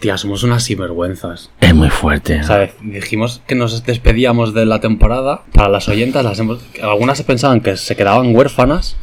Tía, 0.00 0.18
somos 0.18 0.42
unas 0.42 0.62
sinvergüenzas. 0.64 1.50
Es 1.60 1.74
muy 1.74 1.88
fuerte. 1.88 2.40
O 2.40 2.44
sea, 2.44 2.70
dijimos 2.82 3.40
que 3.46 3.54
nos 3.54 3.84
despedíamos 3.84 4.52
de 4.52 4.66
la 4.66 4.80
temporada. 4.80 5.42
Para 5.52 5.68
las 5.70 5.88
oyentas, 5.88 6.22
las 6.24 6.38
hemos- 6.38 6.60
algunas 6.82 7.16
se 7.16 7.24
pensaban 7.24 7.60
que 7.62 7.76
se 7.78 7.96
quedaban 7.96 8.34
huérfanas. 8.36 8.96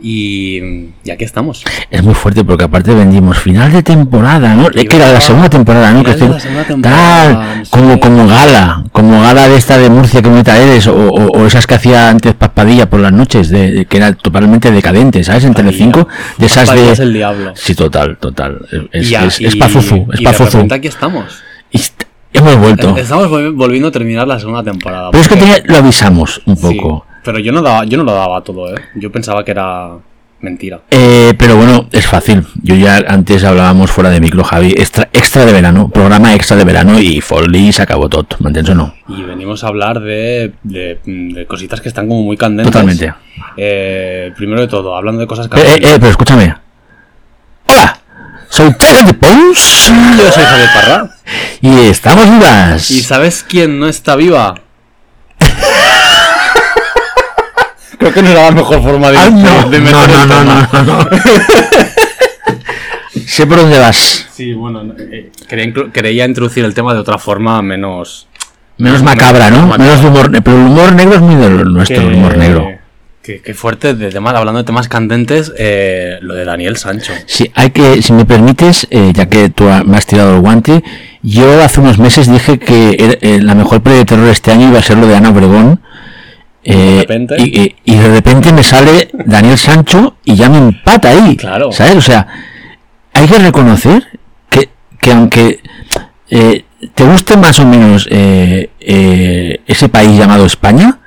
Y, 0.00 0.88
y 1.04 1.10
aquí 1.10 1.24
estamos. 1.24 1.64
Es 1.90 2.02
muy 2.02 2.14
fuerte 2.14 2.42
porque 2.44 2.64
aparte 2.64 2.94
vendimos 2.94 3.38
final 3.38 3.70
de 3.72 3.82
temporada, 3.82 4.54
¿no? 4.54 4.68
Es 4.68 4.84
que 4.88 4.96
era 4.96 5.12
la 5.12 5.20
segunda 5.20 5.50
temporada, 5.50 5.92
¿no? 5.92 6.02
Que 6.02 6.12
estoy- 6.12 6.30
temporada, 6.66 7.54
tal, 7.54 7.62
como, 7.70 8.00
como 8.00 8.26
gala, 8.26 8.84
como 8.90 9.20
gala 9.20 9.48
de 9.48 9.56
esta 9.56 9.76
de 9.78 9.90
Murcia 9.90 10.22
que 10.22 10.30
meta 10.30 10.56
eres, 10.58 10.86
o, 10.86 10.94
o- 10.94 11.38
o 11.38 11.46
esas 11.46 11.66
que 11.66 11.74
hacía 11.74 12.08
antes 12.08 12.34
Paspadilla 12.34 12.88
por 12.88 13.00
las 13.00 13.12
noches, 13.12 13.48
de, 13.50 13.70
de- 13.70 13.84
que 13.84 13.98
era 13.98 14.12
totalmente 14.14 14.70
decadente, 14.70 15.22
¿sabes? 15.22 15.44
En 15.44 15.54
Telecinco, 15.54 16.08
de 16.38 16.46
esas 16.46 16.60
Paspadilla 16.68 16.86
de... 16.86 16.92
es 16.94 16.98
el 17.00 17.12
diablo. 17.12 17.52
Sí, 17.54 17.74
total, 17.74 18.16
total. 18.18 18.58
Es, 18.92 19.10
Y 19.10 19.14
es, 19.14 19.22
es 19.34 19.40
y- 19.40 19.44
es 19.46 19.54
y 19.54 19.58
de 19.58 19.60
pazuzu. 20.24 20.52
repente 20.52 20.74
aquí 20.74 20.88
estamos. 20.88 21.42
Y 21.70 21.80
hemos 22.32 22.56
vuelto. 22.56 22.96
Estamos 22.96 23.28
volvi- 23.28 23.54
volviendo 23.54 23.88
a 23.88 23.92
terminar 23.92 24.26
la 24.26 24.38
segunda 24.38 24.62
temporada. 24.62 25.10
Pero 25.10 25.22
es 25.22 25.28
que 25.28 25.62
lo 25.68 25.76
avisamos 25.78 26.40
un 26.46 26.56
sí, 26.56 26.62
poco. 26.78 27.06
pero 27.24 27.38
yo 27.38 27.52
no, 27.52 27.62
daba, 27.62 27.84
yo 27.84 27.98
no 27.98 28.04
lo 28.04 28.12
daba 28.12 28.40
todo, 28.42 28.74
¿eh? 28.74 28.80
Yo 28.94 29.10
pensaba 29.12 29.44
que 29.44 29.50
era 29.52 29.90
mentira. 30.40 30.80
Eh, 30.90 31.34
pero 31.38 31.56
bueno, 31.56 31.86
es 31.92 32.04
fácil. 32.06 32.44
Yo 32.62 32.74
ya 32.74 32.96
antes 33.06 33.44
hablábamos 33.44 33.90
fuera 33.92 34.10
de 34.10 34.20
micro, 34.20 34.42
Javi. 34.42 34.72
Extra, 34.76 35.08
extra 35.12 35.44
de 35.46 35.52
verano, 35.52 35.88
programa 35.88 36.34
extra 36.34 36.56
de 36.56 36.64
verano 36.64 36.98
y 37.00 37.20
Folly 37.20 37.72
se 37.72 37.82
acabó 37.82 38.08
todo. 38.08 38.26
¿Mantens 38.40 38.70
o 38.70 38.74
no? 38.74 38.92
Y 39.08 39.22
venimos 39.22 39.62
a 39.62 39.68
hablar 39.68 40.00
de, 40.00 40.52
de, 40.64 40.98
de 41.04 41.46
cositas 41.46 41.80
que 41.80 41.88
están 41.88 42.08
como 42.08 42.22
muy 42.22 42.36
candentes. 42.36 42.72
Totalmente. 42.72 43.14
Eh, 43.56 44.32
primero 44.36 44.60
de 44.62 44.66
todo, 44.68 44.96
hablando 44.96 45.20
de 45.20 45.26
cosas 45.28 45.46
Eh, 45.46 45.50
eh, 45.52 45.56
candentes. 45.56 45.90
eh, 45.92 45.96
pero 46.00 46.10
escúchame. 46.10 46.54
Hola, 47.68 47.98
soy 48.52 48.70
Tiger 48.74 49.06
de 49.06 49.14
Pons 49.14 49.90
Yo 50.18 50.30
soy 50.30 50.44
Javier 50.44 50.68
Parra. 50.74 51.08
y 51.62 51.86
estamos 51.86 52.28
vivas. 52.30 52.90
¿Y 52.90 53.02
sabes 53.02 53.42
quién 53.48 53.80
no 53.80 53.88
está 53.88 54.14
viva? 54.14 54.56
Creo 57.98 58.12
que 58.12 58.22
no 58.22 58.28
era 58.28 58.42
la 58.42 58.50
mejor 58.50 58.82
forma 58.82 59.10
de, 59.10 59.16
Ah, 59.16 59.30
no, 59.30 59.70
de 59.70 59.78
no, 59.78 59.84
meter 59.84 60.08
no, 60.10 60.26
no, 60.26 60.38
tema. 60.38 60.68
no, 60.72 60.82
no, 60.82 61.04
no. 61.04 61.10
sé 63.26 63.46
por 63.46 63.56
dónde 63.58 63.78
vas. 63.78 64.26
Sí, 64.34 64.52
bueno, 64.52 64.82
eh, 64.98 65.30
quería 65.92 66.24
introducir 66.26 66.64
el 66.64 66.74
tema 66.74 66.92
de 66.92 67.00
otra 67.00 67.16
forma 67.18 67.62
menos... 67.62 68.26
Menos 68.76 69.02
macabra, 69.02 69.48
¿no? 69.50 69.66
Menos 69.78 70.02
humor. 70.02 70.30
Pero 70.42 70.56
el 70.58 70.64
humor 70.66 70.92
negro 70.92 71.14
es 71.14 71.20
muy 71.20 71.36
de 71.36 71.48
nuestro, 71.50 72.00
el 72.02 72.14
humor 72.14 72.36
negro. 72.36 72.68
Que, 73.22 73.40
que 73.40 73.54
fuerte, 73.54 73.94
de 73.94 74.10
temas, 74.10 74.34
hablando 74.34 74.58
de 74.58 74.64
temas 74.64 74.88
candentes, 74.88 75.52
eh, 75.56 76.18
lo 76.22 76.34
de 76.34 76.44
Daniel 76.44 76.76
Sancho. 76.76 77.12
Sí, 77.26 77.50
hay 77.54 77.70
que, 77.70 78.02
si 78.02 78.12
me 78.12 78.24
permites, 78.24 78.88
eh, 78.90 79.12
ya 79.14 79.28
que 79.28 79.48
tú 79.48 79.64
me 79.84 79.96
has 79.96 80.06
tirado 80.06 80.34
el 80.34 80.40
guante, 80.40 80.82
yo 81.22 81.62
hace 81.62 81.80
unos 81.80 81.98
meses 82.00 82.28
dije 82.28 82.58
que 82.58 83.18
eh, 83.20 83.40
la 83.40 83.54
mejor 83.54 83.80
peli 83.80 83.98
de 83.98 84.04
terror 84.06 84.28
este 84.28 84.50
año 84.50 84.68
iba 84.70 84.80
a 84.80 84.82
ser 84.82 84.98
lo 84.98 85.06
de 85.06 85.14
Ana 85.14 85.30
Obregón. 85.30 85.80
eh, 86.64 86.74
De 86.76 87.00
repente. 87.02 87.36
Y, 87.38 87.76
y- 87.84 87.94
de 87.96 88.08
repente 88.08 88.52
me 88.52 88.64
sale 88.64 89.08
Daniel 89.24 89.56
Sancho 89.58 90.16
y 90.24 90.34
ya 90.34 90.48
me 90.48 90.58
empata 90.58 91.10
ahí. 91.10 91.36
Claro. 91.36 91.70
¿Sabes? 91.70 91.94
O 91.94 92.00
sea, 92.00 92.26
hay 93.12 93.26
que 93.28 93.38
reconocer 93.38 94.18
que, 94.50 94.68
que 95.00 95.12
aunque 95.12 95.60
eh, 96.28 96.64
te 96.94 97.04
guste 97.04 97.36
más 97.36 97.60
o 97.60 97.66
menos 97.66 98.08
eh, 98.10 98.70
eh, 98.80 99.60
ese 99.66 99.88
país 99.88 100.18
llamado 100.18 100.44
España, 100.44 100.98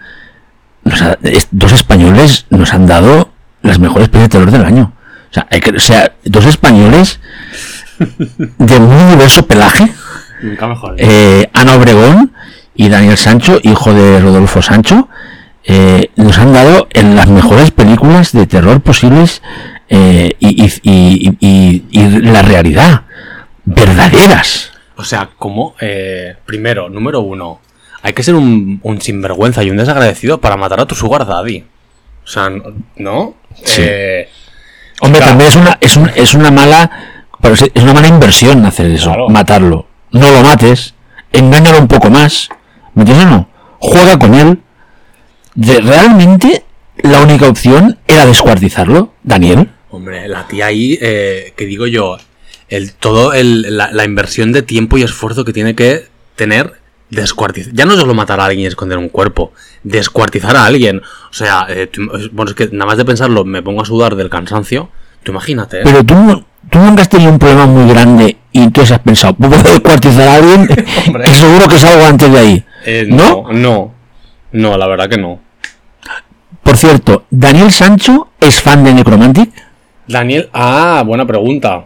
nos 0.86 1.02
ha- 1.02 1.18
es- 1.24 1.50
dos 1.52 1.74
españoles 1.74 2.46
nos 2.50 2.74
han 2.74 2.88
dado 2.88 3.32
las 3.62 3.80
mejores 3.80 4.08
pelis 4.10 4.26
de 4.28 4.30
terror 4.30 4.52
del 4.52 4.64
año. 4.66 4.94
O 5.30 5.34
sea, 5.34 5.48
hay 5.52 5.60
que- 5.60 5.72
o 5.72 5.80
sea, 5.80 6.14
dos 6.24 6.46
españoles 6.46 7.20
de 8.00 8.80
muy 8.80 9.04
diverso 9.12 9.46
pelaje. 9.46 9.92
Nunca 10.42 10.68
mejor. 10.68 10.96
dicho. 10.96 11.10
Eh, 11.10 11.50
Ana 11.54 11.76
Obregón 11.76 12.34
y 12.76 12.90
Daniel 12.90 13.18
Sancho, 13.18 13.60
hijo 13.64 13.94
de 13.94 14.20
Rodolfo 14.20 14.62
Sancho, 14.62 15.10
eh, 15.64 16.12
nos 16.16 16.38
han 16.38 16.54
dado 16.54 16.88
en 16.94 17.16
las 17.16 17.28
mejores 17.28 17.72
películas 17.72 18.32
de 18.32 18.46
terror 18.46 18.82
posibles 18.82 19.42
eh, 19.90 20.32
y, 20.40 20.64
y- 20.64 20.80
y- 20.84 21.38
y- 21.40 21.84
y 21.92 22.08
la 22.22 22.42
realidad. 22.42 23.02
Verdaderas. 23.66 24.72
O 24.96 25.04
sea, 25.04 25.30
como, 25.38 25.76
eh, 25.82 26.36
primero, 26.46 26.90
número 26.90 27.22
uno, 27.22 27.60
hay 28.06 28.14
que 28.14 28.22
ser 28.24 28.36
un, 28.36 28.80
un 28.84 29.02
sinvergüenza 29.02 29.64
y 29.64 29.72
un 29.72 29.78
desagradecido 29.78 30.40
para 30.40 30.58
matar 30.58 30.80
a 30.80 30.86
tu 30.86 30.94
sugar 30.96 31.26
daddy. 31.26 31.64
O 32.24 32.28
sea, 32.28 32.52
¿no? 32.98 33.34
Sí. 33.64 33.82
Eh, 33.84 34.30
Hombre, 35.02 35.20
Claro. 35.20 35.32
también 35.32 35.50
es 35.50 35.56
una, 35.56 35.78
es, 35.82 35.98
un- 35.98 36.12
es 36.16 36.34
una 36.36 36.52
mala 36.52 36.90
pero 37.42 37.54
es 37.56 37.84
una 37.84 37.94
mala 37.94 38.08
inversión 38.08 38.66
hacer 38.66 38.90
eso, 38.92 39.10
Claro. 39.10 39.30
matarlo. 39.30 39.88
No 40.12 40.32
lo 40.32 40.42
mates, 40.42 40.94
engáñalo 41.34 41.80
un 41.80 41.88
poco 41.88 42.10
más. 42.10 42.50
¿Me 42.94 43.02
entiendes 43.02 43.28
o 43.28 43.30
no? 43.30 43.50
Juega 43.80 44.18
con 44.18 44.34
él. 44.36 44.60
De- 45.56 45.82
realmente 45.82 46.64
la 47.04 47.22
única 47.22 47.48
opción 47.48 47.98
era 48.08 48.26
descuartizarlo, 48.26 49.14
Daniel. 49.24 49.70
hombre, 49.90 50.28
la 50.28 50.48
tía 50.48 50.68
ahí, 50.68 50.98
eh, 51.02 51.54
que 51.58 51.66
digo 51.66 51.88
yo, 51.88 52.18
el, 52.70 52.94
todo 52.94 53.34
el, 53.34 53.78
la, 53.78 53.92
la 53.92 54.04
inversión 54.06 54.52
de 54.52 54.62
tiempo 54.62 54.98
y 54.98 55.04
esfuerzo 55.04 55.44
que 55.46 55.54
tiene 55.54 55.76
que 55.76 56.08
tener 56.36 56.74
descuartizar. 57.10 57.74
Ya 57.74 57.86
no 57.86 57.96
solo 57.96 58.14
matar 58.14 58.40
a 58.40 58.46
alguien 58.46 58.62
y 58.64 58.66
esconder 58.68 58.98
un 58.98 59.10
cuerpo, 59.10 59.54
descuartizar 59.84 60.56
a 60.56 60.66
alguien. 60.66 61.02
O 61.30 61.34
sea, 61.34 61.66
eh, 61.70 61.88
tú- 61.88 62.10
bueno, 62.32 62.52
es 62.52 62.56
que 62.56 62.70
nada 62.72 62.86
más 62.88 62.98
de 62.98 63.06
pensarlo 63.06 63.46
me 63.46 63.62
pongo 63.62 63.82
a 63.82 63.86
sudar 63.86 64.16
del 64.16 64.30
cansancio. 64.30 64.90
Tú 65.24 65.32
imagínate. 65.32 65.80
¿eh? 65.80 65.84
Pero 65.84 66.04
tú, 66.04 66.46
tú 66.70 66.80
nunca 66.80 67.02
has 67.04 67.10
tenido 67.10 67.32
un 67.32 67.40
problema 67.40 67.66
muy 67.66 67.92
grande 67.92 68.38
y 68.52 68.62
entonces 68.64 68.92
has 68.94 69.00
pensado, 69.00 69.34
¿puedo 69.36 69.62
descuartizar 69.62 70.28
a 70.28 70.36
alguien? 70.36 70.68
Y 71.32 71.36
seguro 71.36 71.68
que 71.68 71.76
es 71.76 71.84
algo 71.84 72.06
antes 72.06 72.32
de 72.32 72.40
ahí. 72.40 72.66
Eh, 72.86 73.06
no, 73.10 73.46
no, 73.52 73.94
no, 74.52 74.78
la 74.78 74.88
verdad 74.88 75.10
que 75.10 75.18
no. 75.18 75.40
Por 76.64 76.78
cierto, 76.78 77.26
¿Daniel 77.30 77.72
Sancho 77.72 78.30
es 78.40 78.60
fan 78.60 78.84
de 78.84 78.94
Necromantic? 78.94 79.52
Daniel, 80.08 80.50
ah, 80.54 81.04
buena 81.06 81.26
pregunta. 81.26 81.86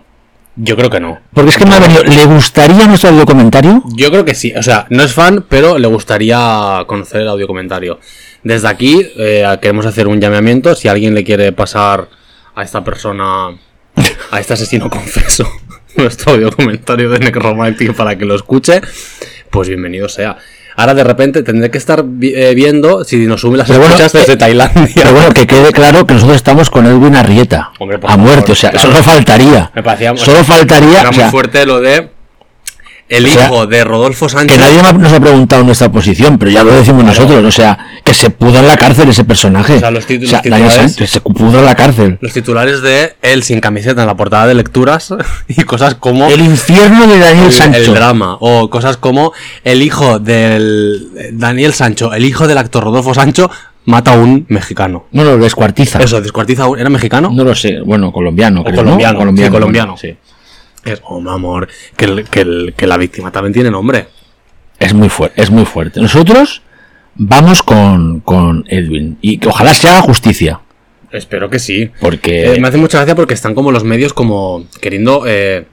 Yo 0.61 0.75
creo 0.75 0.89
que 0.89 0.99
no. 0.99 1.19
Porque 1.33 1.51
es 1.51 1.57
que 1.57 1.65
me 1.65 1.73
ha 1.75 1.79
venido, 1.79 2.03
¿le 2.03 2.25
gustaría 2.25 2.85
nuestro 2.85 3.11
audio 3.11 3.25
comentario? 3.25 3.81
Yo 3.95 4.09
creo 4.09 4.25
que 4.25 4.35
sí. 4.35 4.53
O 4.57 4.61
sea, 4.61 4.85
no 4.89 5.03
es 5.03 5.13
fan, 5.13 5.45
pero 5.47 5.77
le 5.77 5.87
gustaría 5.87 6.83
conocer 6.85 7.21
el 7.21 7.29
audio 7.29 7.47
comentario. 7.47 7.99
Desde 8.43 8.67
aquí 8.67 9.01
eh, 9.17 9.45
queremos 9.61 9.85
hacer 9.85 10.07
un 10.09 10.19
llamamiento. 10.19 10.75
Si 10.75 10.89
alguien 10.89 11.15
le 11.15 11.23
quiere 11.23 11.53
pasar 11.53 12.09
a 12.55 12.63
esta 12.63 12.83
persona, 12.83 13.57
a 14.31 14.39
este 14.39 14.53
asesino 14.53 14.89
confeso, 14.89 15.49
nuestro 15.95 16.33
audio 16.33 16.51
comentario 16.51 17.09
de 17.09 17.19
Necromantic 17.19 17.95
para 17.95 18.17
que 18.17 18.25
lo 18.25 18.35
escuche, 18.35 18.81
pues 19.49 19.67
bienvenido 19.67 20.09
sea. 20.09 20.37
Ahora 20.75 20.93
de 20.93 21.03
repente 21.03 21.43
tendré 21.43 21.69
que 21.69 21.77
estar 21.77 22.05
eh, 22.21 22.53
viendo 22.55 23.03
si 23.03 23.25
nos 23.25 23.41
sube 23.41 23.57
las 23.57 23.67
Pero 23.67 23.79
bueno, 23.79 23.95
escuchas 23.95 24.13
desde 24.13 24.33
eh, 24.33 24.37
Tailandia. 24.37 24.93
Pero 24.95 25.11
bueno, 25.13 25.31
que 25.31 25.45
quede 25.45 25.71
claro 25.71 26.07
que 26.07 26.13
nosotros 26.13 26.37
estamos 26.37 26.69
con 26.69 26.85
Edwin 26.85 27.15
Arrieta. 27.15 27.71
Hombre, 27.79 27.97
a 27.97 27.99
favor, 27.99 28.17
muerte, 28.19 28.53
o 28.53 28.55
sea, 28.55 28.71
claro. 28.71 28.87
solo 28.87 29.03
faltaría. 29.03 29.71
Me 29.75 29.83
parecía 29.83 30.15
Solo 30.15 30.43
faltaría 30.43 31.01
Era 31.01 31.09
o 31.09 31.13
sea, 31.13 31.25
muy 31.25 31.31
fuerte 31.31 31.65
lo 31.65 31.81
de 31.81 32.18
el 33.09 33.25
O 33.25 33.29
sea, 33.29 33.45
hijo 33.47 33.65
de 33.67 33.83
Rodolfo 33.83 34.29
Sánchez. 34.29 34.55
que 34.55 34.63
nadie 34.63 34.93
nos 34.99 35.11
ha 35.11 35.19
preguntado 35.19 35.63
nuestra 35.63 35.91
posición, 35.91 36.37
pero 36.37 36.51
ya 36.51 36.63
lo 36.63 36.71
decimos 36.71 37.03
nosotros, 37.03 37.43
o 37.43 37.51
sea, 37.51 37.77
que 38.03 38.13
se 38.13 38.29
pudra 38.29 38.59
en 38.59 38.67
la 38.67 38.77
cárcel 38.77 39.09
ese 39.09 39.23
personaje. 39.23 39.77
O 39.77 39.79
sea, 39.79 39.89
los 39.91 40.05
titulares- 40.05 40.73
Sánchez, 40.73 41.09
se 41.09 41.21
pudra 41.21 41.59
en 41.59 41.65
la 41.65 41.75
cárcel. 41.75 42.17
Los 42.21 42.33
titulares 42.33 42.81
de 42.81 43.15
él 43.23 43.41
sin 43.43 43.59
camiseta 43.61 44.01
en 44.01 44.07
la 44.07 44.15
portada 44.15 44.45
de 44.47 44.53
lecturas 44.53 45.13
y 45.47 45.63
cosas 45.63 45.95
como 45.95 46.27
El 46.29 46.41
infierno 46.41 47.07
de 47.07 47.19
Daniel 47.19 47.47
el, 47.47 47.51
Sancho. 47.51 47.79
el 47.79 47.93
drama 47.93 48.37
o 48.39 48.69
cosas 48.69 48.97
como 48.97 49.33
el 49.63 49.81
hijo 49.81 50.19
del 50.19 51.09
Daniel 51.33 51.73
Sancho, 51.73 52.13
el 52.13 52.25
hijo 52.25 52.47
del 52.47 52.57
actor 52.59 52.83
Rodolfo 52.83 53.13
Sancho 53.13 53.49
mata 53.85 54.13
a 54.13 54.17
un 54.17 54.45
mexicano. 54.49 55.05
No 55.11 55.23
lo 55.23 55.37
descuartiza. 55.39 55.99
Eso, 55.99 56.21
descuartiza 56.21 56.63
a 56.63 56.67
un... 56.67 56.77
¿Era 56.79 56.89
mexicano? 56.91 57.31
No 57.33 57.43
lo 57.43 57.55
sé, 57.55 57.79
bueno, 57.83 58.11
colombiano, 58.11 58.61
O 58.61 58.63
creo, 58.65 58.75
¿no? 58.83 58.91
colombiano, 58.91 59.19
sí, 59.19 59.49
colombiano. 59.49 59.91
bueno, 59.93 59.97
sí. 59.97 60.15
Es, 60.85 61.01
oh, 61.05 61.19
mi 61.21 61.29
amor, 61.29 61.67
que, 61.97 62.05
el- 62.05 62.23
que, 62.25 62.41
el- 62.41 62.73
que 62.75 62.87
la 62.87 62.97
víctima 62.97 63.31
también 63.31 63.53
tiene 63.53 63.69
nombre. 63.71 64.07
Es 64.79 64.93
muy 64.93 65.09
fuerte, 65.09 65.41
es 65.41 65.49
muy 65.51 65.65
fuerte. 65.65 65.99
Nosotros 65.99 66.61
vamos 67.15 67.63
con, 67.63 68.21
con 68.21 68.63
Edwin 68.69 69.17
y 69.21 69.37
que 69.39 69.49
ojalá 69.49 69.73
se 69.73 69.89
haga 69.89 70.01
justicia, 70.01 70.61
Espero 71.11 71.49
que 71.49 71.57
sí. 71.59 71.89
porque 71.99 72.53
Eh, 72.53 72.59
me 72.61 72.67
hace 72.67 72.77
mucha 72.77 72.99
gracia 72.99 73.15
porque 73.15 73.33
están 73.33 73.55
como 73.55 73.71
los 73.71 73.83
medios 73.83 74.13
como 74.13 74.65
queriendo... 74.79 75.23
eh, 75.27 75.65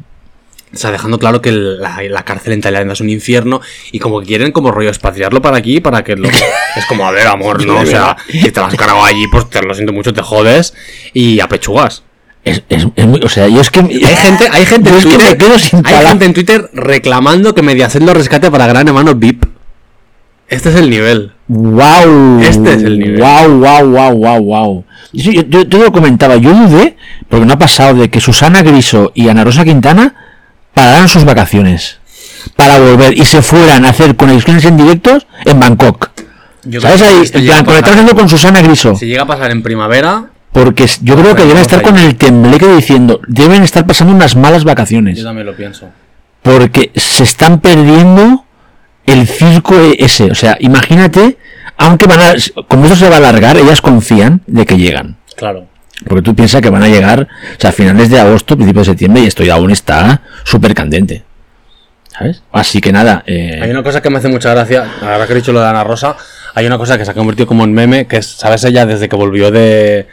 o 0.74 0.76
sea, 0.78 0.90
dejando 0.90 1.18
claro 1.18 1.40
que 1.40 1.52
la, 1.52 2.02
la 2.08 2.24
cárcel 2.24 2.52
en 2.54 2.60
Tailandia 2.60 2.94
es 2.94 3.00
un 3.00 3.08
infierno 3.10 3.60
y 3.92 3.98
como 4.00 4.20
que 4.20 4.26
quieren 4.26 4.50
como 4.50 4.72
rollo 4.72 4.88
expatriarlo 4.88 5.40
para 5.40 5.58
aquí 5.58 5.80
para 5.80 6.02
que 6.02 6.16
lo... 6.16 6.28
es 6.76 6.86
como, 6.88 7.06
a 7.06 7.12
ver, 7.12 7.26
amor, 7.28 7.64
¿no? 7.64 7.78
O 7.80 7.86
sea, 7.86 8.16
si 8.28 8.50
te 8.50 8.58
lo 8.60 8.66
has 8.66 8.74
cargado 8.74 9.04
allí, 9.04 9.24
pues 9.30 9.48
te 9.48 9.62
lo 9.62 9.72
siento 9.74 9.92
mucho, 9.92 10.12
te 10.12 10.22
jodes 10.22 10.74
y 11.12 11.38
apechugas. 11.40 12.02
Es, 12.46 12.62
es, 12.68 12.86
es 12.94 13.06
muy, 13.06 13.20
o 13.22 13.28
sea, 13.28 13.48
yo 13.48 13.60
es 13.60 13.70
que 13.70 13.80
Hay 13.80 13.88
gente, 14.16 14.48
hay 14.50 14.64
gente, 14.64 14.90
en 14.90 15.10
que 15.10 15.18
me 15.18 15.36
quedo 15.36 15.58
sin 15.58 15.84
hay 15.84 16.06
gente 16.06 16.24
en 16.24 16.32
Twitter 16.32 16.70
reclamando 16.72 17.54
que 17.54 17.62
Mediaset 17.62 18.02
lo 18.02 18.14
rescate 18.14 18.50
para 18.50 18.68
Gran 18.68 18.86
Hermano 18.86 19.16
VIP. 19.16 19.44
Este 20.48 20.68
es 20.68 20.76
el 20.76 20.88
nivel. 20.88 21.32
Wow. 21.48 22.40
Este 22.40 22.74
es 22.74 22.82
el 22.84 23.00
nivel. 23.00 23.20
Wow, 23.20 23.58
wow, 23.58 23.90
wow, 23.90 24.16
wow, 24.16 24.40
wow. 24.40 24.84
Yo, 25.12 25.32
yo, 25.32 25.42
yo 25.42 25.68
te 25.68 25.76
lo 25.76 25.90
comentaba, 25.90 26.36
yo 26.36 26.54
dudé, 26.54 26.96
porque 27.28 27.44
no 27.44 27.54
ha 27.54 27.58
pasado 27.58 27.94
de 27.94 28.10
que 28.10 28.20
Susana 28.20 28.62
Griso 28.62 29.10
y 29.12 29.28
Ana 29.28 29.42
Rosa 29.42 29.64
Quintana 29.64 30.14
pararan 30.72 31.08
sus 31.08 31.24
vacaciones 31.24 31.98
para 32.54 32.78
volver 32.78 33.18
y 33.18 33.24
se 33.24 33.42
fueran 33.42 33.84
a 33.84 33.88
hacer 33.88 34.14
conexiones 34.14 34.64
en 34.66 34.76
directos 34.76 35.26
en 35.44 35.58
Bangkok. 35.58 36.10
Yo 36.62 36.80
¿Sabes 36.80 37.02
ahí? 37.02 37.64
conectándose 37.64 38.14
con 38.14 38.28
Susana 38.28 38.62
Griso. 38.62 38.94
Si 38.94 39.06
llega 39.06 39.22
a 39.22 39.26
pasar 39.26 39.50
en 39.50 39.64
primavera, 39.64 40.30
Porque 40.56 40.86
yo 41.02 41.16
creo 41.16 41.36
que 41.36 41.42
deben 41.44 41.58
estar 41.58 41.82
con 41.82 41.98
el 41.98 42.16
tembleque 42.16 42.66
diciendo, 42.66 43.20
deben 43.28 43.62
estar 43.62 43.86
pasando 43.86 44.14
unas 44.14 44.36
malas 44.36 44.64
vacaciones. 44.64 45.18
yo 45.18 45.24
también 45.24 45.46
lo 45.46 45.54
pienso. 45.54 45.90
Porque 46.40 46.92
se 46.94 47.24
están 47.24 47.60
perdiendo 47.60 48.46
el 49.04 49.26
circo 49.28 49.74
e- 49.78 49.96
ese. 49.98 50.30
O 50.30 50.34
sea, 50.34 50.56
imagínate, 50.60 51.36
aunque 51.76 52.06
van 52.06 52.20
a, 52.20 52.34
como 52.68 52.84
esto 52.84 52.96
se 52.96 53.10
va 53.10 53.16
a 53.16 53.18
alargar, 53.18 53.58
ellas 53.58 53.82
confían 53.82 54.40
de 54.46 54.64
que 54.64 54.78
llegan. 54.78 55.18
Claro. 55.36 55.66
Porque 56.08 56.22
tú 56.22 56.34
piensas 56.34 56.62
que 56.62 56.70
van 56.70 56.82
a 56.82 56.88
llegar, 56.88 57.28
o 57.28 57.60
sea, 57.60 57.68
a 57.68 57.72
finales 57.74 58.08
de 58.08 58.18
agosto, 58.18 58.56
principios 58.56 58.86
de 58.86 58.92
septiembre, 58.92 59.22
y 59.24 59.26
esto 59.26 59.44
ya 59.44 59.56
aún 59.56 59.70
está 59.70 60.22
súper 60.44 60.74
candente. 60.74 61.22
¿Sabes? 62.16 62.42
Así 62.50 62.80
que 62.80 62.92
nada, 62.92 63.22
eh, 63.26 63.60
Hay 63.62 63.70
una 63.70 63.82
cosa 63.82 64.00
que 64.00 64.08
me 64.08 64.16
hace 64.16 64.28
mucha 64.28 64.54
gracia, 64.54 64.86
ahora 65.02 65.26
que 65.26 65.34
he 65.34 65.36
dicho 65.36 65.52
lo 65.52 65.60
de 65.60 65.66
Ana 65.68 65.84
Rosa, 65.84 66.16
hay 66.54 66.64
una 66.66 66.78
cosa 66.78 66.96
que 66.96 67.04
se 67.04 67.10
ha 67.10 67.14
convertido 67.14 67.46
como 67.46 67.64
en 67.64 67.74
meme, 67.74 68.06
que 68.06 68.16
es, 68.16 68.26
¿sabes? 68.26 68.64
Ella 68.64 68.86
desde 68.86 69.06
que 69.10 69.16
volvió 69.16 69.50
de... 69.50 70.06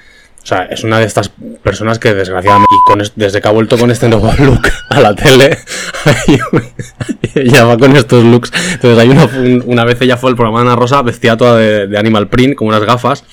O 0.43 0.45
sea, 0.45 0.63
es 0.65 0.83
una 0.83 0.99
de 0.99 1.05
estas 1.05 1.31
personas 1.63 1.99
que 1.99 2.13
desgraciadamente, 2.13 2.67
y 2.75 2.91
con 2.91 2.99
es- 2.99 3.13
desde 3.15 3.39
que 3.41 3.47
ha 3.47 3.51
vuelto 3.51 3.77
con 3.77 3.89
este 3.91 4.09
nuevo 4.09 4.29
look 4.39 4.61
a 4.89 4.99
la 4.99 5.15
tele, 5.15 5.57
ella 7.35 7.63
va 7.63 7.77
con 7.77 7.95
estos 7.95 8.23
looks. 8.23 8.51
Entonces 8.73 8.99
hay 8.99 9.09
una, 9.09 9.25
un- 9.25 9.63
una 9.65 9.85
vez 9.85 10.01
ella 10.01 10.17
fue 10.17 10.29
al 10.31 10.35
programa 10.35 10.59
de 10.61 10.67
Ana 10.67 10.75
Rosa 10.75 11.01
vestida 11.01 11.37
toda 11.37 11.57
de, 11.57 11.87
de 11.87 11.97
Animal 11.97 12.27
Print, 12.27 12.55
con 12.55 12.67
unas 12.67 12.83
gafas, 12.83 13.23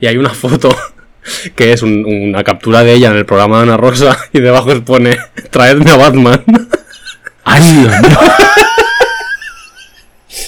y 0.00 0.06
hay 0.06 0.16
una 0.16 0.30
foto 0.30 0.68
que 1.56 1.72
es 1.72 1.82
un- 1.82 2.04
una 2.06 2.44
captura 2.44 2.84
de 2.84 2.92
ella 2.94 3.10
en 3.10 3.16
el 3.16 3.26
programa 3.26 3.56
de 3.58 3.62
Ana 3.64 3.76
Rosa, 3.76 4.16
y 4.32 4.38
debajo 4.40 4.68
pone, 4.84 5.18
traedme 5.50 5.90
a 5.90 5.96
Batman. 5.96 6.44
¡Ay, 7.44 7.62
Dios 7.62 7.92
mío! 8.00 8.18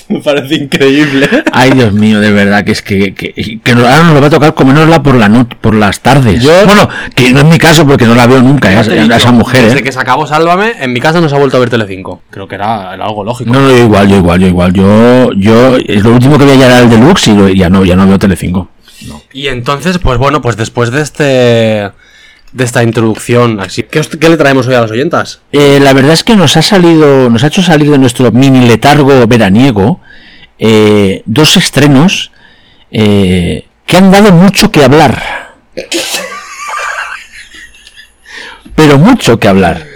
me 0.08 0.20
parece 0.20 0.54
increíble. 0.56 1.28
¡Ay, 1.52 1.70
Dios 1.72 1.92
mío! 1.92 2.20
De 2.20 2.30
verdad, 2.32 2.64
que 2.64 2.72
es 2.72 2.82
que, 2.82 3.14
que, 3.14 3.32
que 3.62 3.74
nos- 3.74 3.84
ahora 3.84 4.04
nos 4.12 4.22
va 4.22 4.26
a 4.26 4.30
tocar 4.30 4.54
comernosla 4.54 5.02
por, 5.02 5.14
la 5.16 5.28
not- 5.28 5.54
por 5.56 5.74
las 5.74 6.00
tardes. 6.00 6.42
Yo- 6.42 6.52
Bueno, 6.66 6.88
que 7.14 7.32
no 7.32 7.40
es 7.40 7.44
mi 7.46 7.58
caso 7.58 7.86
porque 7.86 8.04
no 8.06 8.14
la 8.14 8.26
veo 8.26 8.40
nunca, 8.42 8.72
eh, 8.72 8.76
a, 8.76 8.80
a 8.80 8.82
dicho, 8.84 9.14
esa 9.14 9.32
mujer, 9.32 9.64
Desde 9.64 9.78
¿eh? 9.80 9.82
que 9.82 9.92
se 9.92 9.98
acabó 10.00 10.26
Sálvame, 10.26 10.72
en 10.80 10.92
mi 10.92 11.00
casa 11.00 11.20
no 11.20 11.28
se 11.28 11.34
ha 11.34 11.38
vuelto 11.38 11.56
a 11.56 11.60
ver 11.60 11.70
Telecinco. 11.70 12.22
Creo 12.30 12.46
que 12.48 12.54
era, 12.54 12.94
era 12.94 13.04
algo 13.04 13.24
lógico. 13.24 13.52
No, 13.52 13.60
no, 13.60 13.70
yo 13.70 13.78
igual, 13.84 14.08
yo 14.08 14.16
igual, 14.16 14.40
yo 14.40 14.46
igual. 14.46 14.72
Yo, 14.72 15.32
yo, 15.32 15.76
es 15.76 16.02
lo 16.02 16.10
último 16.12 16.38
que 16.38 16.44
veía 16.44 16.56
ya 16.60 16.66
era 16.66 16.78
el 16.80 16.90
Deluxe 16.90 17.28
y 17.28 17.34
lo- 17.36 17.48
ya 17.48 17.68
no, 17.68 17.84
ya 17.84 17.96
no 17.96 18.06
veo 18.06 18.18
Telecinco. 18.18 18.68
Y 19.32 19.48
entonces, 19.48 19.98
pues 19.98 20.18
bueno, 20.18 20.40
pues 20.40 20.56
después 20.56 20.90
de 20.90 21.02
este 21.02 21.90
de 22.52 22.64
esta 22.64 22.82
introducción, 22.82 23.60
así, 23.60 23.82
¿qué, 23.82 24.00
qué 24.00 24.28
le 24.28 24.36
traemos 24.36 24.66
hoy 24.66 24.74
a 24.74 24.80
las 24.80 24.90
oyentas? 24.90 25.40
Eh, 25.52 25.78
la 25.80 25.92
verdad 25.92 26.12
es 26.12 26.24
que 26.24 26.36
nos 26.36 26.56
ha 26.56 26.62
salido, 26.62 27.28
nos 27.28 27.44
ha 27.44 27.48
hecho 27.48 27.62
salir 27.62 27.90
de 27.90 27.98
nuestro 27.98 28.32
mini 28.32 28.66
letargo 28.66 29.26
veraniego 29.26 30.00
eh, 30.58 31.22
dos 31.26 31.56
estrenos 31.56 32.32
eh, 32.90 33.66
que 33.84 33.96
han 33.98 34.10
dado 34.10 34.32
mucho 34.32 34.70
que 34.70 34.82
hablar. 34.84 35.54
Pero 38.74 38.98
mucho 38.98 39.38
que 39.38 39.48
hablar. 39.48 39.86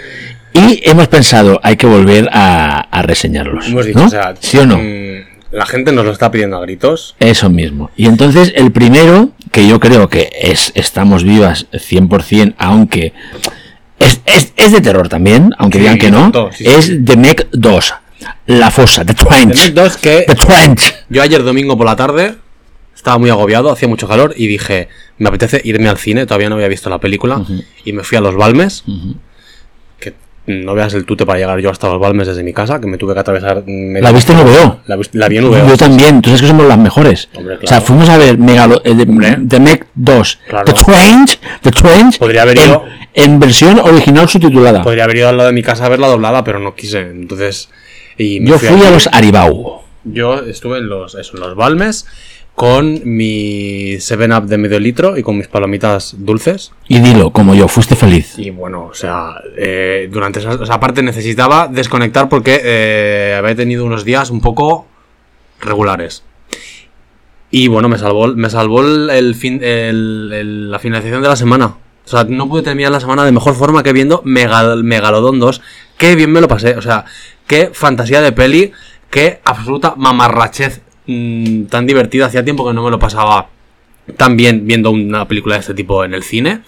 Y 0.53 0.81
hemos 0.89 1.07
pensado, 1.07 1.59
hay 1.63 1.77
que 1.77 1.85
volver 1.87 2.29
a, 2.31 2.81
a 2.91 3.01
reseñarlos. 3.03 3.67
Hemos 3.67 3.85
dicho, 3.85 3.99
¿no? 3.99 4.05
o 4.05 4.09
sea, 4.09 4.33
¿Sí 4.39 4.57
o 4.57 4.65
no? 4.65 4.77
mm, 4.77 5.20
la 5.51 5.65
gente 5.65 5.91
nos 5.91 6.05
lo 6.05 6.11
está 6.11 6.31
pidiendo 6.31 6.57
a 6.57 6.61
gritos. 6.61 7.15
Eso 7.19 7.49
mismo. 7.49 7.89
Y 7.97 8.05
entonces 8.05 8.53
el 8.55 8.71
primero, 8.71 9.31
que 9.51 9.67
yo 9.67 9.79
creo 9.79 10.09
que 10.09 10.29
es 10.41 10.71
Estamos 10.75 11.23
vivas 11.23 11.67
100%, 11.71 12.55
aunque 12.57 13.13
es, 13.99 14.21
es, 14.25 14.53
es 14.55 14.71
de 14.71 14.81
terror 14.81 15.09
también, 15.09 15.53
aunque 15.57 15.77
Sí, 15.77 15.81
digan 15.83 15.97
que 15.97 16.11
no, 16.11 16.31
sí, 16.51 16.65
es 16.65 16.91
The 17.05 17.17
Meg 17.17 17.47
2, 17.51 17.93
La 18.47 18.71
Fosa, 18.71 19.05
The 19.05 19.13
Trench. 19.13 19.55
The 19.55 19.63
Meg 19.65 19.73
2 19.73 19.97
que 19.97 20.23
The 20.27 20.35
Trench. 20.35 20.95
yo 21.09 21.21
ayer 21.21 21.43
domingo 21.43 21.77
por 21.77 21.85
la 21.85 21.95
tarde 21.95 22.35
estaba 22.95 23.17
muy 23.17 23.29
agobiado, 23.29 23.71
hacía 23.71 23.87
mucho 23.87 24.07
calor 24.07 24.33
y 24.37 24.47
dije, 24.47 24.87
me 25.17 25.29
apetece 25.29 25.61
irme 25.63 25.89
al 25.89 25.97
cine, 25.97 26.25
todavía 26.25 26.49
no 26.49 26.55
había 26.55 26.67
visto 26.67 26.89
la 26.89 26.99
película 26.99 27.43
y 27.83 27.93
me 27.93 28.03
fui 28.03 28.17
a 28.17 28.21
Los 28.21 28.35
Balmes. 28.35 28.83
No 30.47 30.73
veas 30.73 30.93
el 30.93 31.05
tute 31.05 31.25
para 31.25 31.39
llegar 31.39 31.59
yo 31.59 31.69
hasta 31.69 31.87
Los 31.87 31.99
Balmes 31.99 32.27
desde 32.27 32.43
mi 32.43 32.51
casa, 32.53 32.81
que 32.81 32.87
me 32.87 32.97
tuve 32.97 33.13
que 33.13 33.19
atravesar. 33.19 33.63
¿La 33.67 34.11
viste 34.11 34.33
en 34.33 34.39
VO? 34.43 34.79
La, 34.87 34.97
la 35.13 35.27
vi 35.29 35.37
en 35.37 35.49
VO. 35.49 35.67
Yo 35.67 35.77
también, 35.77 36.21
tú 36.21 36.29
sabes 36.29 36.41
que 36.41 36.47
somos 36.47 36.65
las 36.67 36.77
mejores. 36.77 37.29
Hombre, 37.35 37.55
O 37.55 37.59
sea, 37.59 37.67
claro. 37.67 37.83
fuimos 37.85 38.09
a 38.09 38.17
ver 38.17 38.37
Megalo, 38.37 38.81
eh. 38.83 38.95
The, 39.47 39.59
Meg 39.59 39.87
2, 39.95 40.39
Claro. 40.49 40.65
The 40.65 40.73
Trench, 40.83 41.39
The 41.61 41.71
Trench, 41.71 42.17
Podría 42.19 42.41
haber 42.43 42.57
ido- 42.57 42.83
en 43.13 43.39
versión 43.39 43.79
original 43.79 44.27
subtitulada. 44.29 44.81
Podría 44.83 45.03
haber 45.03 45.17
ido 45.17 45.29
al 45.29 45.37
lado 45.37 45.49
de 45.49 45.53
mi 45.55 45.63
casa 45.63 45.85
a 45.85 45.89
verla 45.89 46.07
doblada, 46.07 46.43
pero 46.43 46.59
no 46.59 46.75
quise. 46.75 46.99
Entonces. 47.01 47.69
Y 48.17 48.45
Yo 48.45 48.57
fui 48.59 48.83
a 48.85 48.91
los 48.91 49.07
Aribau. 49.11 49.81
Yo 50.03 50.39
estuve 50.39 50.79
en 50.79 50.89
los, 50.89 51.13
eso, 51.15 51.35
en 51.35 51.41
los 51.41 51.55
Balmes 51.55 52.07
con 52.55 53.01
mi 53.05 53.93
7-Up 53.95 54.45
de 54.47 54.57
medio 54.57 54.79
litro 54.79 55.17
y 55.17 55.23
con 55.23 55.37
mis 55.37 55.47
palomitas 55.47 56.15
dulces. 56.19 56.71
Y 56.87 56.99
dilo, 56.99 57.31
como 57.31 57.55
yo, 57.55 57.67
fuiste 57.67 57.95
feliz. 57.95 58.37
Y 58.37 58.49
bueno, 58.51 58.85
o 58.85 58.93
sea, 58.93 59.35
eh, 59.57 60.07
durante 60.11 60.39
esa, 60.39 60.53
esa 60.61 60.79
parte 60.79 61.01
necesitaba 61.01 61.67
desconectar 61.67 62.29
porque 62.29 62.61
eh, 62.63 63.35
había 63.37 63.55
tenido 63.55 63.83
unos 63.85 64.03
días 64.05 64.29
un 64.29 64.41
poco 64.41 64.85
regulares. 65.59 66.23
Y 67.49 67.67
bueno, 67.67 67.89
me 67.89 67.97
salvó, 67.97 68.27
me 68.27 68.49
salvó 68.49 68.81
el, 68.81 69.09
el 69.09 69.35
fin, 69.35 69.59
el- 69.63 70.31
el- 70.33 70.71
la 70.71 70.79
finalización 70.79 71.21
de 71.21 71.27
la 71.29 71.35
semana. 71.35 71.75
O 72.05 72.07
sea, 72.07 72.23
no 72.25 72.47
pude 72.47 72.61
terminar 72.63 72.91
la 72.91 72.99
semana 72.99 73.25
de 73.25 73.31
mejor 73.31 73.55
forma 73.55 73.83
que 73.83 73.93
viendo 73.93 74.21
Megal- 74.23 74.83
Megalodon 74.83 75.39
2. 75.39 75.61
Qué 75.97 76.15
bien 76.15 76.31
me 76.31 76.41
lo 76.41 76.47
pasé. 76.47 76.75
O 76.75 76.81
sea, 76.81 77.05
qué 77.47 77.71
fantasía 77.73 78.21
de 78.21 78.31
peli. 78.31 78.71
Qué 79.09 79.41
absoluta 79.43 79.93
mamarrachez 79.97 80.81
mm, 81.07 81.63
tan 81.65 81.85
divertida. 81.87 82.25
Hacía 82.27 82.43
tiempo 82.43 82.67
que 82.67 82.73
no 82.73 82.83
me 82.83 82.91
lo 82.91 82.99
pasaba 82.99 83.49
tan 84.17 84.35
bien 84.37 84.65
viendo 84.67 84.91
una 84.91 85.27
película 85.27 85.55
de 85.55 85.61
este 85.61 85.73
tipo 85.73 86.03
en 86.03 86.13
el 86.13 86.23
cine. 86.23 86.61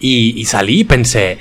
Y, 0.00 0.34
y 0.36 0.44
salí 0.46 0.80
y 0.80 0.84
pensé, 0.84 1.38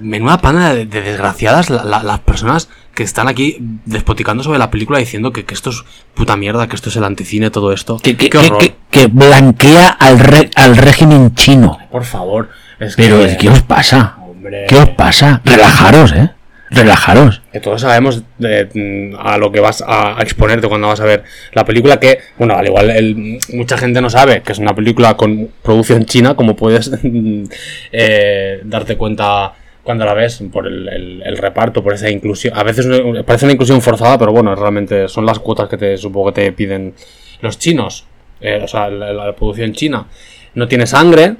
menuda 0.00 0.38
panda 0.40 0.72
de, 0.74 0.86
de 0.86 1.02
desgraciadas 1.02 1.68
la- 1.70 1.84
la- 1.84 2.02
las 2.02 2.20
personas 2.20 2.68
que 2.94 3.02
están 3.02 3.28
aquí 3.28 3.56
despoticando 3.84 4.42
sobre 4.42 4.58
la 4.58 4.70
película 4.70 4.98
diciendo 4.98 5.32
que, 5.32 5.44
que 5.44 5.54
esto 5.54 5.70
es 5.70 5.82
puta 6.14 6.36
mierda, 6.36 6.68
que 6.68 6.76
esto 6.76 6.88
es 6.88 6.96
el 6.96 7.04
anticine, 7.04 7.50
todo 7.50 7.72
esto. 7.72 7.98
que, 7.98 8.16
que- 8.16 8.30
Qué 8.30 8.30
que- 8.30 8.46
horror. 8.46 8.58
que- 8.60 8.74
que 8.90 9.06
blanquea 9.08 9.88
al, 9.88 10.18
re- 10.18 10.50
al 10.54 10.76
régimen 10.76 11.34
chino. 11.34 11.78
Por 11.90 12.04
favor. 12.04 12.48
Es 12.78 12.94
Pero, 12.96 13.18
que, 13.20 13.36
¿qué 13.36 13.48
os 13.50 13.62
pasa? 13.62 14.16
Hombre. 14.22 14.66
¿Qué 14.68 14.76
os 14.76 14.88
pasa? 14.90 15.42
Relajaros, 15.44 16.12
¿eh? 16.12 16.30
Relajaros. 16.70 17.42
que 17.52 17.58
todos 17.60 17.80
sabemos 17.80 18.22
de, 18.38 19.12
a 19.18 19.38
lo 19.38 19.50
que 19.50 19.60
vas 19.60 19.82
a, 19.86 20.16
exponerte 20.20 20.68
cuando 20.68 20.86
vas 20.86 21.00
a 21.00 21.04
ver 21.04 21.24
la 21.52 21.64
película 21.64 21.98
que, 21.98 22.18
bueno, 22.38 22.54
al 22.54 22.66
igual 22.66 22.90
el- 22.90 23.38
mucha 23.52 23.76
gente 23.76 24.00
no 24.00 24.08
sabe 24.08 24.42
que 24.42 24.52
es 24.52 24.58
una 24.58 24.74
película 24.74 25.16
con 25.16 25.48
producción 25.62 26.04
china, 26.04 26.34
como 26.34 26.54
puedes 26.54 26.90
eh, 27.92 28.60
darte 28.64 28.96
cuenta 28.96 29.52
cuando 29.82 30.04
la 30.04 30.14
ves 30.14 30.42
por 30.52 30.66
el, 30.66 31.36
reparto, 31.38 31.82
por 31.82 31.94
esa 31.94 32.08
inclusión. 32.10 32.56
A 32.56 32.62
veces 32.62 32.86
parece 33.26 33.46
una 33.46 33.54
inclusión 33.54 33.80
forzada, 33.82 34.18
pero 34.18 34.30
bueno, 34.30 34.54
realmente 34.54 35.08
son 35.08 35.26
las 35.26 35.38
cuotas 35.38 35.68
que 35.68 35.76
te 35.76 35.96
supongo 35.96 36.32
que 36.32 36.42
te 36.42 36.52
piden 36.52 36.94
los 37.40 37.58
chinos, 37.58 38.06
eh, 38.40 38.60
o 38.62 38.68
sea, 38.68 38.88
la 38.90 39.34
producción 39.34 39.72
china. 39.72 40.06
No 40.54 40.68
tiene 40.68 40.86
sangre, 40.86 41.36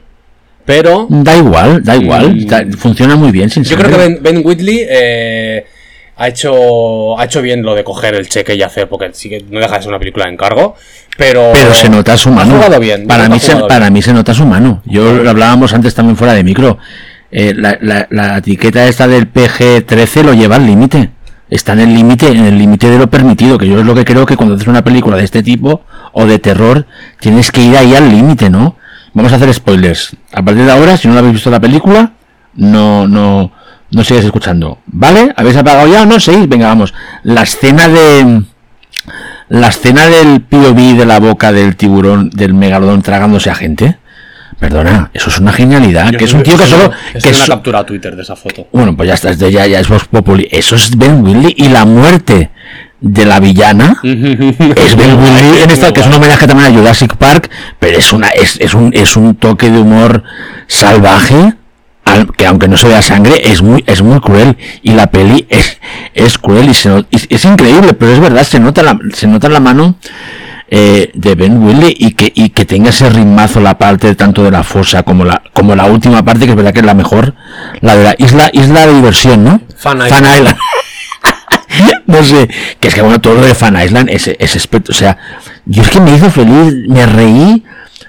pero... 0.65 1.07
Da 1.11 1.37
igual, 1.37 1.83
da 1.83 1.97
igual. 1.97 2.47
Da- 2.47 2.65
funciona 2.79 3.17
muy 3.17 3.31
bien 3.31 3.51
sin 3.51 3.65
Yo 3.65 3.77
creo 3.77 3.91
que. 3.91 3.97
Ben, 3.97 4.19
Ben 4.23 4.43
Whitley 4.45 4.87
eh, 4.89 5.65
ha, 6.17 6.29
hecho, 6.29 7.19
ha 7.19 7.25
hecho 7.25 7.43
bien 7.43 7.63
lo 7.63 7.75
de 7.75 7.83
coger 7.85 8.15
el 8.15 8.29
cheque 8.29 8.55
y 8.55 8.63
hacer, 8.63 8.89
porque 8.89 9.11
sí 9.13 9.29
que 9.29 9.45
no 9.51 9.59
deja 9.61 9.77
de 9.77 9.83
ser 9.83 9.89
una 9.89 9.99
película 9.99 10.27
de 10.27 10.33
encargo, 10.33 10.75
pero... 11.17 11.51
Pero 11.55 11.75
se 11.75 11.89
nota 11.89 12.17
su 12.17 12.29
Ha 12.31 12.33
mano. 12.33 12.55
jugado 12.57 12.79
bien. 12.81 13.07
Para, 13.07 13.29
mí 13.29 13.37
ha 13.37 13.39
se, 13.41 13.57
para 13.57 13.91
mí 13.91 14.03
se 14.03 14.13
nota 14.13 14.33
su 14.35 14.45
mano. 14.47 14.83
Yo 14.85 15.13
lo 15.15 15.31
hablábamos 15.31 15.73
antes 15.75 15.95
también 15.95 16.17
fuera 16.17 16.35
de 16.35 16.45
micro. 16.45 16.79
Eh, 17.33 17.55
la, 17.57 17.79
la- 17.81 18.07
la 18.11 18.39
etiqueta 18.39 18.87
esta 18.87 19.07
del 19.07 19.33
PG-13 19.33 20.23
lo 20.25 20.35
lleva 20.35 20.57
al 20.57 20.67
límite. 20.67 21.11
Está 21.49 21.73
en 21.73 21.81
el 21.81 21.95
límite, 21.95 22.29
en 22.29 22.45
el 22.45 22.57
límite 22.59 22.89
de 22.89 22.99
lo 22.99 23.11
permitido, 23.11 23.59
que 23.59 23.67
yo 23.67 23.81
es 23.81 23.85
lo 23.87 23.95
que 23.95 24.05
creo 24.05 24.25
que 24.25 24.37
cuando 24.37 24.55
haces 24.55 24.69
una 24.69 24.85
película 24.85 25.17
de 25.17 25.25
este 25.25 25.43
tipo 25.43 25.83
o 26.13 26.25
de 26.27 26.39
terror, 26.39 26.87
tienes 27.19 27.51
que 27.51 27.61
ir 27.63 27.77
ahí 27.77 27.95
al 27.95 28.09
límite, 28.09 28.51
¿no? 28.51 28.77
Vamos 29.13 29.33
a 29.33 29.37
hacer 29.37 29.53
spoilers. 29.53 30.17
A 30.33 30.43
partir 30.43 30.65
de 30.65 30.73
ahora, 30.73 30.97
si 30.97 31.09
no 31.09 31.15
lo 31.15 31.21
habéis 31.21 31.35
visto 31.35 31.51
la 31.51 31.61
película, 31.61 32.13
no, 32.55 33.09
no, 33.09 33.53
no 33.91 34.05
sigáis 34.05 34.25
escuchando. 34.27 34.79
¿Vale? 34.87 35.33
¿Habéis 35.37 35.57
apagado 35.57 35.89
ya 35.89 36.03
o 36.03 36.07
no? 36.07 36.21
Seguís, 36.21 36.49
venga, 36.49 36.69
vamos. 36.69 36.95
La 37.25 37.43
escena 37.43 37.89
de, 37.89 38.43
la 39.49 39.69
escena 39.69 40.07
del 40.07 40.43
POV 40.43 40.97
de 40.97 41.07
la 41.07 41.19
boca 41.19 41.53
del 41.53 41.77
tiburón, 41.77 42.31
del 42.31 42.55
megalodón 42.55 43.03
tragándose 43.03 43.51
a 43.51 43.55
gente. 43.55 43.99
Perdona, 44.59 45.11
eso 45.15 45.31
es 45.31 45.39
una 45.39 45.53
genialidad. 45.53 46.11
Yo 46.11 46.19
que 46.19 46.25
es 46.27 46.35
un 46.35 46.43
tío 46.43 46.57
que 46.59 46.67
solo. 46.67 46.93
subí 47.13 47.23
Que 47.23 47.29
una 47.31 47.39
so- 47.39 47.53
captura 47.53 47.79
a 47.81 47.87
Twitter 47.87 48.15
de 48.15 48.23
esa 48.23 48.37
foto. 48.37 48.69
bueno, 48.73 48.95
pues 48.95 49.09
ya 49.09 49.15
está, 49.15 49.31
esto 49.31 49.49
ya, 49.49 49.67
ya 49.67 49.81
es 49.81 49.89
Vox 49.89 50.05
Populi. 50.05 50.47
Eso 50.51 50.77
es 50.77 50.97
Ben 50.99 51.25
Willy 51.25 51.55
y 51.57 51.69
la 51.71 51.85
muerte 51.87 52.51
de 53.01 53.25
la 53.25 53.41
villana 53.41 53.99
es 54.03 54.97
Ben 54.97 55.19
Willy 55.19 55.63
en 55.63 55.71
esta 55.71 55.93
que 55.93 56.01
es 56.01 56.07
un 56.07 56.15
homenaje 56.15 56.47
también 56.47 56.73
a 56.73 56.77
Jurassic 56.79 57.17
Park, 57.17 57.51
pero 57.79 57.97
es 57.99 58.13
una 58.13 58.29
es, 58.29 58.59
es 58.61 58.75
un 58.75 58.91
es 58.95 59.17
un 59.17 59.35
toque 59.37 59.71
de 59.71 59.79
humor 59.79 60.23
salvaje 60.67 61.55
al- 62.05 62.33
que 62.37 62.47
aunque 62.47 62.69
no 62.69 62.77
se 62.77 62.89
vea 62.89 63.03
sangre, 63.03 63.35
es 63.45 63.63
muy, 63.63 63.85
es 63.87 64.03
muy 64.03 64.21
cruel. 64.21 64.57
Y 64.83 64.93
la 64.93 65.09
peli 65.09 65.47
es, 65.49 65.79
es 66.15 66.39
cruel 66.39 66.69
y, 66.71 66.75
se 66.75 67.05
y 67.11 67.35
es 67.35 67.45
increíble, 67.45 67.93
pero 67.93 68.13
es 68.13 68.21
verdad, 68.21 68.43
se 68.43 68.59
nota 68.59 68.83
la, 68.83 68.99
se 69.13 69.27
nota 69.27 69.49
la 69.49 69.61
mano 69.61 69.97
eh, 70.71 71.11
de 71.15 71.35
Ben 71.35 71.63
Willy 71.63 71.95
y 71.99 72.13
que, 72.15 72.33
y 72.35 72.51
que 72.51 72.65
tenga 72.65 72.91
ese 72.91 73.11
ritmazo 73.11 73.61
la 73.61 73.77
parte 73.79 74.15
tanto 74.15 74.43
de 74.43 74.51
la 74.51 74.63
fosa 74.65 75.03
como 75.03 75.25
la, 75.25 75.43
como 75.53 75.77
la 75.77 75.85
última 75.87 76.25
parte, 76.25 76.45
que 76.47 76.51
es 76.53 76.57
verdad 76.57 76.73
que 76.73 76.81
es 76.81 76.87
la 76.87 76.95
mejor, 76.95 77.35
la 77.81 77.97
de 77.97 78.05
la 78.05 78.15
isla, 78.19 78.51
isla 78.53 78.87
de 78.87 78.95
diversión, 78.95 79.45
¿no? 79.45 79.61
Fan 80.09 80.25
Island. 80.39 80.57
no 82.07 82.23
sé, 82.23 82.49
que 82.79 82.89
es 82.89 82.95
que 82.95 83.03
bueno, 83.03 83.21
todo 83.21 83.35
lo 83.35 83.43
de 83.43 83.55
Fan 83.55 83.81
Island 83.83 84.09
es, 84.11 84.29
es 84.29 84.57
espe- 84.57 84.89
o 84.89 84.93
sea, 84.93 85.17
yo 85.67 85.83
es 85.83 85.89
que 85.91 86.01
me 86.01 86.15
hizo 86.15 86.31
feliz, 86.31 86.75
me 86.89 87.07
reí, 87.07 87.65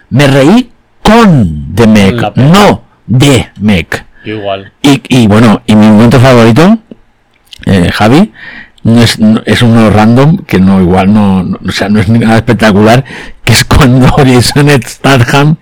me 0.09 0.27
reí 0.27 0.71
con 1.03 1.73
The 1.75 1.87
peli. 1.87 2.21
no 2.35 2.83
de. 3.07 3.49
Yo 4.25 4.35
igual. 4.35 4.71
Y, 4.81 5.01
y 5.09 5.27
bueno, 5.27 5.61
y 5.65 5.75
mi 5.75 5.87
momento 5.87 6.19
favorito, 6.19 6.77
eh, 7.65 7.89
Javi, 7.91 8.31
no 8.83 9.01
es, 9.01 9.19
no- 9.19 9.41
es 9.45 9.61
uno 9.61 9.89
random, 9.89 10.37
que 10.45 10.59
no 10.59 10.79
igual 10.81 11.13
no, 11.13 11.43
no- 11.43 11.59
o 11.67 11.71
sea, 11.71 11.89
no 11.89 11.99
es 11.99 12.07
nada 12.09 12.37
espectacular, 12.37 13.03
que 13.43 13.53
es 13.53 13.65
cuando 13.65 14.07
Jason 14.17 14.69
Statham 14.85 15.57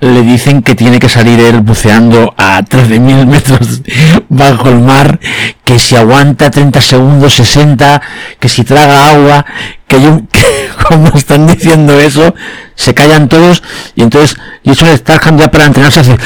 le 0.00 0.22
dicen 0.22 0.62
que 0.62 0.74
tiene 0.74 0.98
que 0.98 1.08
salir 1.08 1.38
él 1.40 1.60
buceando 1.60 2.34
a 2.36 2.62
13.000 2.62 3.26
metros 3.26 3.82
bajo 4.28 4.68
el 4.68 4.80
mar, 4.80 5.20
que 5.64 5.78
si 5.78 5.96
aguanta 5.96 6.50
30 6.50 6.80
segundos, 6.80 7.34
60, 7.34 8.00
que 8.38 8.48
si 8.48 8.64
traga 8.64 9.10
agua, 9.10 9.44
que 9.86 10.00
yo, 10.00 10.20
que 10.32 10.70
cuando 10.86 11.16
están 11.16 11.46
diciendo 11.46 11.98
eso, 12.00 12.34
se 12.74 12.94
callan 12.94 13.28
todos, 13.28 13.62
y 13.94 14.02
entonces 14.02 14.36
Jason 14.64 14.96
Statham 14.96 15.38
ya 15.38 15.50
para 15.50 15.66
entrenarse 15.66 16.00
hace 16.00 16.16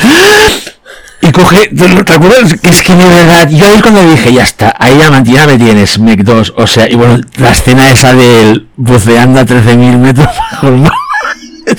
y 1.20 1.32
coge, 1.32 1.68
¿te, 1.68 2.12
acuerdas? 2.12 2.54
Que 2.60 2.68
es 2.68 2.82
que 2.82 2.94
de 2.94 3.08
verdad, 3.08 3.48
yo 3.48 3.66
ahí 3.66 3.80
cuando 3.80 4.06
dije, 4.10 4.30
ya 4.32 4.42
está, 4.42 4.74
ahí 4.78 4.94
me- 4.94 5.32
ya 5.32 5.46
me 5.46 5.56
tienes, 5.56 5.98
Mech 5.98 6.20
2, 6.20 6.52
o 6.56 6.66
sea, 6.66 6.90
y 6.90 6.96
bueno, 6.96 7.18
la 7.38 7.50
escena 7.50 7.90
esa 7.90 8.12
del 8.12 8.68
buceando 8.76 9.40
a 9.40 9.46
13.000 9.46 9.96
metros 9.96 10.28
bajo 10.52 10.68
el 10.68 10.76
mar, 10.80 10.92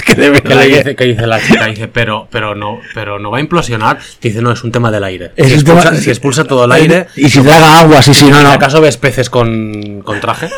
que 0.06 0.56
dice, 0.68 0.96
que 0.96 1.06
dice 1.06 1.28
la 1.28 1.42
chica, 1.42 1.66
dice, 1.66 1.88
pero, 1.88 2.28
pero 2.32 2.56
no, 2.56 2.80
pero 2.94 3.20
no 3.20 3.32
va 3.32 3.38
a 3.38 3.42
implosionar. 3.42 4.00
Dice, 4.22 4.42
no, 4.42 4.52
es 4.52 4.64
un 4.64 4.72
tema 4.72 4.92
del 4.92 5.04
aire. 5.04 5.32
Es 5.36 5.48
si, 5.48 5.54
expulsa, 5.56 5.90
tema- 5.90 5.98
si 6.02 6.10
expulsa 6.10 6.44
todo 6.44 6.66
el 6.66 6.72
aire, 6.74 7.08
Y 7.16 7.30
si 7.30 7.42
traga 7.42 7.80
agua, 7.82 8.02
sí, 8.02 8.14
sí, 8.14 8.26
no, 8.30 8.42
no, 8.44 8.52
¿acaso 8.52 8.82
ves 8.82 8.98
peces 8.98 9.30
con, 9.30 10.02
con 10.04 10.20
traje? 10.22 10.50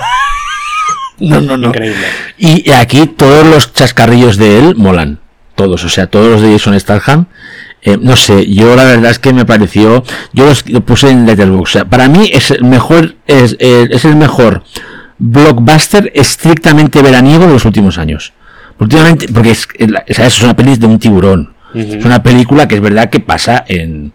no, 1.20 1.42
no, 1.42 1.58
no. 1.58 1.68
Increíble. 1.70 2.06
Y 2.38 2.70
aquí 2.72 3.08
todos 3.08 3.46
los 3.48 3.74
chascarrillos 3.74 4.38
de 4.38 4.60
él 4.60 4.75
molan. 4.75 5.20
Todos, 5.56 5.84
o 5.86 5.89
sea, 5.89 6.08
todos 6.08 6.27
los 6.27 6.42
de 6.42 6.51
Jason 6.51 6.80
Statham. 6.80 7.25
eh, 7.82 7.98
no 8.00 8.16
sé, 8.16 8.46
yo 8.54 8.75
la 8.75 8.84
verdad 8.84 9.10
es 9.10 9.18
que 9.18 9.34
me 9.34 9.44
pareció. 9.46 10.04
Yo 10.34 10.46
los 10.46 10.70
lo 10.70 10.82
puse 10.82 11.10
en 11.10 11.25
Letterboxd. 11.25 11.62
O 11.63 11.66
sea, 11.80 11.86
para 11.86 12.08
mí 12.08 12.30
es 12.32 12.51
el 12.51 12.63
mejor. 12.63 13.16
Es, 13.25 13.56
eh, 13.60 13.88
es 13.89 14.06
el 14.06 14.16
mejor 14.16 14.63
blockbuster 15.18 16.12
estrictamente 16.13 17.01
veraniego 17.01 17.48
de 17.48 17.54
los 17.54 17.66
últimos 17.66 17.98
años. 17.98 18.34
Últimamente, 18.79 19.27
porque 19.34 19.51
es, 19.51 19.67
es 20.07 20.19
es 20.19 20.41
una 20.41 20.55
peli 20.55 20.75
de 20.75 20.86
un 20.86 21.00
tiburón. 21.00 21.53
Es 21.74 22.05
una 22.05 22.24
película 22.24 22.67
que 22.67 22.75
es 22.75 22.81
verdad 22.81 23.10
que 23.10 23.19
pasa 23.19 23.63
en. 23.67 24.12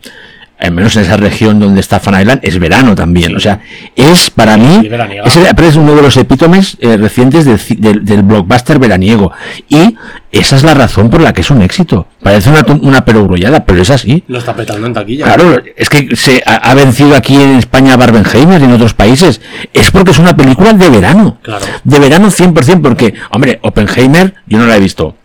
Al 0.63 0.71
menos 0.73 0.95
en 0.97 1.03
esa 1.03 1.17
región 1.17 1.59
donde 1.59 1.81
está 1.81 1.99
Fan 1.99 2.21
Island, 2.21 2.41
es 2.43 2.59
verano 2.59 2.95
también. 2.95 3.31
Sí. 3.31 3.35
O 3.37 3.41
sea, 3.41 3.61
es 3.97 4.31
para 4.31 4.57
mí. 4.57 4.89
Es, 5.25 5.37
es 5.37 5.77
uno 5.77 5.95
de 5.97 6.03
los 6.03 6.17
epítomes 6.17 6.77
eh, 6.81 6.97
recientes 6.97 7.45
del, 7.45 7.59
ci- 7.59 7.77
del, 7.79 8.05
del 8.05 8.23
blockbuster 8.23 8.79
veraniego. 8.79 9.33
Y 9.69 9.97
esa 10.31 10.57
es 10.57 10.63
la 10.63 10.75
razón 10.75 11.11
por 11.11 11.21
la 11.21 11.33
que 11.33 11.41
es 11.41 11.51
un 11.51 11.63
éxito. 11.63 12.07
Parece 12.23 12.51
una, 12.51 12.65
una 12.81 13.05
perogrullada, 13.05 13.65
pero 13.65 13.83
es 13.83 13.91
así. 13.91 14.23
Lo 14.29 14.39
está 14.39 14.55
petando 14.55 14.87
en 14.87 14.95
taquilla. 14.95 15.25
Claro, 15.25 15.61
es 15.77 15.89
que 15.89 16.15
se 16.15 16.43
ha, 16.47 16.55
ha 16.57 16.75
vencido 16.75 17.17
aquí 17.17 17.35
en 17.35 17.57
España 17.57 17.95
a 17.95 17.97
Barbenheimer 17.97 18.61
y 18.61 18.65
en 18.65 18.73
otros 18.73 18.95
países. 18.95 19.41
Es 19.73 19.91
porque 19.91 20.13
es 20.13 20.19
una 20.21 20.37
película 20.37 20.73
de 20.73 20.89
verano. 20.89 21.39
Claro. 21.43 21.65
De 21.83 21.99
verano 21.99 22.29
100%, 22.31 22.81
porque, 22.81 23.15
hombre, 23.33 23.59
Oppenheimer 23.63 24.35
yo 24.47 24.59
no 24.59 24.67
la 24.67 24.77
he 24.77 24.81
visto. 24.81 25.17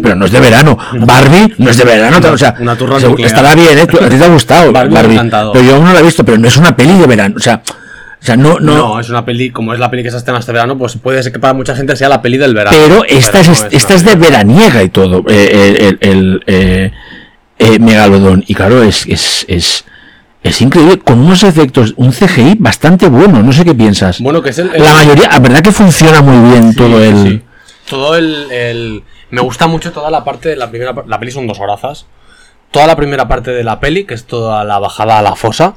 Pero 0.00 0.14
no 0.14 0.24
es 0.26 0.32
de 0.32 0.40
verano. 0.40 0.78
Barbie 1.00 1.54
no 1.58 1.70
es 1.70 1.76
de 1.76 1.84
verano. 1.84 2.18
o 2.32 2.38
sea, 2.38 2.54
una 2.60 2.76
se- 2.76 3.22
estará 3.24 3.54
bien, 3.54 3.78
¿eh? 3.78 3.82
A 3.82 4.08
ti 4.08 4.16
te 4.16 4.24
ha 4.24 4.28
gustado 4.28 4.72
Barbie 4.72 4.94
Barbie. 4.94 5.08
me 5.08 5.14
ha 5.14 5.16
encantado. 5.22 5.52
Pero 5.52 5.64
yo 5.64 5.74
aún 5.76 5.84
no 5.84 5.92
la 5.92 6.00
he 6.00 6.02
visto, 6.02 6.24
pero 6.24 6.38
no 6.38 6.48
es 6.48 6.56
una 6.56 6.74
peli 6.76 6.92
de 6.98 7.06
verano. 7.06 7.34
O 7.36 7.40
sea, 7.40 7.62
o 7.66 8.24
sea 8.24 8.36
no, 8.36 8.58
no, 8.60 8.74
No, 8.76 9.00
es 9.00 9.08
una 9.10 9.24
peli, 9.24 9.50
como 9.50 9.72
es 9.74 9.80
la 9.80 9.90
peli 9.90 10.02
que 10.04 10.10
se 10.10 10.16
estrena 10.16 10.38
este 10.38 10.52
verano, 10.52 10.78
pues 10.78 10.96
puede 10.96 11.22
ser 11.22 11.32
que 11.32 11.38
para 11.38 11.54
mucha 11.54 11.74
gente 11.74 11.96
sea 11.96 12.08
la 12.08 12.22
peli 12.22 12.38
del 12.38 12.54
verano. 12.54 12.76
Pero 12.80 13.04
esta, 13.04 13.40
es, 13.40 13.48
no 13.48 13.52
esta 13.70 13.88
una 13.94 13.96
es 13.96 14.04
de 14.04 14.14
veraniega 14.14 14.82
y 14.82 14.88
todo, 14.90 15.24
eh, 15.28 15.76
el, 15.80 15.86
el- 15.86 15.98
el, 16.10 16.42
eh, 16.46 16.92
eh, 17.58 17.78
Megalodón. 17.80 18.44
Y 18.46 18.54
claro, 18.54 18.82
es, 18.82 19.06
es, 19.08 19.44
es, 19.48 19.84
es 20.42 20.60
increíble, 20.60 20.98
con 21.00 21.20
unos 21.20 21.42
efectos, 21.44 21.94
un 21.96 22.12
CGI 22.12 22.56
bastante 22.58 23.08
bueno, 23.08 23.42
no 23.42 23.52
sé 23.52 23.64
qué 23.64 23.74
piensas. 23.74 24.20
Bueno, 24.20 24.42
que 24.42 24.50
es 24.50 24.58
el... 24.58 24.70
el- 24.74 24.82
La 24.82 24.94
mayoría, 24.94 25.28
la 25.28 25.38
verdad 25.38 25.60
que 25.60 25.72
funciona 25.72 26.20
muy 26.22 26.50
bien 26.50 26.70
Sí, 26.72 26.76
todo 26.78 27.02
el... 27.04 27.22
sí. 27.28 27.42
Todo 27.88 28.16
el, 28.16 28.46
el- 28.50 29.02
Me 29.32 29.40
gusta 29.40 29.66
mucho 29.66 29.90
toda 29.92 30.10
la 30.10 30.22
parte 30.24 30.50
de 30.50 30.56
la 30.56 30.70
primera... 30.70 30.94
La 31.06 31.18
peli 31.18 31.32
son 31.32 31.46
dos 31.46 31.58
horazas. 31.58 32.06
Toda 32.70 32.86
la 32.86 32.94
primera 32.96 33.26
parte 33.26 33.50
de 33.50 33.64
la 33.64 33.80
peli, 33.80 34.04
que 34.04 34.14
es 34.14 34.24
toda 34.26 34.62
la 34.64 34.78
bajada 34.78 35.18
a 35.18 35.22
la 35.22 35.34
fosa, 35.34 35.74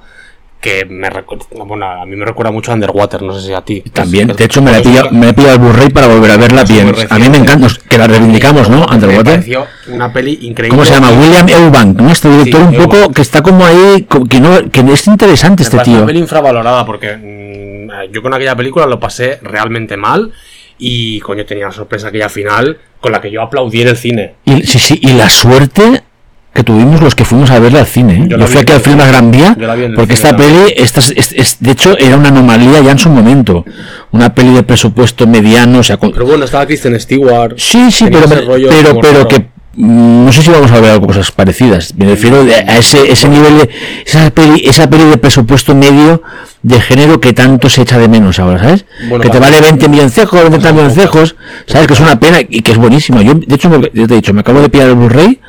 que 0.62 0.86
me 0.86 1.10
recuerda... 1.10 1.46
Bueno, 1.66 1.86
a 1.86 2.06
mí 2.06 2.16
me 2.18 2.26
recuerda 2.26 2.52
mucho 2.52 2.72
a 2.72 2.76
Underwater, 2.76 3.22
no 3.22 3.34
sé 3.34 3.48
si 3.48 3.54
a 3.54 3.62
ti. 3.62 3.82
También, 3.94 4.30
Es- 4.32 4.38
de 4.38 4.44
hecho 4.46 4.62
me 4.62 4.72
la 4.72 4.78
he 4.78 4.82
es- 4.82 4.88
pillado, 4.88 5.10
me 5.12 5.30
he 5.30 5.34
pillado 5.34 5.54
el 5.56 5.60
Blu-ray 5.60 5.90
para 5.90 6.08
volver 6.08 6.32
a 6.32 6.38
verla 6.38 6.64
bien. 6.66 6.94
A 7.10 7.18
mí 7.20 7.30
me 7.30 7.38
encanta, 7.38 7.68
que 7.90 7.98
la 7.98 8.08
reivindicamos, 8.08 8.70
¿no? 8.70 8.86
Me 8.88 8.96
Underwater. 8.96 9.24
pareció 9.36 9.66
una 9.88 10.12
peli 10.12 10.38
increíble. 10.42 10.70
¿Cómo 10.78 10.86
se 10.86 10.94
llama? 10.94 11.12
William 11.12 11.48
Eubank, 11.48 12.02
¿no? 12.02 12.10
Este 12.12 12.30
director 12.30 12.62
Sí, 12.62 12.68
un 12.78 12.84
poco 12.84 12.96
Eubank. 12.98 13.16
que 13.16 13.22
está 13.22 13.42
como 13.42 13.66
ahí, 13.66 14.06
co- 14.10 14.26
que 14.26 14.40
no, 14.42 14.70
que 14.70 14.82
es 14.82 15.08
interesante 15.08 15.64
Me 15.64 15.70
este 15.70 15.80
tío. 15.80 15.98
una 15.98 16.06
peli 16.08 16.20
infravalorada 16.20 16.86
porque 16.86 17.16
mm, 17.18 18.12
yo 18.12 18.22
con 18.22 18.34
aquella 18.34 18.56
película 18.56 18.86
lo 18.86 19.00
pasé 19.00 19.40
realmente 19.42 19.96
mal 19.98 20.32
y 20.78 21.20
coño 21.22 21.46
tenía 21.46 21.66
la 21.66 21.72
sorpresa 21.72 22.08
aquella 22.10 22.30
final 22.30 22.78
con 23.00 23.12
la 23.12 23.22
que 23.22 23.32
yo 23.32 23.42
aplaudí 23.42 23.82
en 23.82 23.88
el 23.90 23.98
cine. 23.98 24.36
Y, 24.46 24.64
sí, 24.64 24.80
sí, 24.80 25.00
y 25.02 25.14
la 25.14 25.30
suerte 25.30 26.04
que 26.54 26.64
tuvimos 26.64 27.02
los 27.02 27.16
que 27.16 27.26
fuimos 27.26 27.52
a 27.52 27.60
verla 27.60 27.80
al 27.82 27.86
cine. 27.86 28.14
¿eh? 28.16 28.26
Yo 28.30 28.38
Yo, 28.38 28.48
fui 28.48 28.62
aquí 28.62 28.72
al 28.72 28.80
film. 28.80 28.98
Gran 28.98 29.30
Vía, 29.30 29.58
porque 29.96 30.14
esta 30.14 30.36
peli, 30.38 30.74
esta 30.78 31.02
es- 31.02 31.14
es- 31.16 31.32
es- 31.34 31.58
de 31.60 31.72
hecho, 31.72 31.98
era 31.98 32.16
una 32.16 32.30
anomalía 32.30 32.80
ya 32.82 32.92
en 32.92 32.98
su 32.98 33.10
momento. 33.10 33.66
Una 34.12 34.34
peli 34.34 34.54
de 34.54 34.64
presupuesto 34.64 35.28
mediano, 35.28 35.80
o 35.80 35.84
sea, 35.84 35.98
con- 35.98 36.12
Pero 36.14 36.26
bueno, 36.26 36.46
estaba 36.46 36.66
Kristen 36.66 36.98
Stewart. 37.00 37.56
Sí, 37.58 37.92
sí, 37.92 38.06
pero, 38.10 38.26
rollo 38.46 38.70
pero, 38.70 39.00
pero 39.02 39.28
que 39.28 39.48
no 39.78 40.32
sé 40.32 40.42
si 40.42 40.50
vamos 40.50 40.72
a 40.72 40.80
ver 40.80 40.92
algo 40.92 41.08
cosas 41.08 41.32
parecidas. 41.32 41.94
Me 41.96 42.06
refiero 42.06 42.42
a 42.42 42.78
ese, 42.78 43.12
ese 43.12 43.28
nivel 43.28 43.58
de 43.60 43.70
esa 44.06 44.30
peli, 44.32 44.64
esa 44.66 44.90
peli 44.90 45.04
de 45.06 45.18
presupuesto 45.18 45.76
medio 45.76 46.22
de 46.64 46.80
género 46.82 47.20
que 47.20 47.34
tanto 47.34 47.70
se 47.70 47.82
echa 47.84 47.98
de 47.98 48.08
menos 48.08 48.40
ahora, 48.40 48.60
¿sabes? 48.60 48.86
Bueno, 49.10 49.24
que 49.24 49.30
te 49.30 49.40
vale 49.40 49.62
20 49.62 49.88
milloncejos, 49.90 50.42
30 50.50 50.72
milloncejos, 50.74 51.36
¿sabes? 51.68 51.88
Que 51.88 51.94
es 51.94 52.00
una 52.00 52.20
pena 52.20 52.40
y 52.48 52.62
que 52.62 52.72
es 52.72 52.78
buenísima. 52.78 53.22
Yo, 53.22 53.34
de 53.36 53.56
hecho, 53.56 53.70
me- 53.70 53.92
yo 53.94 54.08
te 54.08 54.14
he 54.14 54.18
dicho, 54.18 54.34
me 54.34 54.40
acabo 54.42 54.62
de 54.62 54.70
pillar 54.70 54.88
el 54.90 54.96
Blu-ray 54.96 55.40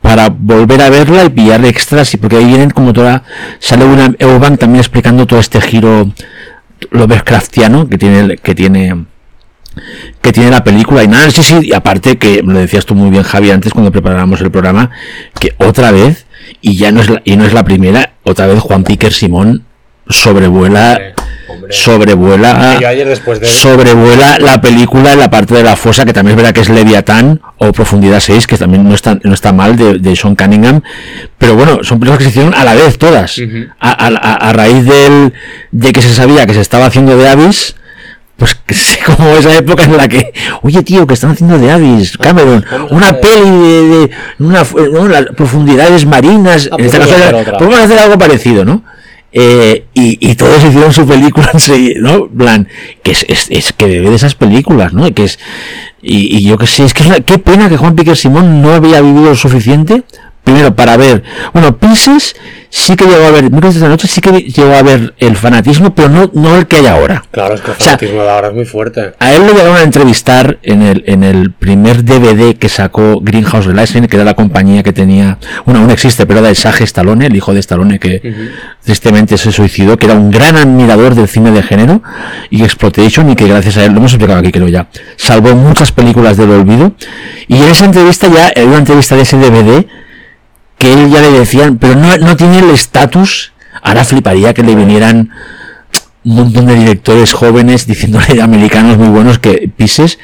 para 0.00 0.28
volver 0.28 0.80
a 0.82 0.88
verla 0.90 1.24
y 1.24 1.28
pillar 1.30 1.64
extras 1.64 2.14
y 2.14 2.16
porque 2.16 2.36
ahí 2.36 2.44
vienen 2.44 2.70
como 2.70 2.92
toda 2.92 3.24
sale 3.58 3.84
una 3.84 4.14
Eubank 4.18 4.58
también 4.60 4.80
explicando 4.80 5.26
todo 5.26 5.40
este 5.40 5.60
giro 5.60 6.12
Lovecraftiano 6.90 7.88
que 7.88 7.98
tiene 7.98 8.36
que 8.36 8.54
tiene 8.54 9.04
que 10.22 10.32
tiene 10.32 10.50
la 10.50 10.64
película 10.64 11.02
y 11.04 11.08
nada, 11.08 11.30
sí, 11.30 11.42
sí, 11.42 11.58
y 11.62 11.72
aparte 11.72 12.16
que 12.18 12.42
me 12.42 12.52
lo 12.54 12.58
decías 12.60 12.84
tú 12.86 12.94
muy 12.94 13.10
bien 13.10 13.22
Javi 13.22 13.50
antes 13.50 13.72
cuando 13.72 13.92
preparábamos 13.92 14.40
el 14.40 14.50
programa, 14.50 14.90
que 15.38 15.54
otra 15.58 15.90
vez, 15.90 16.26
y 16.60 16.76
ya 16.76 16.92
no 16.92 17.00
es 17.00 17.10
la, 17.10 17.20
y 17.24 17.36
no 17.36 17.44
es 17.44 17.52
la 17.52 17.64
primera, 17.64 18.12
otra 18.24 18.46
vez 18.46 18.58
Juan 18.60 18.84
Piquer 18.84 19.12
Simón 19.12 19.64
sobrevuela 20.08 20.98
Hombre, 21.48 21.72
sobrevuela 21.72 22.74
después 23.04 23.38
de 23.40 23.46
sobrevuela 23.46 24.38
la 24.40 24.60
película 24.60 25.12
en 25.12 25.18
la 25.20 25.30
parte 25.30 25.54
de 25.54 25.62
la 25.62 25.76
fosa 25.76 26.04
que 26.04 26.12
también 26.12 26.32
es 26.32 26.36
verdad 26.42 26.52
que 26.54 26.60
es 26.60 26.68
Leviatán 26.68 27.40
o 27.58 27.72
Profundidad 27.72 28.18
6 28.20 28.46
que 28.48 28.56
también 28.58 28.88
no 28.88 28.94
está, 28.94 29.18
no 29.22 29.32
está 29.32 29.52
mal 29.52 29.76
de, 29.76 29.98
de 29.98 30.16
Sean 30.16 30.34
Cunningham 30.34 30.82
pero 31.38 31.54
bueno 31.54 31.78
son 31.82 32.00
películas 32.00 32.18
que 32.18 32.24
se 32.24 32.30
hicieron 32.30 32.54
a 32.54 32.64
la 32.64 32.74
vez 32.74 32.98
todas 32.98 33.38
a- 33.78 33.90
a- 34.06 34.48
a 34.48 34.52
raíz 34.52 34.84
del, 34.84 35.32
de 35.70 35.92
que 35.92 36.02
se 36.02 36.12
sabía 36.14 36.46
que 36.46 36.54
se 36.54 36.60
estaba 36.60 36.86
haciendo 36.86 37.16
de 37.16 37.28
Avis 37.28 37.76
pues 38.36 38.54
que 38.66 38.74
sé 38.74 38.98
como 39.06 39.30
esa 39.36 39.54
época 39.56 39.84
en 39.84 39.96
la 39.96 40.08
que 40.08 40.32
oye 40.62 40.82
tío 40.82 41.06
que 41.06 41.14
están 41.14 41.30
haciendo 41.30 41.58
de 41.58 41.70
Avis 41.70 42.18
Cameron 42.18 42.64
una 42.90 43.14
peli 43.18 43.50
de, 43.50 43.82
de 43.88 44.10
una, 44.40 44.62
¿no? 44.92 45.08
las 45.08 45.24
profundidades 45.36 46.04
marinas 46.04 46.68
Ah, 46.70 46.76
en 46.78 46.84
pues 46.90 46.92
caso 46.98 47.14
era- 47.16 47.28
hacer 47.84 47.98
algo 47.98 48.18
parecido 48.18 48.64
¿no? 48.64 48.82
Eh, 49.32 49.84
y, 49.94 50.18
y 50.30 50.34
todos 50.34 50.64
hicieron 50.64 50.92
su 50.92 51.06
película 51.06 51.50
¿no? 52.00 52.26
plan 52.28 52.68
que 53.02 53.12
es, 53.12 53.24
es, 53.28 53.46
es 53.50 53.72
que 53.72 53.86
bebe 53.86 54.10
de 54.10 54.16
esas 54.16 54.34
películas 54.34 54.92
¿no? 54.92 55.12
que 55.14 55.24
es 55.24 55.38
y, 56.02 56.36
y 56.36 56.42
yo 56.42 56.58
que 56.58 56.66
sé 56.66 56.84
es 56.84 56.92
que 56.94 57.02
es 57.04 57.08
una- 57.08 57.20
qué 57.20 57.38
pena 57.38 57.68
que 57.70 57.76
Juan 57.78 57.96
Piquer 57.96 58.16
Simón 58.16 58.60
no 58.62 58.72
había 58.74 59.00
vivido 59.00 59.30
lo 59.30 59.34
suficiente 59.36 60.02
primero 60.46 60.76
para 60.76 60.96
ver, 60.96 61.24
bueno, 61.52 61.76
Pieces 61.76 62.36
sí 62.70 62.94
que 62.94 63.04
llegó 63.04 63.24
a 63.24 63.32
ver, 63.32 63.50
Miércoles 63.50 63.74
de 63.74 63.80
esta 63.80 63.88
noche 63.88 64.06
sí 64.06 64.20
que 64.20 64.30
llegó 64.30 64.74
a 64.74 64.82
ver 64.82 65.12
el 65.18 65.36
fanatismo, 65.36 65.92
pero 65.92 66.08
no, 66.08 66.30
no 66.34 66.56
el 66.56 66.68
que 66.68 66.76
hay 66.76 66.86
ahora. 66.86 67.24
Claro, 67.32 67.56
es 67.56 67.60
que 67.62 67.72
el 67.72 67.76
O 67.76 67.80
sea, 67.80 67.86
fanatismo 67.86 68.22
de 68.22 68.30
ahora 68.30 68.48
es 68.48 68.54
muy 68.54 68.64
fuerte. 68.64 69.14
A 69.18 69.34
él 69.34 69.44
lo 69.44 69.52
llegaron 69.52 69.76
a 69.76 69.82
entrevistar 69.82 70.58
en 70.62 70.82
el, 70.82 71.02
en 71.08 71.24
el 71.24 71.50
primer 71.50 72.04
DVD 72.04 72.54
que 72.54 72.68
sacó 72.68 73.18
Greenhouse 73.20 73.64
Relations, 73.66 74.06
que 74.06 74.14
era 74.14 74.24
la 74.24 74.34
compañía 74.34 74.84
que 74.84 74.92
tenía, 74.92 75.38
bueno, 75.64 75.80
aún 75.80 75.90
existe, 75.90 76.26
pero 76.26 76.38
era 76.38 76.48
de 76.48 76.54
Sage 76.54 76.84
Stallone, 76.84 77.26
el 77.26 77.34
hijo 77.34 77.52
de 77.52 77.58
Stallone 77.58 77.98
que 77.98 78.22
tristemente 78.84 79.38
se 79.38 79.50
suicidó, 79.50 79.96
que 79.96 80.06
era 80.06 80.14
un 80.14 80.30
gran 80.30 80.56
admirador 80.56 81.16
del 81.16 81.26
cine 81.26 81.50
de 81.50 81.64
género 81.64 82.04
y 82.50 82.62
Exploitation 82.62 83.28
y 83.30 83.34
que 83.34 83.48
gracias 83.48 83.78
a 83.78 83.84
él, 83.84 83.92
lo 83.92 83.98
hemos 83.98 84.12
explicado 84.12 84.38
aquí 84.38 84.52
creo 84.52 84.68
ya, 84.68 84.86
salvó 85.16 85.56
muchas 85.56 85.90
películas 85.90 86.36
del 86.36 86.50
olvido. 86.50 86.92
Y 87.48 87.56
en 87.56 87.64
esa 87.64 87.84
entrevista 87.84 88.28
ya, 88.28 88.52
en 88.54 88.68
una 88.68 88.78
entrevista 88.78 89.16
de 89.16 89.22
ese 89.22 89.38
DVD, 89.38 89.86
que 90.78 90.92
él 90.92 91.10
ya 91.10 91.20
le 91.20 91.30
decían, 91.30 91.78
pero 91.78 91.94
no, 91.96 92.16
no 92.18 92.36
tiene 92.36 92.58
el 92.58 92.70
estatus, 92.70 93.52
ahora 93.82 94.04
fliparía 94.04 94.52
que 94.54 94.62
le 94.62 94.74
vinieran 94.74 95.30
un 96.24 96.34
montón 96.36 96.66
de 96.66 96.74
directores 96.74 97.32
jóvenes 97.32 97.86
diciéndole 97.86 98.40
americanos 98.42 98.98
muy 98.98 99.08
buenos 99.08 99.38
que 99.38 99.70
pises. 99.74 100.18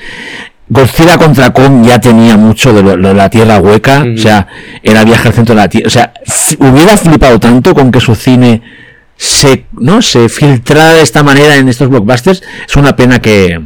Godzilla 0.69 1.19
contra 1.19 1.53
Kong 1.53 1.85
ya 1.87 2.01
tenía 2.01 2.37
mucho 2.37 2.73
de, 2.73 2.83
lo- 2.83 2.97
lo 2.97 3.09
de 3.09 3.15
la 3.15 3.29
tierra 3.29 3.59
hueca, 3.59 4.05
o 4.15 4.19
sea, 4.19 4.47
era 4.83 5.05
viaje 5.05 5.29
al 5.29 5.35
centro 5.35 5.55
de 5.55 5.61
la 5.61 5.69
tierra, 5.69 5.87
o 5.87 5.91
sea, 5.91 6.13
hubiera 6.59 6.97
flipado 6.97 7.39
tanto 7.39 7.75
con 7.75 7.91
que 7.93 8.01
su 8.01 8.15
cine 8.15 8.63
se, 9.17 9.67
¿no? 9.73 10.01
se 10.03 10.29
filtrara 10.29 10.95
de 10.95 11.03
esta 11.03 11.23
manera 11.23 11.57
en 11.57 11.69
estos 11.69 11.89
blockbusters, 11.89 12.43
es 12.67 12.77
una 12.77 12.97
pena 12.97 13.21
que, 13.21 13.61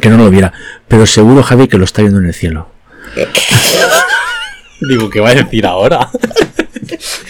que 0.00 0.08
no 0.08 0.16
lo 0.16 0.28
viera, 0.30 0.52
pero 0.88 1.06
seguro 1.06 1.42
Javi 1.44 1.68
que 1.68 1.78
lo 1.78 1.84
está 1.84 2.02
viendo 2.02 2.18
en 2.20 2.26
el 2.26 2.34
cielo. 2.34 2.70
Digo, 4.88 5.10
¿qué 5.10 5.20
va 5.20 5.30
a 5.30 5.34
decir 5.34 5.66
ahora? 5.66 6.08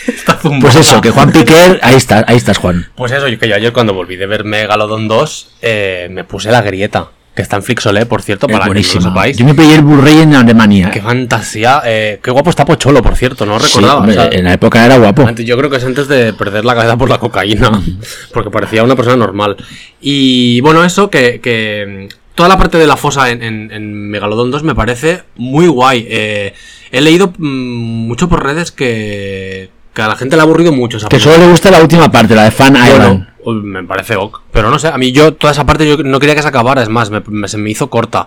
Está. 0.07 0.39
Pues 0.61 0.77
eso, 0.77 1.01
que 1.01 1.11
Juan 1.11 1.33
Piquer, 1.33 1.81
ahí 1.83 1.95
está, 1.97 2.25
ahí 2.29 2.37
estás 2.37 2.59
Juan. 2.59 2.87
Pues 2.95 3.13
eso, 3.13 3.27
yo- 3.29 3.39
que 3.39 3.49
yo 3.49 3.55
ayer 3.55 3.73
cuando 3.73 3.95
volví 3.95 4.17
de 4.17 4.27
ver 4.27 4.45
Megalodon 4.45 5.09
2, 5.09 5.49
eh, 5.63 6.09
me 6.11 6.25
puse 6.25 6.51
la 6.51 6.61
grieta, 6.63 7.09
que 7.35 7.43
está 7.43 7.57
en 7.57 7.63
Flixolé, 7.63 8.07
por 8.07 8.23
cierto, 8.23 8.47
para 8.49 8.67
que 8.67 8.75
lo 8.75 8.83
sepáis. 9.01 9.37
Yo 9.39 9.45
me 9.45 9.55
pillé 9.55 9.77
el 9.77 9.83
Blu-ray 9.83 10.21
en 10.21 10.35
Alemania. 10.35 10.91
Qué 10.91 11.01
fantasía, 11.01 11.83
eh, 11.85 12.21
qué 12.23 12.31
guapo 12.31 12.51
está 12.51 12.65
Pocholo, 12.65 13.03
por 13.03 13.17
cierto, 13.17 13.47
no 13.47 13.59
Sí, 13.59 13.67
recordaba. 13.67 14.01
hombre, 14.01 14.19
o 14.19 14.23
sea, 14.23 14.31
en 14.33 14.45
la 14.45 14.53
época 14.53 14.85
era 14.85 14.99
guapo. 14.99 15.23
antes- 15.27 15.47
yo 15.47 15.57
creo 15.57 15.71
que 15.71 15.77
es 15.79 15.85
antes 15.85 16.07
de 16.09 16.33
perder 16.33 16.65
la 16.65 16.75
cabeza 16.75 16.97
por 16.97 17.09
la 17.09 17.19
cocaína, 17.19 17.71
porque 18.35 18.51
parecía 18.51 18.83
una 18.85 18.95
persona 18.97 19.17
normal. 19.17 19.57
Y 20.01 20.61
bueno, 20.61 20.85
eso, 20.85 21.09
que, 21.11 21.41
que 21.41 22.09
mm, 22.11 22.35
toda 22.35 22.49
la 22.49 22.59
parte 22.59 22.79
de 22.79 22.87
la 22.87 22.97
fosa 22.97 23.31
en, 23.31 23.43
en- 23.43 23.71
en 23.73 24.11
Megalodon 24.11 24.51
2 24.51 24.63
me 24.63 24.75
parece 24.75 25.23
muy 25.37 25.67
guay. 25.67 26.07
Eh, 26.09 26.55
he 26.93 27.01
leído 27.01 27.33
mm, 27.39 28.07
mucho 28.09 28.29
por 28.29 28.45
redes 28.45 28.73
que, 28.73 29.71
que 29.95 30.03
a 30.03 30.09
la 30.09 30.17
gente 30.17 30.37
le 30.37 30.41
ha 30.41 30.45
aburrido 30.45 30.73
mucho 30.73 30.97
esa 30.99 31.09
Que 31.09 31.17
película. 31.17 31.35
solo 31.37 31.47
le 31.47 31.51
gusta 31.53 31.71
la 31.71 31.81
última 31.83 32.11
parte, 32.11 32.35
la 32.35 32.45
de 32.45 32.51
Fan 32.51 32.77
Island. 32.77 33.27
Me 33.63 33.85
parece 33.85 34.17
ok. 34.17 34.41
Pero 34.53 34.71
no 34.71 34.79
sé, 34.79 34.89
a 34.89 34.99
mí 34.99 35.13
yo 35.13 35.35
toda 35.35 35.53
esa 35.53 35.65
parte 35.65 35.87
yo 35.89 35.97
no 35.99 36.19
quería 36.19 36.35
que 36.35 36.43
se 36.43 36.49
acabara, 36.49 36.83
es 36.83 36.89
más, 36.89 37.11
me, 37.11 37.23
me- 37.29 37.47
se 37.49 37.59
me 37.59 37.71
hizo 37.71 37.89
corta. 37.89 38.27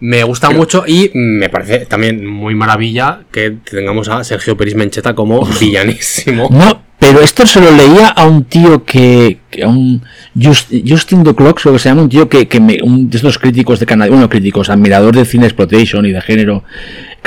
Me 0.00 0.22
gusta 0.22 0.50
mucho 0.50 0.84
y 0.86 1.10
me 1.14 1.48
parece 1.48 1.80
también 1.86 2.24
muy 2.24 2.54
maravilla 2.54 3.20
que 3.32 3.56
tengamos 3.68 4.08
a 4.08 4.22
Sergio 4.22 4.56
Peris 4.56 4.76
Mencheta 4.76 5.12
como 5.14 5.44
villanísimo. 5.60 6.48
No, 6.52 6.82
pero 7.00 7.20
esto 7.20 7.46
se 7.46 7.60
lo 7.60 7.72
leía 7.72 8.08
a 8.08 8.24
un 8.26 8.44
tío 8.44 8.84
que, 8.84 9.40
que 9.50 9.64
a 9.64 9.68
un 9.68 10.02
Just- 10.36 10.70
Justin 10.88 11.24
Duclox, 11.24 11.62
creo 11.62 11.72
que 11.72 11.78
se 11.80 11.88
llama, 11.88 12.02
un 12.02 12.08
tío 12.08 12.28
que, 12.28 12.46
que 12.46 12.60
me, 12.60 12.78
un 12.82 13.10
de 13.10 13.16
estos 13.16 13.38
críticos 13.40 13.80
de 13.80 13.86
Canadá, 13.86 14.10
bueno, 14.10 14.28
críticos, 14.28 14.70
admirador 14.70 15.16
del 15.16 15.26
cine 15.26 15.46
exploitation 15.46 16.06
y 16.06 16.12
de 16.12 16.20
género 16.20 16.62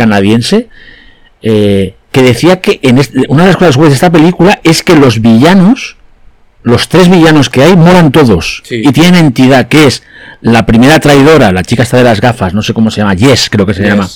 canadiense, 0.03 0.67
eh, 1.41 1.95
que 2.11 2.21
decía 2.21 2.59
que 2.61 2.79
en 2.83 2.97
este- 2.97 3.21
una 3.29 3.43
de 3.43 3.49
las 3.49 3.57
cosas 3.57 3.77
buenas 3.77 3.91
de 3.93 3.95
esta 3.95 4.11
película 4.11 4.59
es 4.63 4.83
que 4.83 4.95
los 4.95 5.21
villanos, 5.21 5.97
los 6.63 6.89
tres 6.89 7.09
villanos 7.09 7.49
que 7.49 7.63
hay, 7.63 7.75
moran 7.75 8.11
todos 8.11 8.61
Sí. 8.65 8.81
y 8.83 8.91
tienen 8.91 9.15
entidad, 9.15 9.67
que 9.67 9.85
es 9.87 10.03
la 10.41 10.65
primera 10.65 10.99
traidora, 10.99 11.51
la 11.51 11.63
chica 11.63 11.83
esta 11.83 11.97
de 11.97 12.03
las 12.03 12.19
gafas, 12.19 12.53
no 12.53 12.61
sé 12.61 12.73
cómo 12.73 12.89
se 12.91 13.01
llama, 13.01 13.13
Yes, 13.13 13.49
creo 13.49 13.65
que 13.65 13.73
se 13.73 13.83
llama 13.83 14.07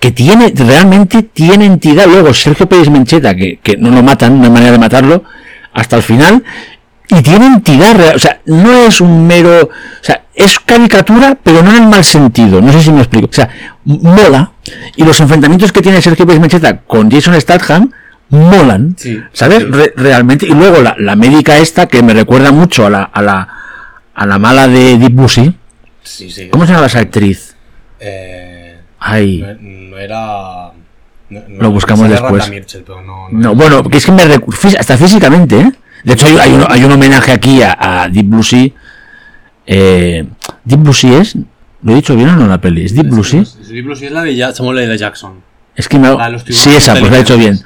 que 0.00 0.10
tiene, 0.10 0.52
realmente 0.54 1.22
tiene 1.22 1.64
entidad. 1.64 2.06
Luego, 2.06 2.34
Sergio 2.34 2.68
Pérez 2.68 2.90
Mencheta, 2.90 3.34
que, 3.34 3.58
que 3.62 3.76
no 3.78 3.90
lo 3.90 4.02
matan, 4.02 4.38
no 4.38 4.44
hay 4.44 4.50
manera 4.50 4.72
de 4.72 4.78
matarlo, 4.78 5.24
hasta 5.72 5.96
el 5.96 6.02
final, 6.02 6.44
y 7.08 7.22
tiene 7.22 7.46
entidad 7.46 7.94
real. 7.96 8.14
O 8.14 8.18
sea, 8.18 8.38
no 8.44 8.70
es 8.86 9.00
un 9.00 9.26
mero. 9.26 9.62
O 9.70 10.04
sea, 10.04 10.23
es 10.34 10.58
caricatura, 10.58 11.36
pero 11.42 11.62
no 11.62 11.70
en 11.70 11.82
el 11.84 11.88
mal 11.88 12.04
sentido. 12.04 12.60
No 12.60 12.72
sé 12.72 12.82
si 12.82 12.90
me 12.92 13.00
explico. 13.00 13.28
O 13.30 13.32
sea, 13.32 13.48
mola. 13.84 14.52
Y 14.96 15.04
los 15.04 15.18
enfrentamientos 15.20 15.70
que 15.72 15.80
tiene 15.82 16.00
Sergio 16.02 16.26
Pérez 16.26 16.40
Mencheta 16.40 16.78
con 16.80 17.10
Jason 17.10 17.40
Statham 17.40 17.90
molan. 18.30 18.94
Sí, 18.98 19.20
¿Sabes? 19.32 19.58
sí. 19.60 19.64
Re- 19.70 19.92
realmente. 19.96 20.46
Y 20.46 20.54
luego 20.54 20.80
la, 20.82 20.96
la 20.98 21.14
médica 21.16 21.58
esta, 21.58 21.86
que 21.86 22.02
me 22.02 22.14
recuerda 22.14 22.50
mucho 22.52 22.86
a 22.86 22.90
la, 22.90 23.02
a 23.04 23.22
la, 23.22 23.48
a 24.14 24.26
la 24.26 24.38
mala 24.38 24.66
de 24.66 24.98
Deep 24.98 25.12
Busy. 25.12 25.54
Sí. 26.02 26.48
¿Cómo 26.50 26.66
se 26.66 26.72
llama 26.72 26.86
esa 26.86 26.98
actriz? 27.00 27.54
Eh, 28.00 28.78
Ay. 28.98 29.42
no, 29.60 29.90
no 29.90 29.98
era. 29.98 30.72
no- 31.30 31.40
no- 31.48 31.62
Lo 31.62 31.70
buscamos 31.70 32.08
después. 32.08 32.48
Mirchel, 32.50 32.84
no, 32.88 33.02
no- 33.02 33.28
No, 33.30 33.54
bueno, 33.54 33.82
que 33.84 33.98
es 33.98 34.06
que 34.06 34.12
me 34.12 34.22
hasta 34.78 34.96
físicamente, 34.96 35.60
¿eh? 35.60 35.72
De 36.02 36.12
hecho, 36.12 36.26
hay, 36.26 36.36
hay 36.38 36.52
un, 36.52 36.64
hay 36.68 36.84
un 36.84 36.92
homenaje 36.92 37.32
aquí 37.32 37.62
a, 37.62 37.76
a 37.78 38.08
Deep 38.08 38.26
Blue 38.26 38.42
Sea. 38.42 38.68
Eh, 39.66 40.26
Deep 40.64 40.80
Blue 40.80 40.92
Sea 40.94 41.20
es. 41.20 41.36
¿Lo 41.82 41.92
he 41.92 41.96
dicho 41.96 42.16
bien 42.16 42.30
o 42.30 42.36
no 42.36 42.46
la 42.46 42.60
peli? 42.60 42.84
¿Es 42.84 42.94
Deep 42.94 43.08
Blue 43.10 43.24
Sea? 43.24 43.42
Es, 43.42 43.68
Deep 43.68 43.84
Blue 43.84 43.94
Sea 43.96 44.08
es 44.08 44.12
la 44.14 44.22
de 44.22 44.36
Ja- 44.38 44.54
Samuel 44.54 44.78
L. 44.78 44.96
Jackson. 44.98 45.34
Es 45.76 45.88
que 45.88 45.98
me. 45.98 46.08
Tiburones 46.08 46.44
Sí, 46.48 46.70
esa, 46.74 46.94
pues 46.94 47.10
la 47.10 47.18
he 47.18 47.20
hecho 47.20 47.36
bien. 47.36 47.60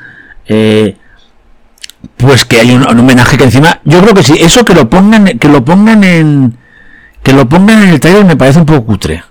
Eh, 0.47 0.97
pues 2.17 2.45
que 2.45 2.59
hay 2.61 2.71
un, 2.73 2.83
un 2.89 2.99
homenaje 2.99 3.37
que 3.37 3.45
encima. 3.45 3.81
Yo 3.85 4.01
creo 4.03 4.15
que 4.15 4.23
sí, 4.23 4.35
eso 4.39 4.65
que 4.65 4.75
lo 4.75 4.89
pongan, 4.89 5.39
que 5.39 5.49
lo 5.49 5.65
pongan 5.65 6.05
en. 6.05 6.57
Que 7.23 7.33
lo 7.33 7.49
pongan 7.49 7.83
en 7.83 7.89
el 7.91 8.01
trailer 8.01 8.25
me 8.25 8.37
parece 8.37 8.59
un 8.61 8.67
poco 8.67 8.87
cutre. 8.87 9.23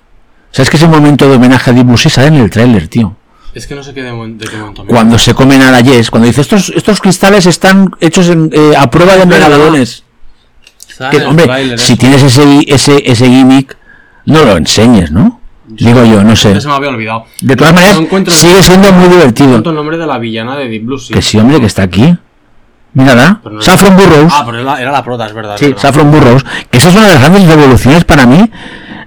O 0.49 0.53
sea, 0.57 0.63
es 0.63 0.69
que 0.69 0.77
ese 0.77 0.87
momento 0.87 1.29
de 1.29 1.35
homenaje 1.35 1.71
a 1.71 1.73
Deep 1.73 1.85
Blue 1.85 1.97
Sea 1.97 2.11
sale 2.11 2.27
en 2.27 2.35
el 2.35 2.49
trailer, 2.49 2.87
tío. 2.87 3.15
Es 3.53 3.65
que 3.65 3.73
no 3.75 3.81
sé 3.83 3.93
qué 3.93 4.03
de, 4.03 4.11
de 4.11 4.45
qué 4.47 4.57
momento. 4.57 4.85
Cuando 4.85 5.17
se 5.17 5.33
comen 5.33 5.61
a 5.63 5.71
la 5.71 5.81
Yes, 5.81 6.11
cuando 6.11 6.27
dice 6.27 6.41
estos, 6.41 6.71
estos 6.75 7.01
cristales 7.01 7.45
están 7.47 7.89
hechos 7.99 8.29
en, 8.29 8.51
eh, 8.53 8.73
a 8.77 8.89
prueba 8.91 9.13
de 9.15 9.21
Es 9.21 9.27
megalodones. 9.27 10.03
Que, 11.11 11.23
hombre, 11.25 11.77
si 11.77 11.93
eso. 11.93 11.97
tienes 11.99 12.23
ese, 12.23 12.65
ese, 12.67 13.03
ese 13.05 13.25
gimmick, 13.27 13.77
no 14.25 14.43
lo 14.43 14.57
enseñes, 14.57 15.11
¿no? 15.11 15.39
Digo 15.67 16.03
yo, 16.05 16.23
no 16.23 16.35
sé. 16.35 16.59
Se 16.61 16.67
me 16.67 16.73
había 16.75 16.89
olvidado. 16.89 17.25
De 17.41 17.55
todas 17.55 17.73
No 17.73 17.81
maneras, 17.81 18.33
sigue 18.33 18.61
siendo 18.63 18.91
muy 18.93 19.09
divertido. 19.09 19.57
el 19.57 19.75
nombre 19.75 19.97
de 19.97 20.07
la 20.07 20.17
villana 20.17 20.55
de 20.55 20.67
Deep 20.69 20.85
Blue 20.85 20.97
Sea. 20.97 21.15
Que 21.15 21.21
sí, 21.21 21.37
hombre, 21.37 21.59
que 21.59 21.65
está 21.65 21.83
aquí. 21.83 22.17
Mírala. 22.93 23.41
No- 23.43 23.61
Saffron 23.61 23.95
Burrows. 23.95 24.33
Ah, 24.33 24.43
pero 24.45 24.59
era, 24.61 24.81
era 24.81 24.91
la 24.91 25.03
prota, 25.03 25.25
es 25.27 25.33
verdad. 25.33 25.55
sí, 25.57 25.65
verdad. 25.67 25.81
Saffron 25.81 26.09
Burrows. 26.09 26.45
Que 26.71 26.77
esa 26.77 26.89
es 26.89 26.95
una 26.95 27.07
de 27.07 27.13
las 27.13 27.19
grandes 27.21 27.47
revoluciones 27.47 28.05
para 28.05 28.25
mí 28.25 28.49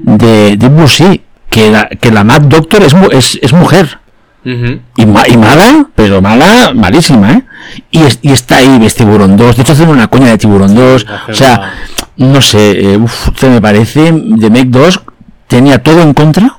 de 0.00 0.56
Deep 0.56 0.72
Blue 0.76 0.86
Sea. 0.88 1.16
Que 1.48 1.70
la, 1.70 1.86
que 1.88 2.12
la 2.12 2.22
Mad 2.22 2.42
Doctor 2.42 2.82
es, 2.82 2.94
es, 3.10 3.38
es 3.42 3.52
mujer. 3.52 3.98
Y, 4.44 5.06
ma- 5.06 5.28
y 5.28 5.36
mala, 5.36 5.86
pero 5.94 6.22
mala, 6.22 6.72
malísima, 6.74 7.32
¿eh? 7.32 7.42
Y, 7.90 7.98
es- 8.02 8.18
y 8.22 8.32
está 8.32 8.56
ahí, 8.56 8.78
ves 8.78 8.94
Tiburón 8.94 9.36
2. 9.36 9.56
De 9.56 9.62
hecho, 9.62 9.72
hacen 9.72 9.88
una 9.88 10.08
coña 10.08 10.28
de 10.28 10.38
Tiburón 10.38 10.74
2. 10.74 11.06
hacer 11.06 11.30
O 11.30 11.34
sea, 11.34 11.72
no 12.16 12.40
sé, 12.40 12.92
eh, 12.92 12.96
uf, 12.96 13.28
te 13.38 13.48
me 13.50 13.60
parece, 13.60 14.12
de 14.12 14.50
Make 14.50 14.66
2 14.70 15.00
tenía 15.46 15.82
todo 15.82 16.00
en 16.02 16.14
contra. 16.14 16.56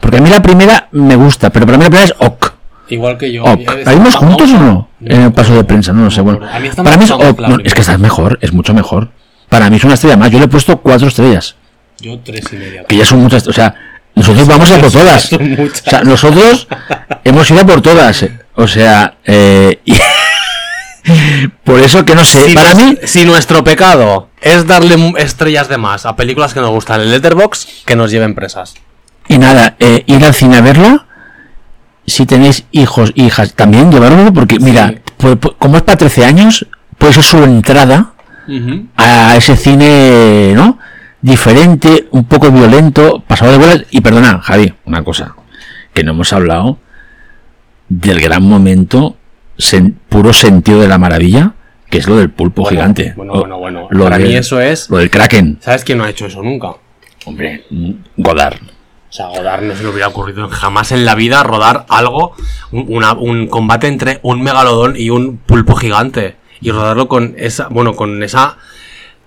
Porque 0.00 0.18
a 0.18 0.20
mí 0.20 0.28
la 0.28 0.42
primera 0.42 0.88
me 0.92 1.16
gusta, 1.16 1.48
pero 1.50 1.64
para 1.64 1.78
mí 1.78 1.84
la 1.84 1.90
primera 1.90 2.04
es 2.04 2.14
OK. 2.18 2.52
Igual 2.90 3.16
que 3.16 3.32
yo. 3.32 3.42
Eh, 3.46 3.64
¿La 3.86 3.92
vimos 3.92 4.08
está- 4.08 4.18
juntos 4.18 4.50
o 4.52 4.58
no? 4.58 4.88
En 5.00 5.22
el 5.22 5.32
paso 5.32 5.54
de 5.54 5.64
prensa, 5.64 5.92
no 5.94 6.04
lo 6.04 6.10
sé. 6.10 6.20
Bueno, 6.20 6.40
para 6.40 6.60
mí 6.60 7.04
es 7.04 7.10
OK. 7.10 7.40
No, 7.40 7.56
es 7.64 7.72
que 7.74 7.80
esta 7.80 7.94
es 7.94 7.98
mejor, 7.98 8.38
es 8.42 8.52
mucho 8.52 8.74
mejor. 8.74 9.10
Para 9.48 9.70
mí 9.70 9.76
es 9.76 9.84
una 9.84 9.94
estrella 9.94 10.16
más. 10.18 10.30
Yo 10.30 10.38
le 10.38 10.44
he 10.44 10.48
puesto 10.48 10.76
cuatro 10.78 11.08
estrellas, 11.08 11.56
Yo 12.00 12.18
tres 12.22 12.44
y 12.52 12.56
media. 12.56 12.84
que 12.84 12.96
ya 12.98 13.06
son 13.06 13.22
muchas. 13.22 13.46
O 13.48 13.52
sea, 13.54 13.74
nosotros 14.14 14.46
vamos 14.46 14.70
a 14.70 14.78
por 14.80 14.90
todas. 14.92 15.32
O 15.32 15.38
sea, 15.90 16.02
nosotros 16.02 16.68
hemos 17.24 17.50
ido 17.50 17.60
a 17.60 17.66
por 17.66 17.80
todas. 17.82 18.24
O 18.54 18.68
sea, 18.68 19.14
eh, 19.24 19.80
y- 19.84 19.94
por 21.64 21.80
eso 21.80 22.04
que 22.04 22.14
no 22.14 22.24
sé. 22.24 22.46
Si, 22.48 22.54
para 22.54 22.74
nos- 22.74 22.82
mí, 22.82 22.98
si 23.04 23.24
nuestro 23.24 23.62
pecado 23.64 24.28
es 24.40 24.66
darle 24.66 24.96
estrellas 25.18 25.68
de 25.68 25.78
más 25.78 26.06
a 26.06 26.16
películas 26.16 26.54
que 26.54 26.60
nos 26.60 26.70
gustan 26.70 27.00
en 27.00 27.10
Letterbox, 27.10 27.82
que 27.84 27.96
nos 27.96 28.10
lleven 28.10 28.34
presas. 28.34 28.74
y 29.28 29.38
nada, 29.38 29.74
eh, 29.78 30.02
ir 30.06 30.22
al 30.24 30.34
cine 30.34 30.58
a 30.58 30.60
verla. 30.60 31.06
Si 32.06 32.26
tenéis 32.26 32.64
hijos, 32.72 33.12
hijas, 33.14 33.54
también 33.54 33.90
llevarlo, 33.90 34.30
porque 34.34 34.58
mira, 34.58 34.88
Sí. 34.88 34.98
pues, 35.16 35.36
pues, 35.40 35.54
como 35.58 35.78
es 35.78 35.82
para 35.82 35.96
13 35.96 36.26
años, 36.26 36.66
puede 36.98 37.14
ser 37.14 37.22
su 37.24 37.42
entrada 37.42 38.12
a 38.98 39.36
ese 39.36 39.56
cine, 39.56 40.52
¿no? 40.54 40.78
Diferente, 41.28 42.06
un 42.10 42.26
poco 42.26 42.50
violento, 42.50 43.24
pasado 43.26 43.52
de 43.52 43.56
bolas. 43.56 43.84
Y 43.90 44.02
perdona, 44.02 44.40
Javi, 44.42 44.74
una 44.84 45.02
cosa, 45.02 45.34
que 45.94 46.04
no 46.04 46.10
hemos 46.12 46.30
hablado 46.34 46.76
del 47.88 48.20
gran 48.20 48.42
momento, 48.42 49.16
sen- 49.56 49.94
puro 50.10 50.34
sentido 50.34 50.82
de 50.82 50.88
la 50.88 50.98
maravilla, 50.98 51.54
que 51.88 51.96
es 51.96 52.06
lo 52.08 52.16
del 52.16 52.28
pulpo 52.28 52.60
Bueno, 52.60 52.76
gigante. 52.76 53.14
Bueno, 53.16 53.32
O- 53.32 53.38
bueno, 53.40 53.56
bueno. 53.58 53.86
Lo 53.88 54.04
Para 54.04 54.18
de- 54.18 54.24
mí 54.24 54.36
eso 54.36 54.60
es. 54.60 54.90
Lo 54.90 54.98
del 54.98 55.08
Kraken. 55.08 55.60
¿Sabes 55.62 55.82
quién 55.82 55.96
no 55.96 56.04
ha 56.04 56.10
hecho 56.10 56.26
eso 56.26 56.42
nunca? 56.42 56.72
Hombre, 57.24 57.64
Godard. 58.18 58.58
sea, 59.08 59.24
a 59.24 59.28
Godard 59.30 59.62
no 59.62 59.74
se 59.74 59.82
le 59.82 59.88
hubiera 59.88 60.08
ocurrido 60.08 60.46
jamás 60.50 60.92
en 60.92 61.06
la 61.06 61.14
vida 61.14 61.42
rodar 61.42 61.86
algo, 61.88 62.34
una- 62.70 63.14
un 63.14 63.46
combate 63.46 63.86
entre 63.86 64.20
un 64.22 64.42
megalodón 64.42 64.94
y 64.98 65.08
un 65.08 65.38
pulpo 65.38 65.74
gigante. 65.74 66.36
Y 66.60 66.70
rodarlo 66.70 67.08
con 67.08 67.34
esa, 67.38 67.68
bueno, 67.68 67.94
con 67.94 68.22
esa 68.22 68.58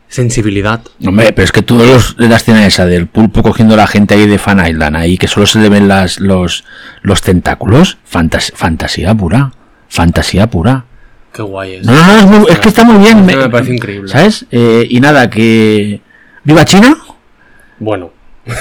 sensibilidad. 0.08 0.82
Hombre, 1.06 1.34
pero 1.34 1.44
es 1.46 1.52
que 1.52 1.62
todos 1.62 1.86
los, 1.88 2.16
la 2.30 2.38
escena 2.38 2.66
esa 2.66 2.86
del 2.86 3.08
pulpo 3.08 3.44
cogiendo 3.44 3.74
a 3.74 3.78
la 3.78 3.88
gente 3.88 4.16
ahí 4.16 4.26
de 4.28 4.40
Fan 4.40 4.66
Island, 4.66 4.96
ahí 4.96 5.18
que 5.18 5.28
solo 5.28 5.46
se 5.46 5.60
le 5.60 5.70
ven 5.70 5.88
las, 5.88 6.20
los, 6.20 6.64
los 7.02 7.22
tentáculos, 7.22 7.98
fantas- 8.10 8.54
fantasía 8.56 9.14
pura. 9.14 9.52
Fantasía 9.90 10.48
pura. 10.50 10.86
Qué 11.34 11.42
guay 11.42 11.76
es. 11.76 11.86
No, 11.86 11.94
no, 11.94 12.06
no, 12.06 12.18
es, 12.20 12.26
muy- 12.26 12.50
es 12.50 12.60
que 12.60 12.70
está 12.70 12.84
muy 12.84 12.98
bien. 12.98 13.26
Me, 13.26 13.36
me 13.36 13.50
parece 13.50 13.74
increíble. 13.76 14.10
¿Sabes? 14.10 14.46
Eh, 14.52 14.86
y 14.90 15.00
nada, 15.00 15.30
que. 15.30 16.02
¡Viva 16.44 16.66
China! 16.66 16.98
Bueno, 17.80 18.12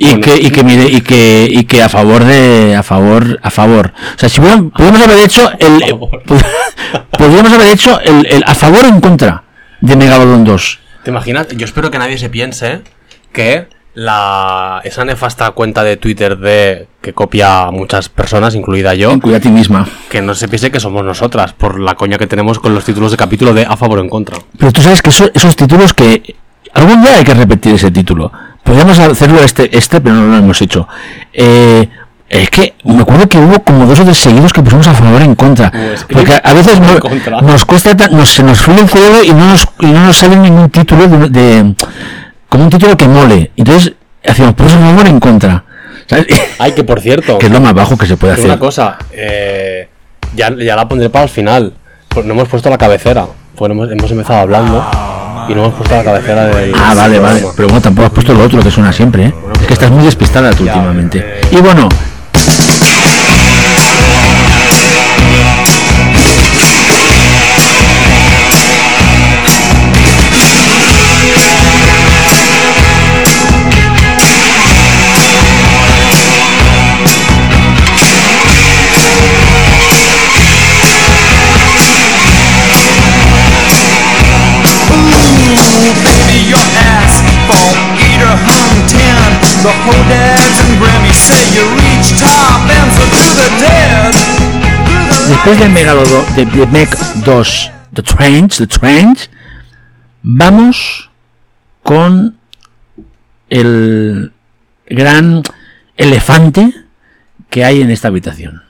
Y 0.00 0.10
Bueno. 0.10 0.20
que, 0.22 0.36
y 0.38 0.50
que 0.50 0.62
mire, 0.62 0.84
y 0.88 1.00
que, 1.00 1.48
y 1.50 1.64
que 1.64 1.82
a 1.82 1.88
favor 1.88 2.22
de, 2.24 2.76
a 2.76 2.84
favor, 2.84 3.40
a 3.42 3.50
favor. 3.50 3.92
O 4.14 4.18
sea, 4.18 4.28
si 4.28 4.40
podríamos 4.40 5.02
haber 5.02 5.18
hecho 5.18 5.50
el, 5.58 5.80
podríamos 7.10 7.52
haber 7.52 7.68
hecho 7.68 8.00
el, 8.00 8.24
el 8.26 8.44
a 8.46 8.54
favor 8.54 8.84
o 8.84 8.88
en 8.88 9.00
contra 9.00 9.42
de 9.80 9.96
Megalodon 9.96 10.44
2. 10.44 10.78
¿te 11.04 11.10
imaginas? 11.10 11.48
Yo 11.48 11.64
espero 11.64 11.90
que 11.90 11.98
nadie 11.98 12.18
se 12.18 12.28
piense 12.28 12.82
que 13.32 13.68
la 13.94 14.80
esa 14.84 15.04
nefasta 15.04 15.50
cuenta 15.52 15.82
de 15.82 15.96
Twitter 15.96 16.36
de 16.38 16.86
que 17.00 17.12
copia 17.14 17.62
a 17.64 17.70
muchas 17.70 18.08
personas, 18.08 18.54
incluida 18.54 18.94
yo, 18.94 19.18
Cuida 19.20 19.38
a 19.38 19.40
ti 19.40 19.48
misma. 19.48 19.88
que 20.10 20.20
no 20.22 20.34
se 20.34 20.48
piense 20.48 20.70
que 20.70 20.80
somos 20.80 21.04
nosotras 21.04 21.52
por 21.52 21.80
la 21.80 21.94
coña 21.94 22.18
que 22.18 22.26
tenemos 22.26 22.58
con 22.58 22.74
los 22.74 22.84
títulos 22.84 23.10
de 23.10 23.16
capítulo 23.16 23.54
de 23.54 23.64
a 23.64 23.76
favor 23.76 23.98
o 23.98 24.02
en 24.02 24.08
contra. 24.08 24.38
Pero 24.58 24.72
tú 24.72 24.82
sabes 24.82 25.02
que 25.02 25.10
eso- 25.10 25.30
esos 25.34 25.56
títulos 25.56 25.94
que 25.94 26.36
algún 26.74 27.02
día 27.02 27.16
hay 27.16 27.24
que 27.24 27.34
repetir 27.34 27.74
ese 27.74 27.90
título. 27.90 28.30
Podríamos 28.62 28.98
hacerlo 28.98 29.40
este, 29.42 29.76
este, 29.76 30.00
pero 30.00 30.14
no 30.16 30.26
lo 30.28 30.36
hemos 30.36 30.60
hecho. 30.60 30.86
Eh, 31.32 31.88
es 32.30 32.50
que 32.50 32.74
me 32.84 33.00
acuerdo 33.02 33.28
que 33.28 33.38
hubo 33.38 33.62
como 33.64 33.86
dos 33.86 34.00
o 34.00 34.04
tres 34.04 34.18
seguidos 34.18 34.52
que 34.52 34.62
pusimos 34.62 34.86
a 34.86 34.94
favor 34.94 35.22
en 35.22 35.34
contra. 35.34 35.72
Porque 36.12 36.34
a, 36.42 36.52
veces 36.52 36.78
no- 36.80 36.98
contra. 37.00 37.40
nos 37.40 37.64
cuesta, 37.64 37.96
ta- 37.96 38.08
nos, 38.08 38.28
se 38.30 38.42
nos 38.42 38.60
fue 38.60 38.74
el 38.78 38.88
cerebro 38.88 39.22
y 39.24 39.32
no 39.32 39.46
nos, 39.46 39.66
y 39.80 39.86
no 39.86 40.06
nos 40.06 40.16
sale 40.16 40.36
ningún 40.36 40.68
título 40.70 41.06
de, 41.08 41.28
de- 41.30 41.74
como 42.48 42.64
un 42.64 42.70
título 42.70 42.96
que 42.96 43.08
mole. 43.08 43.50
Entonces 43.56 43.92
hacíamos 44.26 44.54
por 44.54 44.66
eso 44.66 44.78
favor 44.78 45.06
en 45.06 45.20
contra. 45.20 45.64
¿Sabes? 46.06 46.26
Ay, 46.58 46.72
que 46.72 46.84
por 46.84 47.00
cierto, 47.00 47.38
que 47.38 47.46
es 47.46 47.52
lo 47.52 47.60
más 47.60 47.74
bajo 47.74 47.96
que 47.96 48.06
se 48.06 48.16
puede 48.16 48.34
hacer. 48.34 48.46
una 48.46 48.58
cosa, 48.58 48.96
eh, 49.12 49.88
ya, 50.34 50.54
ya 50.56 50.76
la 50.76 50.86
pondré 50.88 51.08
para 51.10 51.24
el 51.24 51.30
final. 51.30 51.72
Pues 52.08 52.24
no 52.26 52.32
hemos 52.34 52.48
puesto 52.48 52.68
la 52.70 52.78
cabecera. 52.78 53.26
Pues 53.54 53.70
hemos, 53.70 53.90
hemos 53.90 54.10
empezado 54.10 54.40
hablando 54.40 54.84
y 55.48 55.54
no 55.54 55.64
hemos 55.64 55.74
puesto 55.74 55.94
la 55.96 56.04
cabecera 56.04 56.46
del. 56.46 56.72
Ah, 56.74 56.94
vale, 56.94 57.18
vale. 57.18 57.44
Pero 57.56 57.68
bueno, 57.68 57.80
tampoco 57.82 58.06
has 58.06 58.12
puesto 58.12 58.32
lo 58.34 58.44
otro 58.44 58.62
que 58.62 58.70
suena 58.70 58.92
siempre, 58.92 59.26
¿eh? 59.26 59.34
Es 59.60 59.66
que 59.66 59.72
estás 59.74 59.90
muy 59.90 60.04
despistada 60.04 60.50
tú 60.52 60.64
Ya, 60.64 60.74
últimamente. 60.74 61.18
eh. 61.18 61.40
Y 61.52 61.56
bueno, 61.56 61.88
después 95.44 95.58
de 95.60 95.68
Megalodon, 95.68 96.24
de, 96.36 96.44
de 96.46 96.66
Meg 96.66 96.88
2, 97.24 97.70
The 97.94 98.02
Trench, 98.02 98.56
The 98.58 98.66
Trench, 98.66 99.30
vamos 100.22 101.10
con 101.82 102.36
el 103.48 104.32
gran 104.88 105.42
elefante 105.96 106.74
que 107.50 107.64
hay 107.64 107.80
en 107.82 107.90
esta 107.90 108.08
habitación, 108.08 108.62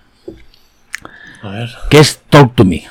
A 1.42 1.48
ver. 1.50 1.70
que 1.90 1.98
es 2.00 2.20
Talk 2.28 2.54
to 2.54 2.64
Me, 2.64 2.84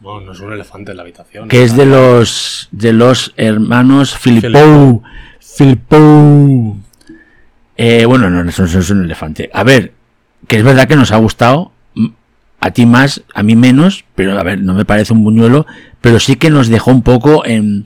Bueno, 0.00 0.20
no 0.26 0.32
es 0.32 0.40
un 0.40 0.52
elefante 0.52 0.90
en 0.90 0.96
la 0.96 1.02
habitación. 1.02 1.48
que 1.48 1.62
es 1.64 1.76
de 1.76 1.86
los 1.86 2.68
de 2.72 2.92
los 2.92 3.32
hermanos 3.36 4.16
Filipou, 4.16 5.02
Filipou. 5.40 6.76
Eh, 7.76 8.04
bueno, 8.04 8.28
no, 8.28 8.48
eso 8.48 8.66
no 8.66 8.78
es 8.80 8.90
un 8.90 9.04
elefante. 9.04 9.50
A 9.54 9.62
ver, 9.64 9.92
que 10.46 10.58
es 10.58 10.62
verdad 10.64 10.86
que 10.86 10.96
nos 10.96 11.10
ha 11.12 11.16
gustado, 11.16 11.71
a 12.62 12.70
ti 12.70 12.86
más, 12.86 13.22
a 13.34 13.42
mí 13.42 13.56
menos, 13.56 14.04
pero 14.14 14.38
a 14.38 14.42
ver, 14.42 14.60
no 14.60 14.72
me 14.74 14.84
parece 14.84 15.12
un 15.12 15.24
buñuelo, 15.24 15.66
pero 16.00 16.18
sí 16.20 16.36
que 16.36 16.48
nos 16.48 16.68
dejó 16.68 16.90
un 16.92 17.02
poco 17.02 17.44
en 17.44 17.84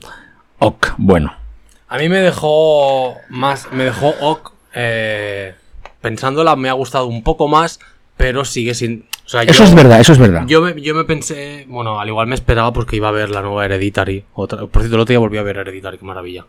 ok, 0.59 0.93
bueno. 0.97 1.33
A 1.89 1.97
mí 1.97 2.07
me 2.09 2.19
dejó 2.19 3.15
más, 3.29 3.67
me 3.71 3.85
dejó 3.85 4.09
ok, 4.21 4.51
eh, 4.75 5.55
pensándola 6.01 6.55
me 6.55 6.69
ha 6.69 6.73
gustado 6.73 7.07
un 7.07 7.23
poco 7.23 7.47
más, 7.47 7.79
pero 8.17 8.45
sigue 8.45 8.73
sin... 8.73 9.05
O 9.25 9.29
sea, 9.29 9.43
Eso 9.43 9.63
yo- 9.63 9.69
es 9.69 9.75
verdad, 9.75 9.99
eso 9.99 10.13
es 10.13 10.19
verdad. 10.19 10.43
Yo 10.47 10.61
me, 10.61 10.79
yo 10.81 10.95
me 10.95 11.03
pensé, 11.03 11.65
bueno, 11.67 11.99
al 11.99 12.07
igual 12.07 12.27
me 12.27 12.35
esperaba 12.35 12.71
porque 12.71 12.95
iba 12.95 13.09
a 13.09 13.11
ver 13.11 13.29
la 13.29 13.41
nueva 13.41 13.65
Hereditary. 13.65 14.23
Otra, 14.33 14.59
por 14.67 14.81
cierto, 14.81 14.95
el 14.95 15.01
otro 15.01 15.11
día 15.11 15.19
volví 15.19 15.37
a 15.37 15.43
ver 15.43 15.57
Hereditary, 15.57 15.97
qué 15.97 16.05
maravilla. 16.05 16.45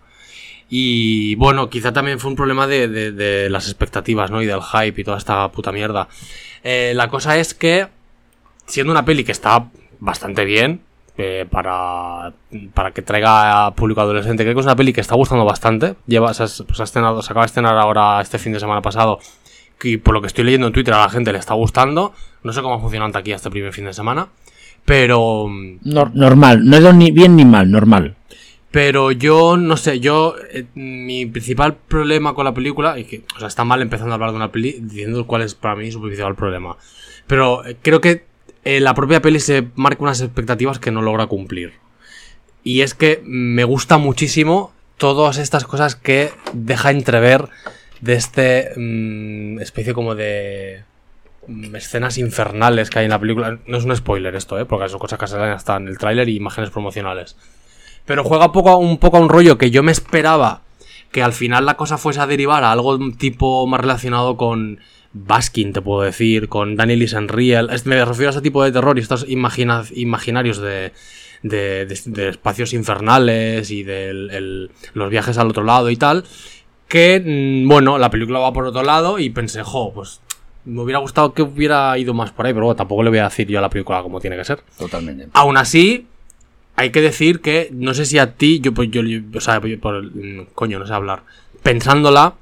Y 0.70 1.34
bueno, 1.36 1.70
quizá 1.70 1.92
también 1.92 2.18
fue 2.20 2.30
un 2.30 2.36
problema 2.36 2.66
de, 2.66 2.88
de- 2.88 3.12
de 3.12 3.50
las 3.50 3.66
expectativas, 3.66 4.30
¿no? 4.30 4.42
Y 4.42 4.46
del 4.46 4.60
hype 4.62 5.00
y 5.00 5.04
toda 5.04 5.18
esta 5.18 5.50
puta 5.50 5.72
mierda. 5.72 6.08
Eh, 6.62 6.92
la 6.94 7.08
cosa 7.08 7.36
es 7.38 7.54
que, 7.54 7.88
siendo 8.68 8.92
una 8.92 9.04
peli 9.04 9.24
que 9.24 9.32
está 9.32 9.70
bastante 9.98 10.44
bien, 10.44 10.82
eh, 11.16 11.46
para, 11.50 12.32
para 12.74 12.92
que 12.92 13.02
traiga 13.02 13.66
a 13.66 13.74
público 13.74 14.00
adolescente, 14.00 14.44
creo 14.44 14.54
que 14.54 14.60
es 14.60 14.66
una 14.66 14.76
peli 14.76 14.92
que 14.92 15.00
está 15.00 15.16
gustando 15.16 15.44
bastante. 15.44 15.96
Lleva, 16.06 16.32
se, 16.32 16.46
se 16.46 16.62
ha 16.62 16.84
estrenado- 16.84 17.22
se 17.22 17.32
acaba 17.32 17.42
de 17.42 17.46
estrenar 17.48 17.76
ahora 17.76 18.20
este 18.20 18.38
fin 18.38 18.52
de 18.52 18.60
semana 18.60 18.82
pasado. 18.82 19.18
Y 19.82 19.96
por 19.96 20.14
lo 20.14 20.20
que 20.20 20.28
estoy 20.28 20.44
leyendo 20.44 20.68
en 20.68 20.72
Twitter 20.72 20.94
a 20.94 20.98
la 21.02 21.08
gente 21.10 21.32
le 21.32 21.38
está 21.38 21.54
gustando. 21.54 22.12
No 22.44 22.52
sé 22.52 22.62
cómo 22.62 22.74
ha 22.76 22.80
funcionado 22.80 23.16
aquí 23.18 23.32
este 23.32 23.50
primer 23.50 23.72
fin 23.72 23.84
de 23.86 23.92
semana. 23.92 24.28
Pero. 24.84 25.46
Nor- 25.48 26.12
normal, 26.14 26.64
no 26.64 26.76
es 26.76 26.94
ni 26.94 27.10
bien 27.10 27.36
ni 27.36 27.44
mal, 27.44 27.70
normal. 27.70 28.14
Pero 28.70 29.10
yo 29.12 29.56
no 29.56 29.76
sé, 29.76 29.98
yo. 30.00 30.34
eh, 30.52 30.66
mi 30.74 31.26
principal 31.26 31.74
problema 31.76 32.34
con 32.34 32.44
la 32.44 32.54
película. 32.54 32.98
Y 32.98 33.04
que, 33.04 33.24
o 33.34 33.38
sea, 33.38 33.48
está 33.48 33.64
mal 33.64 33.82
empezando 33.82 34.12
a 34.12 34.14
hablar 34.14 34.30
de 34.30 34.36
una 34.36 34.52
peli 34.52 34.76
diciendo 34.80 35.26
cuál 35.26 35.42
es 35.42 35.54
para 35.54 35.74
mí 35.76 35.90
su 35.90 36.00
principal 36.00 36.34
problema. 36.36 36.76
Pero 37.26 37.64
eh, 37.66 37.76
creo 37.82 38.00
que 38.00 38.24
eh, 38.64 38.80
la 38.80 38.94
propia 38.94 39.22
peli 39.22 39.40
se 39.40 39.68
marca 39.74 40.02
unas 40.02 40.20
expectativas 40.20 40.78
que 40.78 40.90
no 40.90 41.02
logra 41.02 41.26
cumplir. 41.26 41.74
Y 42.64 42.82
es 42.82 42.94
que 42.94 43.22
me 43.24 43.64
gusta 43.64 43.98
muchísimo 43.98 44.72
todas 44.96 45.38
estas 45.38 45.64
cosas 45.64 45.94
que 45.94 46.32
deja 46.52 46.90
entrever 46.90 47.48
de 48.00 48.14
este 48.14 48.70
mm, 48.76 49.60
especie 49.60 49.94
como 49.94 50.14
de 50.14 50.84
mm, 51.46 51.74
escenas 51.76 52.18
infernales 52.18 52.90
que 52.90 52.98
hay 52.98 53.04
en 53.06 53.12
la 53.12 53.20
película. 53.20 53.58
No 53.66 53.78
es 53.78 53.84
un 53.84 53.96
spoiler 53.96 54.34
esto, 54.34 54.58
¿eh? 54.58 54.64
porque 54.64 54.88
son 54.88 54.98
cosas 54.98 55.18
que 55.18 55.26
salen 55.26 55.50
hasta 55.50 55.76
en 55.76 55.88
el 55.88 55.98
tráiler 55.98 56.28
y 56.28 56.36
imágenes 56.36 56.70
promocionales. 56.70 57.36
Pero 58.04 58.24
juega 58.24 58.46
un 58.76 58.98
poco 58.98 59.16
a 59.18 59.20
un 59.20 59.28
rollo 59.28 59.58
que 59.58 59.70
yo 59.70 59.82
me 59.82 59.92
esperaba 59.92 60.62
que 61.12 61.22
al 61.22 61.32
final 61.32 61.64
la 61.64 61.76
cosa 61.76 61.98
fuese 61.98 62.20
a 62.20 62.26
derivar 62.26 62.64
a 62.64 62.72
algo 62.72 62.98
tipo 63.16 63.66
más 63.66 63.80
relacionado 63.80 64.36
con 64.36 64.80
Baskin, 65.12 65.72
te 65.72 65.80
puedo 65.80 66.02
decir, 66.02 66.48
con 66.48 66.76
Daniel 66.76 67.02
is 67.02 67.12
Unreal. 67.14 67.70
Es- 67.70 67.86
Me 67.86 68.04
refiero 68.04 68.28
a 68.28 68.32
ese 68.32 68.40
tipo 68.42 68.62
de 68.62 68.72
terror 68.72 68.98
y 68.98 69.00
estos 69.02 69.24
imagina- 69.28 69.84
imaginarios 69.94 70.58
de, 70.58 70.92
de, 71.42 71.86
de- 71.86 72.00
de 72.06 72.28
espacios 72.28 72.72
infernales 72.74 73.70
y 73.70 73.82
de 73.84 74.10
el- 74.10 74.30
el- 74.30 74.70
los 74.94 75.10
viajes 75.10 75.38
al 75.38 75.48
otro 75.48 75.64
lado 75.64 75.88
y 75.90 75.96
tal. 75.96 76.24
Que, 76.88 77.20
mm, 77.64 77.68
bueno, 77.68 77.98
la 77.98 78.10
película 78.10 78.38
va 78.38 78.52
por 78.52 78.64
otro 78.66 78.82
lado 78.82 79.18
y 79.18 79.30
pensé, 79.30 79.62
jo, 79.62 79.92
pues 79.94 80.20
me 80.64 80.82
hubiera 80.82 80.98
gustado 80.98 81.32
que 81.32 81.42
hubiera 81.42 81.96
ido 81.98 82.12
más 82.14 82.30
por 82.30 82.46
ahí, 82.46 82.52
pero 82.52 82.66
bueno, 82.66 82.76
tampoco 82.76 83.02
le 83.02 83.10
voy 83.10 83.18
a 83.20 83.24
decir 83.24 83.46
yo 83.48 83.58
a 83.58 83.62
la 83.62 83.70
película 83.70 84.02
como 84.02 84.20
tiene 84.20 84.36
que 84.36 84.44
ser. 84.44 84.60
Totalmente. 84.78 85.28
Aún 85.32 85.56
así, 85.56 86.06
hay 86.76 86.90
que 86.90 87.00
decir 87.00 87.40
que 87.40 87.70
no 87.72 87.94
sé 87.94 88.04
si 88.04 88.18
a 88.18 88.34
ti, 88.34 88.60
yo, 88.60 88.72
pues, 88.74 88.90
yo, 88.90 89.02
yo- 89.02 89.20
o 89.34 89.40
sea, 89.40 89.60
por 89.80 89.94
el- 89.96 90.10
mm, 90.10 90.46
coño, 90.54 90.78
no 90.78 90.86
sé 90.86 90.92
hablar. 90.92 91.22
Pensándola, 91.62 92.34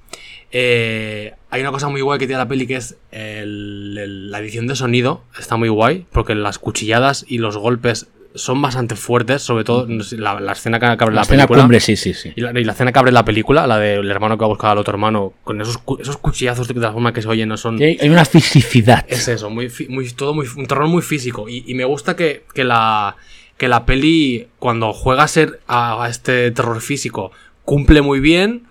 eh, 0.52 1.34
hay 1.50 1.60
una 1.60 1.72
cosa 1.72 1.88
muy 1.88 2.00
guay 2.00 2.18
que 2.18 2.26
tiene 2.26 2.38
la 2.38 2.48
peli 2.48 2.66
que 2.66 2.76
es 2.76 2.96
el- 3.12 3.96
el- 3.98 4.30
la 4.30 4.38
edición 4.40 4.66
de 4.66 4.76
sonido. 4.76 5.22
Está 5.38 5.56
muy 5.56 5.68
guay, 5.68 6.06
porque 6.12 6.34
las 6.34 6.58
cuchilladas 6.58 7.24
y 7.28 7.38
los 7.38 7.56
golpes 7.56 8.08
son 8.34 8.60
bastante 8.60 8.96
fuertes, 8.96 9.40
sobre 9.40 9.64
todo 9.64 9.86
la, 9.88 10.38
la 10.40 10.52
escena 10.52 10.78
que 10.78 10.84
abre 10.84 11.06
la, 11.06 11.12
La 11.14 11.20
escena 11.22 11.44
película. 11.46 11.62
cumbre, 11.62 11.80
sí, 11.80 11.96
sí, 11.96 12.12
sí. 12.12 12.32
Y 12.36 12.42
la, 12.42 12.58
y 12.60 12.64
la 12.64 12.72
escena 12.72 12.92
que 12.92 12.98
abre 12.98 13.10
la 13.10 13.24
película, 13.24 13.66
la 13.66 13.78
del 13.78 14.10
hermano 14.10 14.36
que 14.36 14.40
va 14.42 14.46
a 14.46 14.48
buscar 14.48 14.70
al 14.72 14.78
otro 14.78 14.92
hermano, 14.92 15.32
con 15.42 15.58
esos, 15.62 15.78
esos 16.00 16.18
cuchillazos 16.18 16.68
de 16.68 16.74
la 16.74 16.92
forma 16.92 17.14
que 17.14 17.22
se 17.22 17.28
oyen, 17.28 17.48
no 17.48 17.56
son. 17.56 17.80
Hay 17.80 17.98
una 18.10 18.26
fisicidad. 18.26 19.06
Es 19.08 19.26
eso, 19.28 19.48
muy, 19.48 19.72
muy, 19.88 20.10
todo 20.10 20.34
muy, 20.34 20.46
un 20.54 20.66
terror 20.66 20.86
muy 20.86 21.00
físico. 21.00 21.48
Y, 21.48 21.64
y 21.66 21.72
me 21.74 21.86
gusta 21.86 22.14
que, 22.14 22.44
que 22.52 22.64
la, 22.64 23.16
que 23.56 23.68
la 23.68 23.86
peli, 23.86 24.48
cuando 24.58 24.92
juega 24.92 25.22
a 25.22 25.28
ser 25.28 25.60
a, 25.66 26.04
a 26.04 26.08
este 26.10 26.50
terror 26.50 26.82
físico, 26.82 27.32
cumple 27.64 28.02
muy 28.02 28.20
bien, 28.20 28.64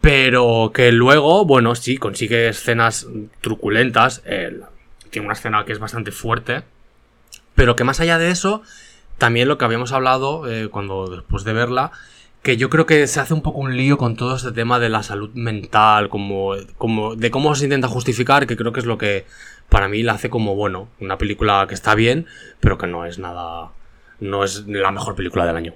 Pero 0.00 0.70
que 0.72 0.92
luego, 0.92 1.44
bueno, 1.44 1.74
sí, 1.74 1.96
consigue 1.96 2.48
escenas 2.48 3.06
truculentas. 3.40 4.22
tiene 5.10 5.26
una 5.26 5.34
escena 5.34 5.64
que 5.64 5.72
es 5.72 5.78
bastante 5.78 6.12
fuerte. 6.12 6.62
Pero 7.54 7.74
que 7.74 7.84
más 7.84 7.98
allá 8.00 8.18
de 8.18 8.30
eso, 8.30 8.62
también 9.18 9.48
lo 9.48 9.58
que 9.58 9.64
habíamos 9.64 9.92
hablado 9.92 10.48
eh, 10.48 10.68
cuando 10.68 11.08
después 11.08 11.42
de 11.42 11.52
verla, 11.52 11.90
que 12.42 12.56
yo 12.56 12.70
creo 12.70 12.86
que 12.86 13.06
se 13.08 13.20
hace 13.20 13.34
un 13.34 13.42
poco 13.42 13.58
un 13.58 13.76
lío 13.76 13.98
con 13.98 14.16
todo 14.16 14.36
este 14.36 14.52
tema 14.52 14.78
de 14.78 14.88
la 14.88 15.02
salud 15.02 15.30
mental, 15.34 16.08
como, 16.08 16.52
como 16.76 17.16
de 17.16 17.30
cómo 17.30 17.54
se 17.54 17.64
intenta 17.64 17.88
justificar, 17.88 18.46
que 18.46 18.56
creo 18.56 18.72
que 18.72 18.80
es 18.80 18.86
lo 18.86 18.96
que 18.96 19.26
para 19.68 19.88
mí 19.88 20.02
la 20.02 20.12
hace 20.12 20.30
como, 20.30 20.54
bueno, 20.54 20.88
una 21.00 21.18
película 21.18 21.66
que 21.68 21.74
está 21.74 21.94
bien, 21.94 22.26
pero 22.60 22.78
que 22.78 22.86
no 22.86 23.04
es 23.04 23.18
nada, 23.18 23.70
no 24.20 24.44
es 24.44 24.66
la 24.66 24.92
mejor 24.92 25.14
película 25.16 25.44
del 25.44 25.56
año. 25.56 25.74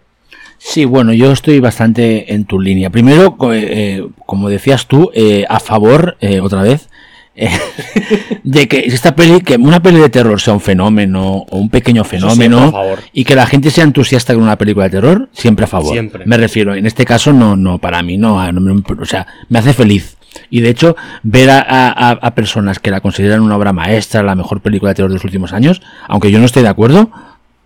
Sí, 0.58 0.84
bueno, 0.84 1.12
yo 1.12 1.32
estoy 1.32 1.58
bastante 1.60 2.32
en 2.34 2.44
tu 2.44 2.60
línea. 2.60 2.90
Primero, 2.90 3.36
co- 3.36 3.52
eh, 3.52 4.06
como 4.26 4.48
decías 4.48 4.86
tú, 4.86 5.10
eh, 5.14 5.44
a 5.48 5.58
favor, 5.60 6.16
eh, 6.20 6.40
otra 6.40 6.62
vez, 6.62 6.88
eh, 7.34 7.48
de 8.44 8.68
que 8.68 8.80
esta 8.80 9.14
peli, 9.16 9.40
que 9.40 9.56
una 9.56 9.82
peli 9.82 9.98
de 9.98 10.08
terror 10.08 10.40
sea 10.40 10.54
un 10.54 10.60
fenómeno 10.60 11.44
o 11.50 11.58
un 11.58 11.68
pequeño 11.70 12.04
fenómeno 12.04 12.58
siempre 12.58 12.78
a 12.78 12.82
favor. 12.82 12.98
y 13.12 13.24
que 13.24 13.34
la 13.34 13.46
gente 13.46 13.70
sea 13.70 13.84
entusiasta 13.84 14.34
con 14.34 14.42
una 14.42 14.56
película 14.58 14.84
de 14.84 14.90
terror, 14.90 15.28
siempre 15.32 15.64
a 15.64 15.68
favor. 15.68 15.92
Siempre. 15.92 16.24
Me 16.26 16.36
refiero, 16.36 16.74
en 16.74 16.86
este 16.86 17.04
caso 17.04 17.32
no, 17.32 17.56
no, 17.56 17.78
para 17.78 18.02
mí 18.02 18.16
no, 18.18 18.52
no 18.52 18.60
me- 18.60 18.82
o 19.00 19.04
sea, 19.06 19.26
me 19.48 19.58
hace 19.58 19.72
feliz. 19.72 20.16
Y 20.48 20.60
de 20.60 20.70
hecho, 20.70 20.96
ver 21.22 21.50
a, 21.50 21.60
a- 21.60 22.10
a 22.12 22.34
personas 22.34 22.78
que 22.78 22.90
la 22.90 23.00
consideran 23.00 23.40
una 23.40 23.56
obra 23.56 23.72
maestra, 23.72 24.22
la 24.22 24.34
mejor 24.34 24.60
película 24.60 24.90
de 24.90 24.94
terror 24.94 25.10
de 25.10 25.16
los 25.16 25.24
últimos 25.24 25.52
años, 25.52 25.82
aunque 26.08 26.30
yo 26.30 26.38
no 26.38 26.46
estoy 26.46 26.62
de 26.62 26.68
acuerdo, 26.68 27.10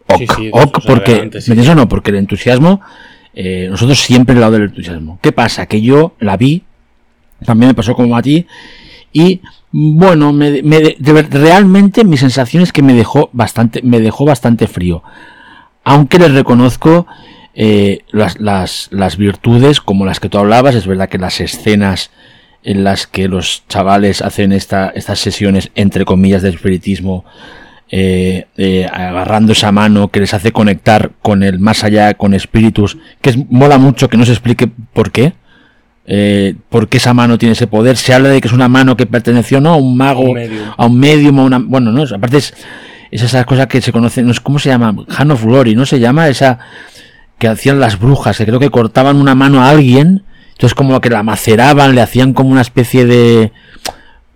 ok, 0.08 0.18
Sí, 0.18 0.26
sí, 0.36 0.50
ok, 0.52 0.78
porque, 0.86 1.12
realmente 1.12 1.40
sí. 1.40 1.50
¿me 1.50 1.54
entiendes 1.54 1.68
o 1.68 1.74
no? 1.74 1.88
Porque 1.88 2.10
el 2.10 2.16
entusiasmo, 2.16 2.80
eh, 3.34 3.66
nosotros 3.70 4.00
siempre 4.00 4.34
el 4.34 4.40
lado 4.40 4.52
del 4.52 4.62
entusiasmo. 4.64 5.18
¿Qué 5.22 5.32
pasa? 5.32 5.66
Que 5.66 5.80
yo 5.82 6.14
la 6.20 6.36
vi, 6.36 6.62
también 7.44 7.68
me 7.68 7.74
pasó 7.74 7.94
como 7.94 8.16
a 8.16 8.22
ti, 8.22 8.46
y 9.12 9.40
bueno, 9.72 10.32
me, 10.32 10.62
me- 10.62 10.96
de 10.98 11.12
ver- 11.12 11.28
realmente 11.30 12.04
mi 12.04 12.16
sensación 12.16 12.62
es 12.62 12.72
que 12.72 12.82
me 12.82 12.94
dejó 12.94 13.28
bastante, 13.32 13.82
me 13.82 14.00
dejó 14.00 14.24
bastante 14.24 14.66
frío. 14.66 15.02
Aunque 15.84 16.18
les 16.18 16.32
reconozco 16.32 17.06
eh, 17.54 18.00
las, 18.10 18.40
las, 18.40 18.88
las 18.90 19.16
virtudes 19.16 19.80
como 19.80 20.04
las 20.06 20.18
que 20.20 20.28
tú 20.28 20.38
hablabas, 20.38 20.74
es 20.74 20.86
verdad 20.86 21.08
que 21.08 21.18
las 21.18 21.40
escenas 21.40 22.10
en 22.64 22.82
las 22.84 23.06
que 23.06 23.28
los 23.28 23.62
chavales 23.68 24.22
hacen 24.22 24.52
esta, 24.52 24.88
estas 24.90 25.20
sesiones 25.20 25.70
entre 25.74 26.04
comillas 26.04 26.42
de 26.42 26.48
espiritismo, 26.50 27.24
eh, 27.88 28.46
eh, 28.56 28.86
agarrando 28.90 29.52
esa 29.52 29.70
mano 29.70 30.08
que 30.08 30.20
les 30.20 30.34
hace 30.34 30.52
conectar 30.52 31.12
con 31.22 31.42
el 31.42 31.58
más 31.60 31.84
allá, 31.84 32.14
con 32.14 32.34
espíritus, 32.34 32.98
que 33.20 33.30
es, 33.30 33.38
mola 33.50 33.78
mucho 33.78 34.08
que 34.08 34.16
no 34.16 34.24
se 34.24 34.32
explique 34.32 34.68
por 34.92 35.12
qué. 35.12 35.34
Eh, 36.08 36.54
por 36.68 36.88
qué 36.88 36.98
esa 36.98 37.14
mano 37.14 37.36
tiene 37.36 37.54
ese 37.54 37.66
poder. 37.66 37.96
Se 37.96 38.14
habla 38.14 38.28
de 38.28 38.40
que 38.40 38.46
es 38.46 38.54
una 38.54 38.68
mano 38.68 38.96
que 38.96 39.06
perteneció 39.06 39.60
¿no? 39.60 39.70
a 39.70 39.76
un 39.76 39.96
mago, 39.96 40.20
Un 40.20 40.38
a 40.76 40.86
un 40.86 40.98
medium, 40.98 41.40
a 41.40 41.44
una. 41.44 41.58
Bueno, 41.58 41.90
no, 41.90 42.02
aparte 42.02 42.36
es, 42.36 42.54
es 43.10 43.22
esa 43.22 43.44
cosa 43.44 43.66
que 43.66 43.80
se 43.80 43.92
conoce, 43.92 44.22
no 44.22 44.32
sé, 44.32 44.40
¿cómo 44.42 44.58
se 44.58 44.68
llama? 44.68 44.94
Hand 45.08 45.32
of 45.32 45.44
Glory, 45.44 45.74
¿no? 45.74 45.86
Se 45.86 45.98
llama 45.98 46.28
esa 46.28 46.58
que 47.38 47.48
hacían 47.48 47.80
las 47.80 47.98
brujas, 47.98 48.38
que 48.38 48.46
creo 48.46 48.60
que 48.60 48.70
cortaban 48.70 49.16
una 49.16 49.34
mano 49.34 49.62
a 49.62 49.68
alguien, 49.68 50.24
entonces 50.50 50.74
como 50.74 51.00
que 51.00 51.10
la 51.10 51.22
maceraban, 51.22 51.94
le 51.94 52.00
hacían 52.00 52.32
como 52.32 52.50
una 52.50 52.62
especie 52.62 53.04
de 53.04 53.52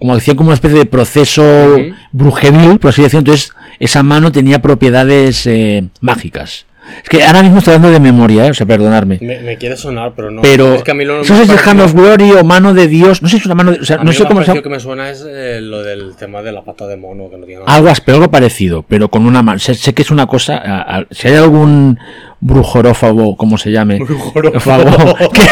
como 0.01 0.15
decían 0.17 0.37
como 0.37 0.49
una 0.49 0.55
especie 0.55 0.79
de 0.79 0.87
proceso 0.87 1.77
brujeril, 2.11 2.79
por 2.81 2.89
así 2.91 3.03
decirlo, 3.03 3.21
entonces 3.21 3.53
esa 3.79 4.03
mano 4.03 4.33
tenía 4.33 4.61
propiedades 4.61 5.47
eh, 5.47 5.85
mágicas. 6.01 6.67
Es 7.05 7.09
que 7.09 7.23
ahora 7.23 7.43
mismo 7.45 7.59
estoy 7.59 7.75
hablando 7.75 7.93
de 7.93 8.01
memoria, 8.01 8.47
¿eh? 8.47 8.51
o 8.51 8.55
sea, 8.55 8.67
perdonadme. 8.67 9.19
Me, 9.21 9.39
me 9.41 9.57
quiere 9.57 9.77
sonar, 9.77 10.13
pero 10.17 10.29
no. 10.33 10.43
Pero, 10.43 10.75
es 10.75 10.83
que 10.83 10.91
a 10.91 10.95
mí 10.95 11.05
lo 11.05 11.19
no 11.19 11.25
sé 11.25 11.47
si 11.47 11.53
es 11.53 11.65
Hand 11.69 11.83
of 11.83 11.93
Glory 11.95 12.33
o 12.33 12.43
mano 12.43 12.75
de 12.75 12.89
Dios, 12.89 13.23
no 13.23 13.29
sé 13.29 13.37
si 13.37 13.41
es 13.43 13.47
una 13.47 13.55
mano 13.55 13.71
de, 13.71 13.79
o 13.79 13.85
sea, 13.85 13.97
A 13.97 13.99
no 14.01 14.07
mí 14.11 14.13
sé 14.13 14.25
lo 14.25 14.29
cómo 14.29 14.41
se 14.41 14.49
llama. 14.49 14.63
que 14.63 14.69
me 14.71 14.81
suena 14.81 15.09
es 15.09 15.25
eh, 15.25 15.61
lo 15.63 15.85
del 15.85 16.17
tema 16.17 16.43
de 16.43 16.51
la 16.51 16.63
pata 16.63 16.89
de 16.89 16.97
mono, 16.97 17.31
que 17.31 17.37
no 17.37 17.47
tiene 17.47 17.61
nada. 17.65 17.73
Algo, 17.77 17.93
pero 18.05 18.17
algo 18.17 18.31
parecido, 18.33 18.83
pero 18.89 19.09
con 19.09 19.25
una 19.25 19.41
mano. 19.41 19.61
Sé, 19.61 19.75
sé 19.75 19.93
que 19.95 20.03
es 20.03 20.11
una 20.11 20.27
cosa. 20.27 20.57
a- 20.57 20.99
a- 20.99 21.07
si 21.13 21.29
hay 21.29 21.37
algún 21.37 21.97
brujorófago, 22.41 23.37
como 23.37 23.57
se 23.57 23.71
llame, 23.71 23.99
Brujorófago. 23.99 25.15
que, 25.33 25.43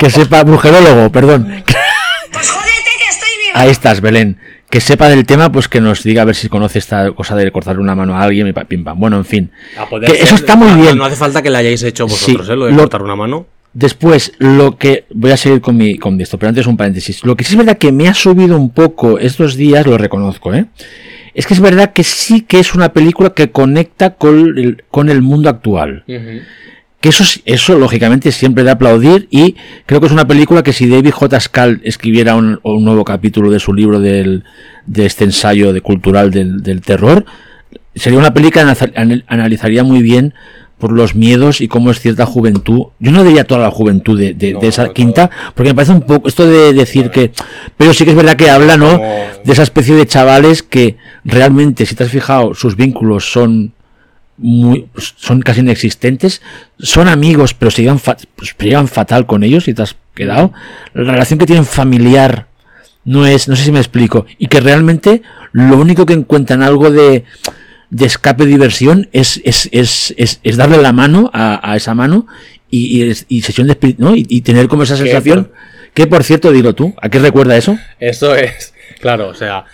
que 0.00 0.10
sepa, 0.10 0.44
brujerólogo, 0.44 1.10
perdón. 1.10 1.64
Ahí 3.54 3.70
estás, 3.70 4.00
Belén. 4.00 4.36
Que 4.70 4.80
sepa 4.80 5.08
del 5.08 5.24
tema, 5.24 5.50
pues 5.50 5.66
que 5.68 5.80
nos 5.80 6.02
diga 6.02 6.22
a 6.22 6.24
ver 6.26 6.34
si 6.34 6.48
conoce 6.48 6.78
esta 6.78 7.10
cosa 7.12 7.34
de 7.34 7.50
cortar 7.50 7.78
una 7.78 7.94
mano 7.94 8.14
a 8.16 8.22
alguien 8.22 8.46
y 8.48 8.52
pa- 8.52 8.64
pim 8.64 8.84
pam. 8.84 8.98
Bueno, 9.00 9.16
en 9.16 9.24
fin. 9.24 9.50
Que 10.00 10.06
ser- 10.08 10.16
eso 10.24 10.34
está 10.34 10.56
muy 10.56 10.68
no- 10.68 10.76
bien. 10.82 10.98
No 10.98 11.04
hace 11.04 11.16
falta 11.16 11.40
que 11.42 11.48
le 11.50 11.56
hayáis 11.58 11.82
hecho 11.82 12.06
vosotros, 12.06 12.46
Sí, 12.46 12.52
¿eh? 12.52 12.56
Lo 12.56 12.66
de 12.66 12.72
lo- 12.72 12.78
cortar 12.78 13.02
una 13.02 13.16
mano. 13.16 13.46
Después, 13.72 14.32
lo 14.38 14.76
que. 14.76 15.04
Voy 15.12 15.30
a 15.30 15.36
seguir 15.36 15.60
con 15.60 15.76
mi 15.76 15.96
con 15.98 16.20
esto, 16.20 16.38
pero 16.38 16.48
antes 16.50 16.66
un 16.66 16.76
paréntesis. 16.76 17.24
Lo 17.24 17.36
que 17.36 17.44
sí 17.44 17.52
es 17.52 17.58
verdad 17.58 17.78
que 17.78 17.92
me 17.92 18.08
ha 18.08 18.14
subido 18.14 18.56
un 18.56 18.70
poco 18.70 19.18
estos 19.18 19.56
días, 19.56 19.86
lo 19.86 19.96
reconozco, 19.98 20.52
¿eh? 20.54 20.66
Es 21.34 21.46
que 21.46 21.54
es 21.54 21.60
verdad 21.60 21.92
que 21.92 22.02
sí 22.02 22.40
que 22.40 22.58
es 22.58 22.74
una 22.74 22.92
película 22.92 23.30
que 23.30 23.50
conecta 23.50 24.14
con 24.14 24.58
el, 24.58 24.84
con 24.90 25.08
el 25.08 25.22
mundo 25.22 25.48
actual. 25.48 26.04
Que 27.00 27.10
eso, 27.10 27.22
es- 27.22 27.40
eso 27.44 27.78
lógicamente 27.78 28.32
siempre 28.32 28.64
de 28.64 28.70
aplaudir 28.72 29.28
y 29.30 29.54
creo 29.86 30.00
que 30.00 30.06
es 30.06 30.12
una 30.12 30.26
película 30.26 30.62
que 30.64 30.72
si 30.72 30.88
David 30.88 31.12
J. 31.12 31.38
Scal 31.40 31.80
escribiera 31.84 32.34
un, 32.34 32.58
un 32.64 32.84
nuevo 32.84 33.04
capítulo 33.04 33.50
de 33.50 33.60
su 33.60 33.72
libro 33.72 34.00
del, 34.00 34.42
de 34.86 35.06
este 35.06 35.24
ensayo 35.24 35.72
de 35.72 35.80
cultural 35.80 36.30
del, 36.32 36.62
del 36.62 36.80
terror, 36.80 37.24
sería 37.94 38.18
una 38.18 38.34
película 38.34 38.62
que 38.64 38.70
analiza- 38.70 38.92
anal- 38.96 39.24
analizaría 39.28 39.84
muy 39.84 40.02
bien 40.02 40.34
por 40.76 40.92
los 40.92 41.14
miedos 41.16 41.60
y 41.60 41.66
cómo 41.68 41.90
es 41.90 42.00
cierta 42.00 42.24
juventud. 42.26 42.86
Yo 43.00 43.10
no 43.12 43.22
diría 43.24 43.44
toda 43.44 43.60
la 43.60 43.70
juventud 43.70 44.18
de, 44.18 44.34
de- 44.34 44.54
No, 44.54 44.60
de 44.60 44.68
esa 44.68 44.86
no, 44.86 44.92
quinta, 44.92 45.30
porque 45.54 45.70
me 45.70 45.74
parece 45.76 45.92
un 45.92 46.02
poco 46.02 46.28
esto 46.28 46.46
de 46.48 46.72
decir 46.72 47.10
que... 47.10 47.32
Pero 47.76 47.92
sí 47.94 48.04
que 48.04 48.10
es 48.10 48.16
verdad 48.16 48.36
que 48.36 48.50
habla, 48.50 48.76
¿no? 48.76 48.96
De 48.98 49.52
esa 49.52 49.62
especie 49.64 49.94
de 49.96 50.06
chavales 50.06 50.62
que 50.64 50.96
realmente, 51.24 51.84
si 51.86 51.94
te 51.96 52.04
has 52.04 52.10
fijado, 52.10 52.54
sus 52.54 52.76
vínculos 52.76 53.30
son 53.32 53.72
muy 54.38 54.86
son 54.96 55.40
casi 55.42 55.60
inexistentes 55.60 56.40
son 56.78 57.08
amigos 57.08 57.54
pero 57.54 57.70
se 57.70 57.82
llevan, 57.82 57.98
fa- 57.98 58.16
pues, 58.36 58.54
se 58.58 58.66
llevan 58.68 58.88
fatal 58.88 59.26
con 59.26 59.42
ellos 59.42 59.64
si 59.64 59.74
te 59.74 59.82
has 59.82 59.96
quedado 60.14 60.52
la 60.94 61.12
relación 61.12 61.38
que 61.38 61.46
tienen 61.46 61.64
familiar 61.64 62.46
no 63.04 63.26
es 63.26 63.48
no 63.48 63.56
sé 63.56 63.64
si 63.64 63.72
me 63.72 63.78
explico 63.80 64.26
y 64.38 64.46
que 64.46 64.60
realmente 64.60 65.22
lo 65.52 65.76
único 65.76 66.06
que 66.06 66.12
encuentran 66.12 66.62
algo 66.62 66.90
de 66.90 67.24
de 67.90 68.06
escape 68.06 68.44
diversión 68.46 69.08
es 69.12 69.40
es, 69.44 69.68
es, 69.72 70.14
es, 70.16 70.40
es 70.42 70.56
darle 70.56 70.78
la 70.80 70.92
mano 70.92 71.30
a, 71.32 71.72
a 71.72 71.76
esa 71.76 71.94
mano 71.94 72.26
y, 72.70 72.98
y, 72.98 73.10
es- 73.10 73.24
y 73.28 73.42
sesión 73.42 73.66
de 73.66 73.72
espíritu 73.72 74.02
¿no? 74.04 74.14
y, 74.14 74.26
y 74.28 74.42
tener 74.42 74.68
como 74.68 74.82
esa 74.84 74.96
sensación 74.96 75.50
que 75.94 76.06
por 76.06 76.22
cierto 76.22 76.52
dilo 76.52 76.74
tú 76.74 76.94
a 77.00 77.08
qué 77.08 77.18
recuerda 77.18 77.56
eso 77.56 77.76
Eso 77.98 78.36
es, 78.36 78.72
claro, 79.00 79.28
o 79.28 79.34
sea, 79.34 79.64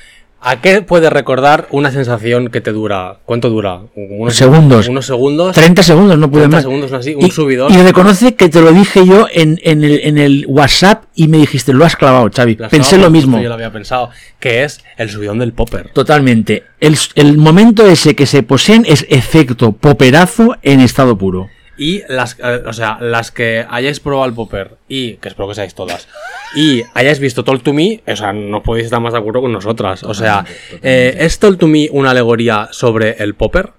¿a 0.44 0.60
qué 0.60 0.82
puede 0.82 1.10
recordar 1.10 1.66
una 1.70 1.90
sensación 1.90 2.48
que 2.48 2.60
te 2.60 2.70
dura? 2.70 3.16
¿Cuánto 3.24 3.48
dura? 3.48 3.80
Unos 3.96 4.36
Segundos. 4.36 4.86
Unos 4.86 5.06
segundos. 5.06 5.54
30 5.54 5.82
segundos, 5.82 6.18
no 6.18 6.30
puede 6.30 6.42
30 6.44 6.56
más. 6.56 6.62
segundos, 6.62 6.92
así, 6.92 7.14
un 7.14 7.24
y, 7.24 7.30
subidón. 7.30 7.72
Y 7.72 7.78
reconoce 7.78 8.34
que 8.34 8.48
te 8.48 8.60
lo 8.60 8.72
dije 8.72 9.06
yo 9.06 9.26
en, 9.32 9.58
en, 9.64 9.82
el, 9.82 10.00
en 10.04 10.18
el 10.18 10.44
WhatsApp 10.46 11.04
y 11.14 11.28
me 11.28 11.38
dijiste, 11.38 11.72
lo 11.72 11.84
has 11.84 11.96
clavado, 11.96 12.30
Xavi. 12.32 12.56
Las 12.56 12.70
Pensé 12.70 12.98
lo 12.98 13.10
mismo. 13.10 13.40
Yo 13.40 13.48
lo 13.48 13.54
había 13.54 13.72
pensado, 13.72 14.10
que 14.38 14.64
es 14.64 14.84
el 14.98 15.10
subidón 15.10 15.38
del 15.38 15.52
popper. 15.52 15.90
Totalmente. 15.90 16.64
El, 16.78 16.96
el 17.14 17.38
momento 17.38 17.86
ese 17.86 18.14
que 18.14 18.26
se 18.26 18.42
poseen 18.42 18.84
es 18.86 19.06
efecto 19.08 19.72
poperazo 19.72 20.56
en 20.62 20.80
estado 20.80 21.16
puro. 21.16 21.48
Y 21.76 22.02
las, 22.08 22.36
eh, 22.38 22.62
o 22.66 22.72
sea, 22.72 22.98
las 23.00 23.30
que 23.30 23.66
hayáis 23.68 23.98
probado 24.00 24.26
el 24.26 24.34
popper 24.34 24.76
y, 24.88 25.14
que 25.16 25.28
espero 25.28 25.48
que 25.48 25.54
seáis 25.56 25.74
todas, 25.74 26.06
y 26.54 26.82
hayáis 26.94 27.18
visto 27.18 27.42
Talk 27.42 27.62
to 27.62 27.72
Me, 27.72 28.02
o 28.06 28.14
sea, 28.16 28.32
no 28.32 28.62
podéis 28.62 28.84
estar 28.86 29.00
más 29.00 29.12
de 29.12 29.18
acuerdo 29.18 29.40
con 29.40 29.52
nosotras. 29.52 30.04
O 30.04 30.14
sea, 30.14 30.44
eh, 30.82 31.16
¿es 31.18 31.38
Talk 31.38 31.58
to 31.58 31.66
Me 31.66 31.88
una 31.90 32.10
alegoría 32.10 32.68
sobre 32.70 33.16
el 33.22 33.34
popper? 33.34 33.72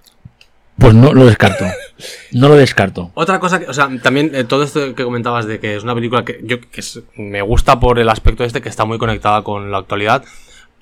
Pues 0.78 0.92
no 0.92 1.14
lo 1.14 1.24
descarto. 1.24 1.64
No 2.32 2.48
lo 2.50 2.54
descarto. 2.56 3.10
Otra 3.14 3.40
cosa 3.40 3.58
que, 3.58 3.66
o 3.66 3.72
sea, 3.72 3.88
también 4.02 4.34
eh, 4.34 4.44
todo 4.44 4.62
esto 4.62 4.94
que 4.94 5.04
comentabas 5.04 5.46
de 5.46 5.58
que 5.58 5.74
es 5.76 5.82
una 5.84 5.94
película 5.94 6.22
que 6.22 6.40
yo 6.42 6.60
que 6.60 6.80
es- 6.80 7.00
me 7.16 7.40
gusta 7.40 7.80
por 7.80 7.98
el 7.98 8.10
aspecto 8.10 8.44
este 8.44 8.60
que 8.60 8.68
está 8.68 8.84
muy 8.84 8.98
conectada 8.98 9.42
con 9.42 9.70
la 9.70 9.78
actualidad. 9.78 10.22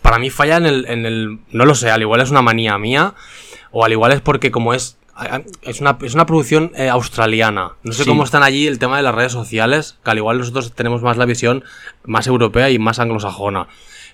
Para 0.02 0.18
mí 0.18 0.30
falla 0.30 0.56
en 0.56 0.66
el, 0.66 0.86
en 0.88 1.06
el, 1.06 1.38
no 1.52 1.64
lo 1.64 1.76
sé, 1.76 1.90
al 1.90 2.02
igual 2.02 2.20
es 2.20 2.30
una 2.30 2.42
manía 2.42 2.76
mía 2.76 3.14
o 3.70 3.84
al 3.84 3.92
igual 3.92 4.10
es 4.10 4.20
porque 4.20 4.50
como 4.50 4.74
es 4.74 4.98
es 5.62 5.80
una, 5.80 5.96
es 6.02 6.14
una 6.14 6.26
producción 6.26 6.72
eh, 6.76 6.88
australiana. 6.88 7.72
No 7.82 7.92
sé 7.92 8.02
Sí. 8.04 8.08
cómo 8.08 8.24
están 8.24 8.42
allí 8.42 8.66
el 8.66 8.78
tema 8.78 8.96
de 8.96 9.02
las 9.02 9.14
redes 9.14 9.32
sociales, 9.32 9.96
que 10.04 10.10
al 10.10 10.18
igual 10.18 10.38
nosotros 10.38 10.72
tenemos 10.74 11.02
más 11.02 11.16
la 11.16 11.24
visión 11.26 11.64
más 12.04 12.26
europea 12.26 12.70
y 12.70 12.78
más 12.78 12.98
anglosajona. 12.98 13.68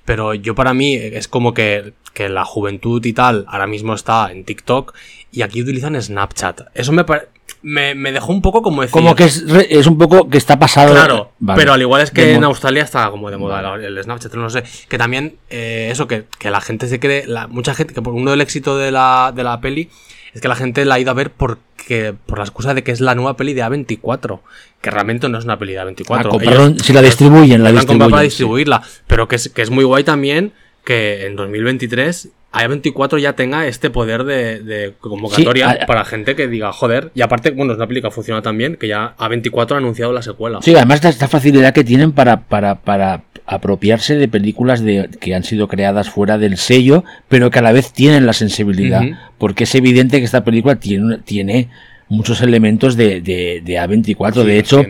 Pero 0.05 0.35
yo 0.35 0.55
para 0.55 0.75
mí 0.75 0.95
es 0.95 1.29
como 1.29 1.53
que, 1.55 1.93
que 2.15 2.29
la 2.29 2.45
juventud 2.45 3.05
y 3.05 3.13
tal 3.13 3.45
ahora 3.49 3.67
mismo 3.67 3.95
está 3.95 4.31
en 4.33 4.45
TikTok 4.45 4.95
y 5.31 5.43
aquí 5.43 5.63
utilizan 5.63 6.01
Snapchat. 6.01 6.63
Eso 6.75 6.91
me, 6.93 7.05
pare- 7.05 7.29
me, 7.63 7.95
me 7.95 8.11
dejó 8.11 8.33
un 8.33 8.41
poco 8.43 8.63
como 8.63 8.81
decir... 8.81 8.93
Como 8.93 9.15
que 9.15 9.25
es, 9.25 9.49
re- 9.49 9.69
es 9.71 9.87
un 9.87 9.99
poco 9.99 10.29
que 10.29 10.39
está 10.39 10.59
pasado. 10.59 10.93
Claro, 10.95 11.33
Vale. 11.39 11.61
pero 11.61 11.75
al 11.75 11.81
igual 11.83 12.01
es 12.03 12.11
que 12.11 12.25
De 12.25 12.35
en 12.35 12.45
Australia 12.45 12.83
está 12.83 13.11
como 13.11 13.31
de 13.31 13.37
moda 13.37 13.75
el 13.75 13.85
el 13.99 14.03
Snapchat, 14.03 14.33
no 14.35 14.49
sé. 14.51 14.65
Que 14.89 14.97
también, 14.99 15.37
eh, 15.51 15.89
eso, 15.93 16.09
que, 16.09 16.25
que 16.39 16.51
la 16.51 16.61
gente 16.63 16.89
se 16.89 16.99
cree, 16.99 17.27
la, 17.27 17.47
mucha 17.47 17.75
gente, 17.75 17.93
que 17.95 18.01
por 18.03 18.15
uno 18.15 18.31
del 18.33 18.41
éxito 18.41 18.79
de 18.79 18.91
la, 18.91 19.33
de 19.37 19.45
la 19.45 19.61
peli 19.61 19.91
es 20.35 20.41
que 20.41 20.49
la 20.49 20.55
gente 20.57 20.85
la 20.85 20.95
ha 20.97 20.99
ido 21.01 21.11
a 21.11 21.15
ver 21.15 21.31
porque 21.31 22.15
por 22.27 22.39
la 22.39 22.45
excusa 22.45 22.75
de 22.75 22.83
que 22.83 22.93
es 22.93 23.01
la 23.01 23.15
nueva 23.15 23.37
peli 23.37 23.53
de 23.55 23.63
A24, 23.65 24.41
que 24.81 24.91
realmente 24.91 25.29
no 25.29 25.39
es 25.39 25.45
una 25.45 25.59
peli 25.59 25.73
de 25.75 25.81
A24. 25.83 26.31
Ah, 26.33 26.39
Ellos- 26.41 26.83
si 26.85 26.93
la 26.93 27.03
distribuyen, 27.03 27.63
la 27.63 27.71
para 27.71 27.81
distribuyen. 27.81 28.19
sí. 28.19 28.25
distribuirla, 28.25 28.83
pero 29.07 29.29
que 29.29 29.37
es, 29.37 29.49
que 29.49 29.63
es 29.63 29.71
muy 29.71 29.85
guay 29.85 30.05
también 30.05 30.53
que 30.85 31.27
en 31.27 31.37
2023 31.37 32.29
A24 32.53 33.19
ya 33.21 33.35
tenga 33.35 33.67
este 33.67 33.91
poder 33.91 34.25
de, 34.25 34.61
de 34.61 34.95
convocatoria 35.01 35.71
Sí, 35.73 35.79
a- 35.83 35.87
para 35.87 36.05
gente 36.05 36.35
que 36.35 36.49
diga, 36.49 36.73
joder, 36.73 37.11
y 37.15 37.23
aparte, 37.23 37.51
bueno, 37.53 37.73
es 37.73 37.77
una 37.79 37.87
película 37.87 38.11
que 38.11 38.15
funciona 38.15 38.43
también, 38.43 38.77
que 38.77 38.89
ya 38.89 39.15
A24 39.19 39.73
ha 39.75 39.77
anunciado 39.79 40.13
la 40.13 40.23
secuela. 40.23 40.59
Sí, 40.63 40.75
además 40.75 40.97
esta, 40.97 41.09
esta 41.11 41.29
facilidad 41.29 41.73
que 41.73 41.85
tienen 41.85 42.13
para, 42.13 42.41
para, 42.49 42.77
para 42.77 43.23
apropiarse 43.47 44.17
de 44.17 44.29
películas 44.29 44.81
de, 44.83 45.09
que 45.21 45.35
han 45.35 45.45
sido 45.45 45.69
creadas 45.69 46.11
fuera 46.11 46.39
del 46.39 46.57
sello, 46.57 47.05
pero 47.29 47.51
que 47.51 47.59
a 47.61 47.63
la 47.63 47.73
vez 47.73 47.93
tienen 47.93 48.27
la 48.27 48.33
sensibilidad. 48.33 49.03
Porque 49.39 49.65
es 49.65 49.75
evidente 49.75 50.19
que 50.19 50.25
esta 50.25 50.45
película 50.45 50.77
tiene, 50.77 51.19
tiene 51.19 51.69
muchos 52.09 52.43
elementos 52.43 52.97
de, 52.97 53.21
de, 53.21 53.61
de 53.65 53.75
A24. 53.77 54.35
Sí, 54.43 54.47
de 54.47 54.59
hecho, 54.59 54.85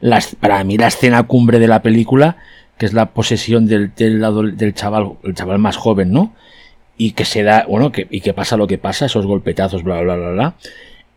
las, 0.00 0.34
para 0.34 0.62
mí 0.64 0.76
la 0.76 0.88
escena 0.88 1.22
cumbre 1.22 1.58
de 1.58 1.68
la 1.68 1.80
película, 1.82 2.36
que 2.78 2.84
es 2.86 2.92
la 2.92 3.06
posesión 3.10 3.66
del, 3.66 3.92
del, 3.96 4.22
del 4.56 4.74
chaval, 4.74 5.12
el 5.24 5.34
chaval 5.34 5.58
más 5.58 5.76
joven, 5.76 6.10
¿no? 6.12 6.34
Y 6.98 7.12
que 7.12 7.24
se 7.24 7.42
da, 7.42 7.66
bueno, 7.68 7.92
que, 7.92 8.06
y 8.10 8.20
que 8.20 8.32
pasa 8.32 8.56
lo 8.56 8.66
que 8.66 8.78
pasa, 8.78 9.06
esos 9.06 9.26
golpetazos, 9.26 9.82
bla, 9.82 10.00
bla, 10.00 10.16
bla, 10.16 10.30
bla. 10.30 10.54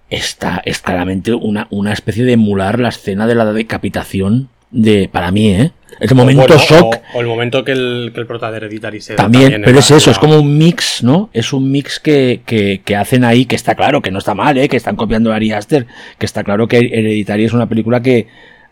Está, 0.09 0.61
es 0.65 0.79
claramente 0.79 1.33
una, 1.33 1.67
una 1.69 1.93
especie 1.93 2.23
de 2.25 2.33
emular 2.33 2.79
la 2.79 2.89
escena 2.89 3.27
de 3.27 3.35
la 3.35 3.45
decapitación 3.53 4.49
de, 4.71 5.07
para 5.11 5.31
mí, 5.31 5.49
¿eh? 5.51 5.71
El 5.99 6.15
momento 6.15 6.41
Bueno, 6.47 6.57
shock 6.57 6.95
O, 7.13 7.17
o 7.17 7.21
el 7.21 7.27
momento 7.27 7.63
que 7.63 7.73
el, 7.73 8.11
que 8.13 8.21
el 8.21 8.27
prota 8.27 8.49
de 8.51 8.57
Hereditary 8.57 9.01
se 9.01 9.13
da 9.13 9.17
también, 9.23 9.53
en 9.53 9.61
pero 9.61 9.73
la- 9.73 9.79
es 9.79 9.91
eso, 9.91 10.11
es 10.11 10.17
como 10.19 10.39
un 10.39 10.57
mix, 10.57 11.03
¿no? 11.03 11.29
Es 11.33 11.51
un 11.53 11.69
mix 11.71 11.99
que, 11.99 12.41
que, 12.45 12.81
que 12.85 12.95
hacen 12.95 13.23
ahí, 13.23 13.45
que 13.45 13.55
está 13.55 13.75
claro, 13.75 14.01
que 14.01 14.09
no 14.11 14.19
está 14.19 14.33
mal, 14.33 14.57
¿eh? 14.57 14.67
Que 14.69 14.77
están 14.77 14.95
copiando 14.95 15.31
a 15.31 15.35
Ari 15.35 15.51
Aster, 15.51 15.87
que 16.17 16.25
está 16.25 16.43
claro 16.43 16.67
que 16.67 16.77
Hereditary 16.77 17.45
es 17.45 17.53
una 17.53 17.67
película 17.67 18.01
que 18.01 18.27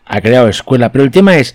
ha 0.06 0.20
creado 0.20 0.48
escuela, 0.48 0.90
pero 0.90 1.04
el 1.04 1.10
tema 1.10 1.36
es, 1.36 1.54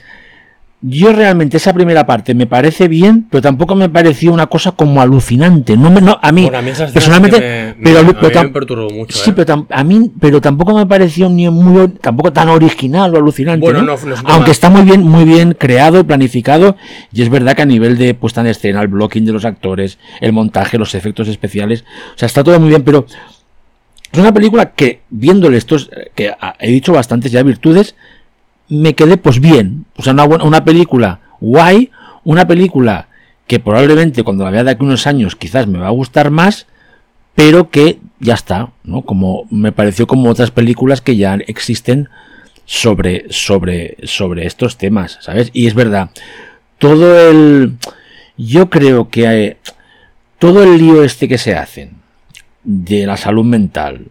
yo 0.85 1.13
realmente 1.13 1.55
esa 1.55 1.73
primera 1.73 2.05
parte 2.05 2.33
me 2.35 2.45
parece 2.45 2.89
bien, 2.89 3.25
pero 3.31 3.41
tampoco 3.41 3.73
me 3.73 3.87
pareció 3.87 4.33
una 4.33 4.47
cosa 4.47 4.73
como 4.73 5.01
alucinante, 5.01 5.77
no 5.77 5.89
me, 5.89 6.01
no, 6.01 6.19
a 6.21 6.31
mí, 6.33 6.41
Bueno, 6.43 6.57
a 6.57 6.61
mí 6.61 6.71
personalmente, 6.93 7.37
que 7.39 7.75
me- 7.77 7.83
pero, 7.85 8.03
me- 8.03 8.09
a 8.09 8.13
pero 8.19 8.27
mí 8.27 8.33
tam- 8.35 8.43
me 8.43 8.49
perturbó 8.49 8.89
mucho, 8.89 9.17
sí, 9.17 9.29
¿eh? 9.29 9.33
pero 9.33 9.45
tam- 9.53 9.65
a 9.69 9.83
mí, 9.85 10.11
pero 10.19 10.41
tampoco 10.41 10.75
me 10.75 10.85
pareció 10.85 11.29
ni 11.29 11.49
muy, 11.49 11.87
tampoco 11.87 12.33
tan 12.33 12.49
original 12.49 13.15
o 13.15 13.17
alucinante, 13.17 13.65
Bueno, 13.65 13.81
¿no? 13.81 13.95
no, 13.95 14.15
aunque 14.25 14.51
está 14.51 14.69
muy 14.69 14.81
bien, 14.81 15.03
muy 15.03 15.23
bien 15.23 15.55
creado 15.57 16.01
y 16.01 16.03
planificado, 16.03 16.75
y 17.13 17.21
es 17.21 17.29
verdad 17.29 17.55
que 17.55 17.61
a 17.61 17.65
nivel 17.65 17.97
de 17.97 18.13
puesta 18.13 18.41
en 18.41 18.47
escena, 18.47 18.81
el 18.81 18.89
blocking 18.89 19.23
de 19.23 19.31
los 19.31 19.45
actores, 19.45 19.99
el 20.19 20.33
montaje, 20.33 20.77
los 20.77 20.95
efectos 20.95 21.29
especiales, 21.29 21.85
o 22.13 22.17
sea, 22.17 22.25
está 22.25 22.43
todo 22.43 22.59
muy 22.59 22.67
bien, 22.69 22.83
pero 22.83 23.05
es 24.11 24.19
una 24.19 24.33
película 24.33 24.71
que, 24.71 24.99
viéndole 25.09 25.57
estos, 25.57 25.89
eh, 25.95 26.11
que 26.13 26.29
ah, 26.39 26.55
he 26.59 26.69
dicho 26.69 26.91
bastantes 26.91 27.31
ya 27.31 27.41
virtudes, 27.41 27.95
me 28.69 28.93
quedé 28.95 29.17
pues 29.17 29.39
bien. 29.39 29.85
O 29.95 30.03
sea, 30.03 30.13
una, 30.13 30.25
una 30.25 30.63
película 30.63 31.19
guay, 31.39 31.91
una 32.23 32.47
película 32.47 33.07
que 33.47 33.59
probablemente 33.59 34.23
cuando 34.23 34.45
la 34.45 34.51
vea 34.51 34.63
de 34.63 34.71
aquí 34.71 34.83
unos 34.83 35.07
años 35.07 35.35
quizás 35.35 35.67
me 35.67 35.79
va 35.79 35.87
a 35.87 35.91
gustar 35.91 36.31
más, 36.31 36.67
pero 37.35 37.69
que 37.69 37.99
ya 38.19 38.33
está, 38.33 38.71
¿no? 38.83 39.01
Como 39.01 39.45
me 39.49 39.71
pareció 39.71 40.07
como 40.07 40.29
otras 40.29 40.51
películas 40.51 41.01
que 41.01 41.17
ya 41.17 41.35
existen 41.47 42.09
sobre, 42.65 43.25
sobre, 43.29 43.97
sobre 44.03 44.45
estos 44.45 44.77
temas, 44.77 45.17
¿sabes? 45.21 45.49
Y 45.53 45.67
es 45.67 45.73
verdad, 45.73 46.11
todo 46.77 47.29
el... 47.29 47.73
Yo 48.37 48.69
creo 48.69 49.09
que 49.09 49.25
eh, 49.25 49.57
todo 50.39 50.63
el 50.63 50.77
lío 50.77 51.03
este 51.03 51.27
que 51.27 51.37
se 51.37 51.55
hacen 51.55 51.97
de 52.63 53.05
la 53.05 53.17
salud 53.17 53.45
mental, 53.45 54.07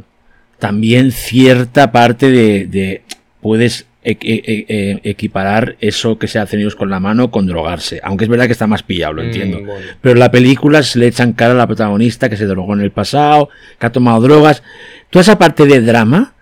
también 0.59 1.11
cierta 1.11 1.91
parte 1.91 2.31
de 2.31 3.03
puedes 3.41 3.87
e- 4.05 4.19
e- 4.21 4.65
e- 4.69 5.01
equiparar 5.11 5.77
eso 5.81 6.19
que 6.19 6.27
se 6.27 6.39
hacen 6.39 6.61
ellos 6.61 6.75
con 6.77 6.91
la 6.91 6.99
mano 7.01 7.31
con 7.31 7.47
drogarse, 7.47 8.01
aunque 8.03 8.25
es 8.25 8.31
verdad 8.31 8.47
que 8.47 8.53
está 8.53 8.67
más 8.67 8.83
pillado, 8.83 9.13
lo 9.15 9.23
Mm, 9.23 9.27
entiendo. 9.27 9.61
bueno. 9.61 9.87
Pero 10.01 10.13
en 10.15 10.19
la 10.19 10.31
película 10.31 10.83
se 10.83 10.99
le 10.99 11.07
echan 11.07 11.33
cara 11.35 11.53
a 11.55 11.57
la 11.57 11.67
protagonista 11.67 12.29
que 12.29 12.37
se 12.37 12.47
drogó 12.47 12.75
en 12.75 12.81
el 12.81 12.91
pasado, 12.91 13.49
que 13.79 13.87
ha 13.87 13.93
tomado 13.93 14.21
drogas, 14.21 14.63
toda 15.11 15.21
esa 15.23 15.39
parte 15.39 15.67
de 15.67 15.81
drama, 15.81 16.35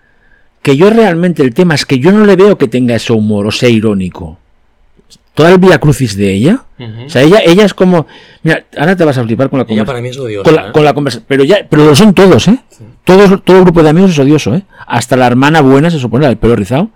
que 0.63 0.75
yo 0.77 0.89
realmente 0.89 1.43
el 1.43 1.53
tema 1.53 1.75
es 1.75 1.85
que 1.85 1.99
yo 1.99 2.11
no 2.11 2.25
le 2.25 2.35
veo 2.35 2.57
que 2.57 2.67
tenga 2.67 2.95
ese 2.95 3.13
humor 3.13 3.45
o 3.47 3.51
sea 3.51 3.69
irónico. 3.69 4.37
Todo 5.33 5.47
el 5.47 5.59
via 5.59 5.79
crucis 5.79 6.17
de 6.17 6.33
ella, 6.33 6.63
o 7.05 7.09
sea, 7.09 7.21
ella, 7.21 7.39
ella 7.45 7.63
es 7.63 7.73
como, 7.73 8.05
mira, 8.43 8.65
ahora 8.77 8.97
te 8.97 9.05
vas 9.05 9.17
a 9.17 9.23
flipar 9.23 9.49
con 9.49 9.59
la 9.59 9.65
conversación 9.65 9.85
para 9.85 10.01
mí 10.01 10.09
es 10.09 10.17
odiosa. 10.17 10.43
con 10.43 10.55
la, 10.55 10.67
¿eh? 10.67 10.71
con 10.73 10.83
la 10.83 10.93
conversa- 10.93 11.21
pero 11.25 11.43
ya 11.45 11.65
pero 11.69 11.85
lo 11.85 11.95
son 11.95 12.13
todos 12.13 12.47
eh 12.49 12.59
todos 13.05 13.41
todo 13.45 13.57
el 13.59 13.63
grupo 13.63 13.81
de 13.81 13.89
amigos 13.89 14.11
es 14.11 14.19
odioso 14.19 14.53
eh 14.55 14.63
hasta 14.87 15.15
la 15.15 15.27
hermana 15.27 15.61
buena 15.61 15.89
se 15.89 15.99
supone 15.99 16.23
la 16.23 16.29
del 16.29 16.37
pelo 16.37 16.55
rizado 16.57 16.89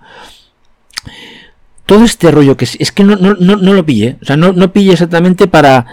todo 1.85 2.03
este 2.03 2.31
rollo 2.31 2.57
que 2.57 2.65
es, 2.65 2.77
es 2.79 2.91
que 2.91 3.03
no, 3.03 3.15
no, 3.15 3.35
no, 3.35 3.55
no 3.55 3.73
lo 3.73 3.85
pillé 3.85 4.17
o 4.21 4.25
sea 4.25 4.37
no, 4.37 4.53
no 4.53 4.71
pillé 4.71 4.93
exactamente 4.93 5.47
para 5.47 5.85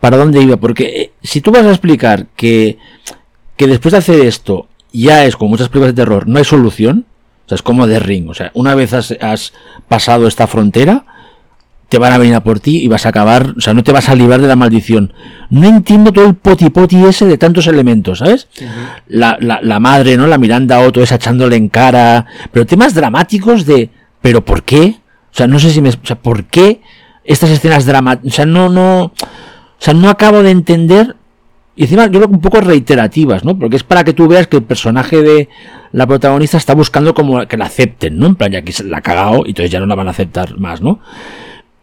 para 0.00 0.16
dónde 0.16 0.42
iba 0.42 0.56
porque 0.56 0.84
eh, 0.84 1.12
si 1.22 1.40
tú 1.40 1.50
vas 1.50 1.64
a 1.64 1.70
explicar 1.70 2.26
que 2.36 2.78
que 3.56 3.66
después 3.66 3.92
de 3.92 3.98
hacer 3.98 4.20
esto 4.20 4.68
ya 4.92 5.24
es 5.24 5.36
como 5.36 5.50
muchas 5.50 5.68
películas 5.68 5.94
de 5.94 6.02
terror 6.02 6.28
no 6.28 6.38
hay 6.38 6.44
solución 6.44 7.06
o 7.46 7.48
sea 7.48 7.56
es 7.56 7.62
como 7.62 7.86
de 7.86 7.98
ring 7.98 8.28
o 8.28 8.34
sea 8.34 8.50
una 8.54 8.74
vez 8.74 8.92
has, 8.92 9.16
has 9.20 9.52
pasado 9.88 10.26
esta 10.26 10.46
frontera 10.46 11.04
te 11.90 11.98
van 11.98 12.12
a 12.12 12.18
venir 12.18 12.36
a 12.36 12.44
por 12.44 12.60
ti 12.60 12.78
y 12.78 12.86
vas 12.86 13.04
a 13.04 13.08
acabar, 13.08 13.54
o 13.58 13.60
sea, 13.60 13.74
no 13.74 13.82
te 13.82 13.90
vas 13.90 14.08
a 14.08 14.14
librar 14.14 14.40
de 14.40 14.46
la 14.46 14.54
maldición. 14.54 15.12
No 15.50 15.66
entiendo 15.66 16.12
todo 16.12 16.24
el 16.24 16.36
poti 16.36 16.70
poti 16.70 17.04
ese 17.04 17.26
de 17.26 17.36
tantos 17.36 17.66
elementos, 17.66 18.20
¿sabes? 18.20 18.46
la, 19.08 19.36
la, 19.40 19.58
la 19.60 19.80
madre, 19.80 20.16
¿no? 20.16 20.28
La 20.28 20.38
Miranda 20.38 20.78
Otto 20.78 21.02
esa 21.02 21.16
echándole 21.16 21.56
en 21.56 21.68
cara, 21.68 22.26
pero 22.52 22.64
temas 22.64 22.94
dramáticos 22.94 23.66
de, 23.66 23.90
¿pero 24.22 24.44
por 24.44 24.62
qué? 24.62 24.99
O 25.32 25.36
sea, 25.36 25.46
no 25.46 25.58
sé 25.58 25.70
si 25.70 25.80
me, 25.80 25.90
o 25.90 25.92
sea, 26.02 26.16
¿por 26.16 26.44
qué 26.44 26.80
estas 27.24 27.50
escenas 27.50 27.86
dramáticas? 27.86 28.32
O 28.32 28.36
sea, 28.36 28.46
no, 28.46 28.68
no, 28.68 29.04
o 29.04 29.12
sea, 29.78 29.94
no 29.94 30.08
acabo 30.08 30.42
de 30.42 30.50
entender. 30.50 31.16
Y 31.76 31.84
encima 31.84 32.06
yo 32.06 32.18
creo 32.18 32.28
que 32.28 32.34
un 32.34 32.40
poco 32.40 32.60
reiterativas, 32.60 33.44
¿no? 33.44 33.58
Porque 33.58 33.76
es 33.76 33.84
para 33.84 34.04
que 34.04 34.12
tú 34.12 34.26
veas 34.28 34.46
que 34.48 34.56
el 34.58 34.64
personaje 34.64 35.22
de 35.22 35.48
la 35.92 36.06
protagonista 36.06 36.56
está 36.58 36.74
buscando 36.74 37.14
como 37.14 37.46
que 37.46 37.56
la 37.56 37.66
acepten, 37.66 38.18
¿no? 38.18 38.26
En 38.26 38.34
plan, 38.34 38.52
ya 38.52 38.62
que 38.62 38.72
se 38.72 38.84
la 38.84 38.98
ha 38.98 39.00
cagado 39.00 39.44
y 39.46 39.50
entonces 39.50 39.70
ya 39.70 39.80
no 39.80 39.86
la 39.86 39.94
van 39.94 40.08
a 40.08 40.10
aceptar 40.10 40.58
más, 40.58 40.82
¿no? 40.82 40.98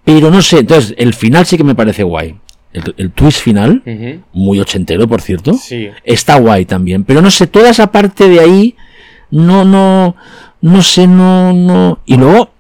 Pero 0.03 0.29
no 0.29 0.41
sé, 0.41 0.59
entonces 0.59 0.93
el 0.97 1.13
final 1.13 1.45
sí 1.45 1.57
que 1.57 1.63
me 1.63 1.75
parece 1.75 2.03
guay. 2.03 2.35
El, 2.73 2.93
el 2.97 3.11
twist 3.11 3.39
final, 3.41 3.81
muy 4.33 4.59
ochentero, 4.59 5.07
por 5.07 5.21
cierto, 5.21 5.53
Sí. 5.53 5.89
está 6.03 6.35
guay 6.37 6.65
también. 6.65 7.03
Pero 7.03 7.21
no 7.21 7.31
sé, 7.31 7.47
toda 7.47 7.69
esa 7.69 7.91
parte 7.91 8.27
de 8.29 8.39
ahí, 8.39 8.75
no, 9.31 9.65
no, 9.65 10.15
no 10.61 10.81
sé, 10.83 11.07
no, 11.07 11.53
no. 11.53 11.99
Y 12.05 12.17
luego, 12.17 12.51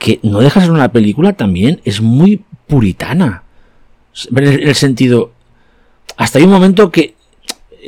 que 0.00 0.18
no 0.24 0.40
dejas 0.40 0.64
en 0.64 0.72
una 0.72 0.90
película 0.90 1.34
también 1.34 1.80
es 1.84 2.00
muy 2.00 2.42
puritana. 2.66 3.44
En 4.34 4.38
el, 4.44 4.62
en 4.62 4.68
el 4.68 4.74
sentido, 4.74 5.30
hasta 6.16 6.38
hay 6.38 6.44
un 6.44 6.50
momento 6.50 6.90
que 6.90 7.14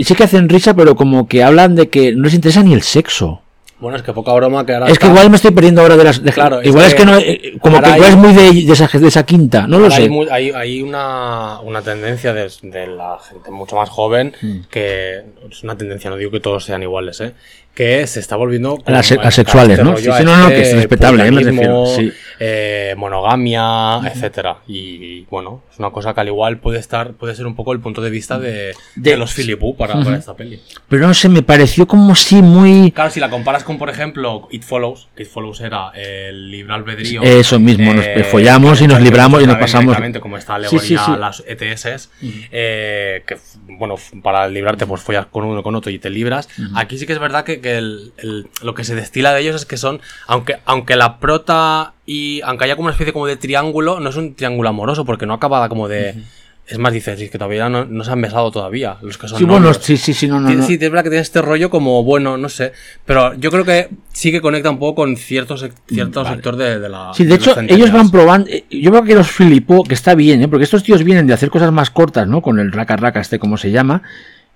sí 0.01 0.15
que 0.15 0.25
hacen 0.25 0.49
risa, 0.49 0.75
pero 0.75 0.95
como 0.95 1.27
que 1.27 1.43
hablan 1.43 1.75
de 1.75 1.89
que 1.89 2.13
no 2.15 2.25
les 2.25 2.35
interesa 2.35 2.63
ni 2.63 2.75
el 2.75 2.83
sexo. 2.83 3.41
Bueno, 3.81 3.97
es 3.97 4.05
que 4.05 4.13
poca 4.13 4.33
broma 4.35 4.65
que 4.65 4.75
ahora. 4.75 4.87
Es 4.89 4.97
que 4.99 5.09
igual 5.09 5.29
me 5.29 5.35
estoy 5.37 5.51
perdiendo 5.51 5.81
ahora 5.81 5.97
de 5.97 6.05
las. 6.05 6.23
de- 6.23 6.31
Claro, 6.31 6.63
igual 6.63 6.85
es 6.87 6.95
que 6.95 6.99
que 7.01 7.05
no. 7.07 7.19
eh, 7.19 7.55
Como 7.61 7.81
que 7.83 7.89
igual 7.89 8.03
hay- 8.05 8.11
es 8.11 8.17
muy 8.17 8.33
de, 8.33 8.53
de 8.67 8.73
esa, 8.73 8.87
de 8.97 9.09
esa 9.09 9.25
quinta, 9.27 9.67
no 9.67 9.81
lo 9.81 9.91
sé. 9.91 10.03
Hay, 10.03 10.29
hay, 10.31 10.51
hay 10.53 10.83
una, 10.83 11.59
una 11.63 11.83
tendencia 11.83 12.33
de, 12.33 12.49
de 12.63 12.87
la 12.87 13.19
gente 13.29 13.51
mucho 13.51 13.75
más 13.75 13.89
joven 13.91 14.35
Hmm. 14.41 14.61
que 14.71 15.23
es 15.51 15.65
una 15.65 15.77
tendencia, 15.77 16.11
no 16.11 16.17
digo 16.17 16.31
que 16.31 16.39
todos 16.39 16.65
sean 16.65 16.83
iguales, 16.85 17.21
¿eh? 17.23 17.33
Que 17.75 18.07
se 18.07 18.21
está 18.21 18.37
volviendo 18.37 18.79
Las- 18.87 19.11
asexuales, 19.13 19.79
a 19.79 19.83
¿no? 19.85 19.97
Sí, 19.97 20.05
sí, 20.05 20.25
no, 20.25 20.37
no, 20.37 20.49
este 20.49 20.55
que 20.57 20.69
es 20.69 20.75
respetable, 20.77 21.27
¿eh? 21.27 21.31
Me 21.31 21.41
puritanismo, 21.43 21.87
refiero, 21.87 22.13
sí. 22.13 22.19
eh, 22.39 22.95
monogamia, 22.99 24.01
etcétera. 24.13 24.59
Y 24.69 25.23
bueno, 25.31 25.63
es 25.73 25.79
una 25.79 25.91
cosa 25.91 26.13
que 26.13 26.21
al 26.21 26.29
igual 26.29 26.59
puede 26.59 26.79
estar, 26.79 27.13
puede 27.15 27.35
ser 27.35 27.47
un 27.47 27.55
poco 27.57 27.73
el 27.73 27.81
punto 27.81 28.03
de 28.03 28.11
vista 28.11 28.39
de, 28.39 28.53
de, 28.53 28.75
De- 28.97 29.17
los 29.17 29.33
Philippu 29.33 29.75
para, 29.77 29.95
para 30.05 30.17
esta 30.19 30.35
peli. 30.37 30.61
Pero 30.89 31.07
no 31.07 31.15
sé, 31.15 31.29
me 31.31 31.43
pareció 31.43 31.87
como 31.87 32.15
si 32.15 32.43
muy. 32.43 32.91
Claro, 32.93 33.11
si 33.11 33.21
la 33.21 33.31
comparas 33.31 33.65
con, 33.65 33.79
por 33.79 33.89
ejemplo, 33.89 34.49
It 34.51 34.65
Follows, 34.65 35.09
que 35.17 35.23
It 35.23 35.31
Follows 35.31 35.61
era 35.63 35.91
el 35.95 36.51
libre 36.51 36.75
albedrío. 36.75 37.23
Eso 37.23 37.59
mismo, 37.59 37.95
nos 37.95 38.05
follamos 38.27 38.83
y 38.83 38.87
nos 38.87 39.01
libramos 39.01 39.43
y 39.43 39.47
nos 39.47 39.57
pasamos- 39.57 39.85
Exactamente, 39.93 40.21
como 40.21 40.37
esta 40.37 40.59
Sí, 40.59 40.67
alegoría 40.67 41.05
a 41.07 41.17
las 41.17 41.43
ETS, 41.47 42.11
eh, 42.51 43.23
que, 43.27 43.37
bueno, 43.79 43.95
para 44.23 44.47
librarte, 44.49 44.87
pues 44.87 45.01
follas 45.03 45.27
con 45.27 45.45
uno 45.45 45.63
con 45.63 45.75
otro 45.75 45.91
y 45.91 45.99
te 45.99 46.11
libras. 46.11 46.49
Aquí 46.75 46.99
sí 46.99 47.07
que 47.07 47.13
es 47.15 47.19
verdad 47.19 47.45
que, 47.45 47.62
que 47.63 47.79
el- 47.79 48.13
el- 48.19 48.49
lo 48.63 48.75
que 48.75 48.85
se 48.85 48.95
destila 48.95 49.33
de 49.33 49.41
ellos 49.41 49.57
es 49.57 49.65
que 49.65 49.77
son, 49.79 50.01
aunque, 50.27 50.57
aunque 50.67 50.97
la 50.97 51.19
prota 51.19 51.95
y, 52.05 52.41
aunque 52.43 52.65
haya 52.65 52.77
como 52.77 52.87
una 52.87 52.93
especie 52.93 53.13
como 53.15 53.27
de 53.27 53.37
triángulo, 53.37 54.01
no 54.01 54.11
es 54.11 54.17
un 54.17 54.35
triángulo 54.35 54.69
amoroso, 54.69 55.05
porque 55.07 55.25
no 55.27 55.33
acaba 55.35 55.67
como 55.71 55.89
de... 55.89 56.23
Es 56.65 56.79
más, 56.79 56.93
dices, 56.93 57.21
es 57.21 57.29
que 57.31 57.39
todavía 57.39 57.69
no, 57.69 57.85
no 57.85 58.05
se 58.05 58.13
han 58.13 58.21
besado 58.23 58.51
todavía, 58.53 58.97
los 59.03 59.19
que 59.19 59.27
son 59.27 59.37
Sí, 59.37 59.45
bueno, 59.45 59.75
sí, 59.75 59.97
sí, 59.97 60.15
sí, 60.15 60.29
no, 60.29 60.39
no. 60.39 60.49
Sí, 60.49 60.63
sí, 60.63 60.75
es 60.75 60.81
verdad 60.81 61.03
que 61.03 61.11
tiene 61.11 61.21
este 61.23 61.43
rollo 61.43 61.69
como, 61.71 62.05
bueno, 62.05 62.39
no 62.39 62.49
sé. 62.49 62.73
Pero 63.05 63.35
yo 63.35 63.51
creo 63.51 63.65
que 63.65 63.89
sí 64.13 64.31
que 64.31 64.41
conecta 64.41 64.71
un 64.71 64.79
poco 64.79 65.03
con 65.03 65.17
cierto, 65.17 65.57
cierto 65.89 66.25
sector 66.25 66.57
de, 66.57 66.79
de 66.79 66.89
la. 66.89 67.11
Sí, 67.15 67.25
de 67.25 67.35
hecho, 67.35 67.51
los 67.61 67.65
ellos 67.69 67.91
van 67.93 68.11
probando. 68.13 68.49
eh, 68.49 68.65
Yo 68.71 68.91
creo 68.93 69.03
que 69.03 69.15
los 69.17 69.29
Filippo, 69.31 69.83
que 69.83 69.95
está 69.95 70.15
bien, 70.15 70.41
¿eh? 70.41 70.49
porque 70.49 70.63
estos 70.65 70.85
tíos 70.85 71.03
vienen 71.03 71.27
de 71.27 71.35
hacer 71.35 71.51
cosas 71.51 71.73
más 71.73 71.91
cortas, 71.91 72.29
¿no? 72.29 72.41
Con 72.41 72.61
el 72.61 72.71
raca 72.71 72.97
raca, 72.97 73.21
este, 73.21 73.41
como 73.41 73.57
se 73.59 73.73
llama. 73.73 74.03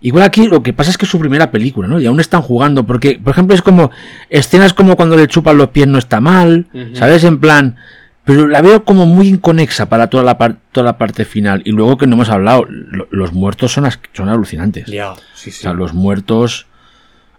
Igual 0.00 0.24
aquí 0.24 0.46
lo 0.46 0.62
que 0.62 0.72
pasa 0.72 0.90
es 0.90 0.98
que 0.98 1.04
es 1.06 1.10
su 1.10 1.18
primera 1.18 1.50
película, 1.50 1.88
¿no? 1.88 1.98
Y 2.00 2.06
aún 2.06 2.20
están 2.20 2.42
jugando, 2.42 2.84
porque, 2.84 3.18
por 3.22 3.32
ejemplo, 3.32 3.54
es 3.54 3.62
como 3.62 3.90
escenas 4.28 4.74
como 4.74 4.94
cuando 4.96 5.16
le 5.16 5.26
chupan 5.26 5.56
los 5.56 5.70
pies 5.70 5.86
no 5.88 5.98
está 5.98 6.20
mal, 6.20 6.66
¿sabes? 6.94 7.24
En 7.24 7.38
plan, 7.40 7.76
pero 8.24 8.46
la 8.46 8.60
veo 8.60 8.84
como 8.84 9.06
muy 9.06 9.28
inconexa 9.28 9.86
para 9.88 10.08
toda 10.08 10.22
la, 10.22 10.36
par- 10.36 10.56
toda 10.72 10.84
la 10.84 10.98
parte 10.98 11.24
final. 11.24 11.62
Y 11.64 11.70
luego 11.72 11.96
que 11.96 12.06
no 12.06 12.14
hemos 12.14 12.28
hablado, 12.28 12.66
lo- 12.68 13.08
los 13.10 13.32
muertos 13.32 13.72
son, 13.72 13.88
son 14.12 14.28
alucinantes. 14.28 14.86
Ya, 14.86 15.14
sí, 15.34 15.50
O 15.50 15.52
sea, 15.52 15.72
los 15.72 15.94
muertos. 15.94 16.66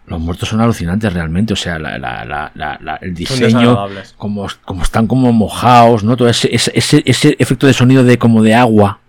Los 0.07 0.21
muertos 0.21 0.47
son 0.47 0.61
alucinantes 0.61 1.11
realmente. 1.13 1.51
O 1.51 1.57
sea, 1.57 1.77
la, 1.77 2.99
el 3.01 3.13
diseño. 3.13 3.73
Como, 4.17 4.47
como 4.65 4.81
están 4.83 5.05
como 5.07 5.33
mojados, 5.33 6.03
¿no? 6.05 6.15
Todo 6.15 6.29
ese, 6.29 6.49
ese, 6.55 6.71
ese, 6.73 7.03
ese 7.05 7.35
efecto 7.39 7.67
de 7.67 7.73
sonido 7.73 8.03
de 8.05 8.17
como 8.17 8.41
de 8.41 8.55
agua. 8.55 8.99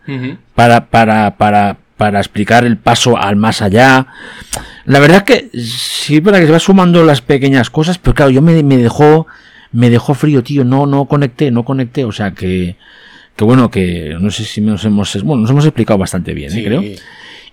Para, 0.57 0.87
para, 0.87 1.37
para, 1.37 1.77
para 1.99 2.21
explicar 2.21 2.65
el 2.65 2.79
paso 2.79 3.19
al 3.19 3.37
más 3.37 3.61
allá. 3.61 4.07
La 4.87 5.01
verdad 5.01 5.19
es 5.19 5.23
que 5.25 5.59
sí, 5.59 6.23
para 6.23 6.41
que 6.41 6.47
se 6.47 6.53
va 6.53 6.59
sumando 6.59 7.05
las 7.05 7.21
pequeñas 7.21 7.69
cosas, 7.69 7.99
pero 7.99 8.15
claro, 8.15 8.31
yo 8.31 8.41
me, 8.41 8.63
me 8.63 8.79
dejó. 8.79 9.27
Me 9.71 9.91
dejó 9.91 10.15
frío, 10.15 10.43
tío. 10.43 10.65
No, 10.65 10.87
no 10.87 11.05
conecté, 11.05 11.51
no 11.51 11.63
conecté. 11.63 12.07
O 12.07 12.13
sea 12.13 12.31
que. 12.31 12.77
Que 13.37 13.45
bueno, 13.45 13.71
que 13.71 14.17
no 14.19 14.31
sé 14.31 14.45
si 14.45 14.63
nos 14.63 14.83
hemos. 14.87 15.23
Bueno, 15.23 15.43
nos 15.43 15.51
hemos 15.51 15.67
explicado 15.67 15.99
bastante 15.99 16.33
bien, 16.33 16.51
¿eh? 16.51 16.55
Sí. 16.55 16.65
creo. 16.65 16.83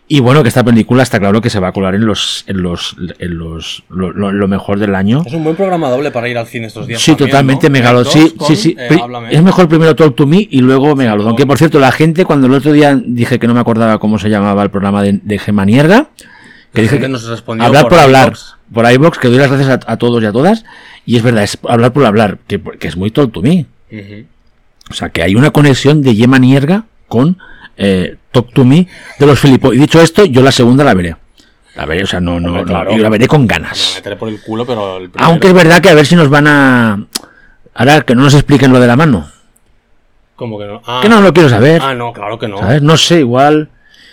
Y 0.08 0.20
bueno, 0.20 0.44
que 0.44 0.50
esta 0.50 0.64
película 0.64 1.02
está 1.02 1.20
claro 1.20 1.42
que 1.42 1.50
se 1.50 1.60
va 1.60 1.70
a 1.70 1.72
colar 1.72 1.96
en 1.96 2.06
los, 2.06 2.44
en 2.46 2.62
los, 2.62 2.96
en 3.18 3.38
los, 3.40 3.84
lo, 3.90 4.12
lo- 4.12 4.32
lo 4.32 4.48
mejor 4.48 4.78
del 4.78 4.94
año. 4.94 5.24
Es 5.26 5.34
un 5.34 5.44
buen 5.44 5.56
programa 5.56 5.90
doble 5.90 6.12
para 6.12 6.30
ir 6.30 6.38
al 6.38 6.46
cine 6.46 6.68
estos 6.68 6.86
días. 6.86 7.02
Sí, 7.02 7.12
también, 7.14 7.30
totalmente, 7.32 7.70
¿no? 7.70 7.74
Megalodon. 7.74 8.14
Sí, 8.14 8.34
con, 8.38 8.48
sí, 8.48 8.56
sí. 8.56 8.76
eh, 8.78 9.00
es 9.32 9.42
mejor 9.42 9.68
primero 9.68 9.96
Talk 9.96 10.16
to 10.16 10.28
Me 10.28 10.48
y 10.52 10.62
luego 10.62 10.96
Megalodon. 10.96 11.36
Que 11.36 11.48
por 11.48 11.58
cierto, 11.58 11.80
la 11.80 11.92
gente, 11.92 12.24
cuando 12.24 12.46
el 12.46 12.54
otro 12.54 12.72
día 12.72 12.96
dije 13.04 13.40
que 13.40 13.48
no 13.48 13.56
me 13.56 13.60
acordaba 13.62 13.98
cómo 13.98 14.20
se 14.20 14.30
llamaba 14.30 14.62
el 14.62 14.70
programa 14.70 15.02
de, 15.02 15.20
de 15.24 15.40
Gemma 15.40 15.66
Nierga, 15.66 16.10
que 16.72 16.82
La 16.82 16.84
dije 16.84 17.00
que 17.00 17.08
nos 17.10 17.26
respondió 17.28 17.66
hablar 17.66 17.84
por 17.84 17.92
por, 17.94 18.00
hablar, 18.00 18.34
por 18.72 18.92
iBox, 18.92 19.18
que 19.18 19.28
doy 19.30 19.38
las 19.40 19.50
gracias 19.50 19.70
a, 19.88 19.92
a 19.92 19.98
todos 19.98 20.22
y 20.22 20.28
a 20.28 20.32
todas. 20.32 20.66
Y 21.08 21.18
es 21.18 21.24
verdad, 21.24 21.44
es 21.44 21.58
hablar 21.68 21.94
por 21.94 22.06
hablar, 22.06 22.38
que, 22.46 22.62
que 22.62 22.88
es 22.88 22.96
muy 22.96 23.10
Talk 23.10 23.32
to 23.32 23.42
Me. 23.42 23.66
O 24.92 24.94
sea, 24.94 25.10
que 25.10 25.24
hay 25.24 25.34
una 25.34 25.50
conexión 25.50 26.04
de 26.04 26.14
Gemma 26.14 26.38
Nierga 26.38 26.84
con 27.08 27.40
eh, 27.78 28.16
Talk 28.32 28.54
to 28.54 28.66
Me 28.66 28.88
de 29.20 29.26
los 29.26 29.40
Filipos. 29.40 29.74
Y 29.76 29.78
dicho 29.80 30.02
esto, 30.02 30.26
yo 30.26 30.42
la 30.42 30.52
segunda 30.52 30.84
la 30.84 30.94
veré. 30.94 31.16
La 31.76 31.86
veré, 31.86 32.04
o 32.04 32.08
sea, 32.08 32.20
no, 32.22 32.40
no, 32.40 32.48
Hombre, 32.50 32.62
no, 32.64 32.68
claro. 32.68 32.92
y 32.94 32.98
la 33.00 33.10
veré 33.10 33.28
con 33.28 33.46
ganas. 33.48 33.94
meteré 33.96 34.16
por 34.16 34.30
el 34.30 34.42
culo, 34.42 34.66
pero 34.66 34.98
el 34.98 35.10
primero- 35.10 35.30
Aunque 35.30 35.48
es 35.48 35.54
verdad 35.54 35.82
que 35.82 35.90
a 35.90 35.94
ver 35.94 36.06
si 36.06 36.16
nos 36.16 36.30
van 36.30 36.48
a... 36.48 37.06
Ahora, 37.74 38.02
que 38.02 38.16
no 38.16 38.22
nos 38.24 38.34
expliquen 38.34 38.72
lo 38.72 38.80
de 38.80 38.88
la 38.88 38.96
mano. 38.96 39.30
¿Cómo 40.38 40.58
que 40.58 40.66
no? 40.66 40.82
Ah, 40.86 41.00
Que 41.02 41.10
no 41.10 41.20
lo 41.22 41.34
quiero 41.34 41.50
saber. 41.50 41.82
ah, 41.84 41.94
no, 41.94 42.14
claro 42.14 42.40
que 42.40 42.48
no. 42.48 42.60
¿Sabes? 42.60 42.82
No 42.82 42.96
sé, 42.98 43.20
igual... 43.20 43.70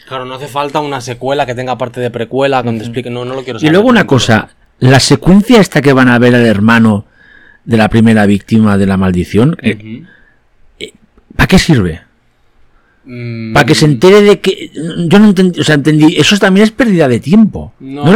Claro, 0.09 0.25
no 0.25 0.35
hace 0.35 0.49
falta 0.49 0.81
una 0.81 1.01
secuela 1.01 1.47
que 1.47 1.55
tenga 1.55 1.79
parte 1.79 2.01
de 2.01 2.11
precuela, 2.11 2.63
donde 2.63 2.85
explique. 2.85 3.09
No, 3.11 3.25
no 3.25 3.35
lo 3.35 3.45
quiero 3.45 3.59
Y 3.59 3.61
saber. 3.61 3.73
luego 3.73 3.89
una 3.89 4.07
cosa, 4.07 4.51
la 4.81 4.99
secuencia 5.01 5.61
esta 5.61 5.81
que 5.81 5.93
van 5.93 6.09
a 6.09 6.19
ver 6.19 6.35
al 6.35 6.45
hermano 6.45 7.07
de 7.65 7.77
la 7.77 7.89
primera 7.89 8.27
víctima 8.27 8.77
de 8.77 8.87
la 8.87 8.97
maldición, 8.97 9.57
Ujú. 9.63 10.07
¿para 11.37 11.47
qué 11.47 11.59
sirve? 11.59 12.03
Mm, 13.05 13.53
Para 13.53 13.67
que 13.67 13.75
se 13.75 13.85
entere 13.85 14.23
de 14.23 14.41
que... 14.41 14.71
Yo 15.09 15.19
no 15.19 15.27
entendí, 15.29 15.61
o 15.61 15.65
sea, 15.65 15.75
entendí, 15.75 16.17
eso 16.17 16.37
también 16.39 16.65
es 16.65 16.71
pérdida 16.71 17.09
de 17.09 17.21
tiempo. 17.21 17.73
No, 17.81 18.07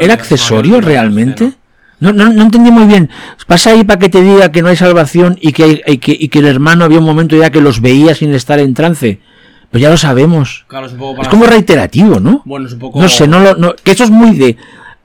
¿Era 0.00 0.14
accesorio 0.14 0.80
realmente? 0.80 1.52
No, 1.98 2.12
no, 2.12 2.32
no 2.32 2.42
entendí 2.42 2.70
muy 2.70 2.84
bien. 2.84 3.10
Pasa 3.46 3.70
ahí 3.70 3.84
para 3.84 3.98
que 3.98 4.08
te 4.08 4.22
diga 4.22 4.52
que 4.52 4.62
no 4.62 4.68
hay 4.68 4.76
salvación 4.76 5.38
y 5.40 5.52
que, 5.52 5.64
hay, 5.64 5.80
y 5.86 5.98
que, 5.98 6.16
y 6.18 6.28
que 6.28 6.38
el 6.40 6.46
hermano 6.46 6.84
había 6.84 6.98
un 6.98 7.04
momento 7.04 7.36
ya 7.36 7.50
que 7.50 7.60
los 7.60 7.80
veía 7.80 8.14
sin 8.14 8.34
estar 8.34 8.58
en 8.58 8.74
trance. 8.74 9.20
Pues 9.70 9.82
ya 9.82 9.90
lo 9.90 9.96
sabemos. 9.96 10.64
Claro, 10.68 10.86
es 10.86 10.92
un 10.92 10.98
poco 10.98 11.16
para. 11.16 11.22
Es 11.22 11.28
como 11.28 11.46
reiterativo, 11.46 12.20
¿no? 12.20 12.42
Bueno, 12.44 12.66
es 12.66 12.74
un 12.74 12.78
poco. 12.78 13.00
No 13.00 13.08
sé, 13.08 13.26
no 13.26 13.40
lo, 13.40 13.56
no, 13.56 13.74
que 13.82 13.92
eso 13.92 14.04
es 14.04 14.10
muy 14.10 14.36
de, 14.36 14.56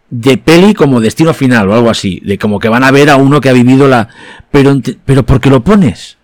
de 0.09 0.37
peli 0.37 0.73
como 0.73 0.99
destino 0.99 1.33
final 1.33 1.69
o 1.69 1.73
algo 1.73 1.89
así, 1.89 2.21
de 2.23 2.37
como 2.37 2.59
que 2.59 2.69
van 2.69 2.83
a 2.83 2.91
ver 2.91 3.09
a 3.09 3.15
uno 3.15 3.41
que 3.41 3.49
ha 3.49 3.53
vivido 3.53 3.87
la, 3.87 4.09
pero, 4.51 4.79
pero 5.05 5.25
¿por 5.25 5.39
qué 5.39 5.49
lo 5.49 5.63
pones? 5.63 6.17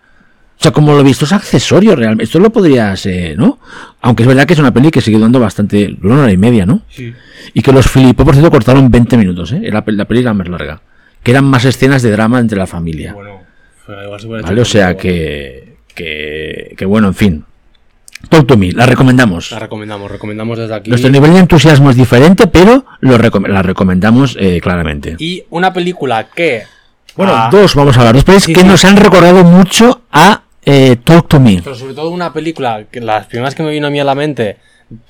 O 0.59 0.63
sea, 0.63 0.71
como 0.71 0.93
lo 0.93 1.01
he 1.01 1.03
visto, 1.03 1.25
es 1.25 1.33
accesorio 1.33 1.95
realmente. 1.95 2.23
Esto 2.23 2.39
lo 2.39 2.49
podrías, 2.51 3.05
eh, 3.05 3.35
¿no? 3.37 3.59
Aunque 4.01 4.23
es 4.23 4.27
verdad 4.27 4.45
que 4.47 4.53
es 4.53 4.59
una 4.59 4.73
peli 4.73 4.89
que 4.89 5.01
sigue 5.01 5.19
dando 5.19 5.39
bastante, 5.39 5.95
una 6.01 6.23
hora 6.23 6.31
y 6.31 6.37
media, 6.37 6.65
¿no? 6.65 6.81
Sí. 6.89 7.13
Y 7.53 7.61
que 7.61 7.71
los 7.71 7.87
Filippo, 7.87 8.25
por 8.25 8.33
cierto, 8.33 8.49
cortaron 8.49 8.89
20 8.89 9.17
minutos, 9.17 9.51
¿eh? 9.51 9.61
Era 9.63 9.75
la, 9.75 9.85
peli- 9.85 9.97
la 9.97 10.05
peli 10.05 10.21
era 10.21 10.33
más 10.33 10.47
larga. 10.47 10.81
Que 11.21 11.31
eran 11.31 11.45
más 11.45 11.63
escenas 11.65 12.01
de 12.01 12.09
drama 12.11 12.39
entre 12.39 12.57
la 12.57 12.65
familia. 12.65 13.13
Bueno, 13.13 13.41
igual 14.03 14.41
¿Vale? 14.43 14.61
O 14.61 14.65
sea 14.65 14.97
que, 14.97 15.77
que, 15.93 16.73
que 16.75 16.85
bueno, 16.85 17.07
en 17.09 17.13
fin. 17.13 17.45
Talk 18.29 18.47
to 18.47 18.57
me, 18.57 18.71
la 18.71 18.87
recomendamos. 18.87 19.51
La 19.51 19.59
recomendamos, 19.59 20.09
recomendamos 20.09 20.57
desde 20.57 20.73
aquí. 20.73 20.89
Nuestro 20.89 21.11
nivel 21.11 21.33
de 21.33 21.39
entusiasmo 21.39 21.91
es 21.91 21.95
diferente, 21.95 22.47
pero 22.47 22.83
lo 23.01 23.17
recom- 23.19 23.47
la 23.47 23.61
recomendamos 23.61 24.35
eh, 24.39 24.59
claramente. 24.59 25.15
Y 25.19 25.43
una 25.51 25.71
película 25.71 26.27
que. 26.35 26.63
Bueno, 27.15 27.33
ah, 27.35 27.49
dos, 27.51 27.75
vamos 27.75 27.95
a 27.95 27.99
hablar. 27.99 28.15
Dos 28.15 28.23
pelis 28.23 28.43
Sí, 28.43 28.53
que 28.53 28.61
sí. 28.61 28.67
nos 28.67 28.83
han 28.85 28.97
recordado 28.97 29.43
mucho 29.43 30.01
a 30.11 30.41
eh, 30.67 30.97
Talk 30.97 31.29
to 31.29 31.39
Me. 31.39 31.61
Pero 31.63 31.75
sobre 31.75 31.93
todo 31.93 32.09
una 32.09 32.33
película 32.33 32.85
que 32.91 32.99
las 32.99 33.27
primeras 33.27 33.55
que 33.55 33.63
me 33.63 33.71
vino 33.71 33.87
a 33.87 33.89
mí 33.89 33.99
a 33.99 34.03
la 34.03 34.15
mente, 34.15 34.57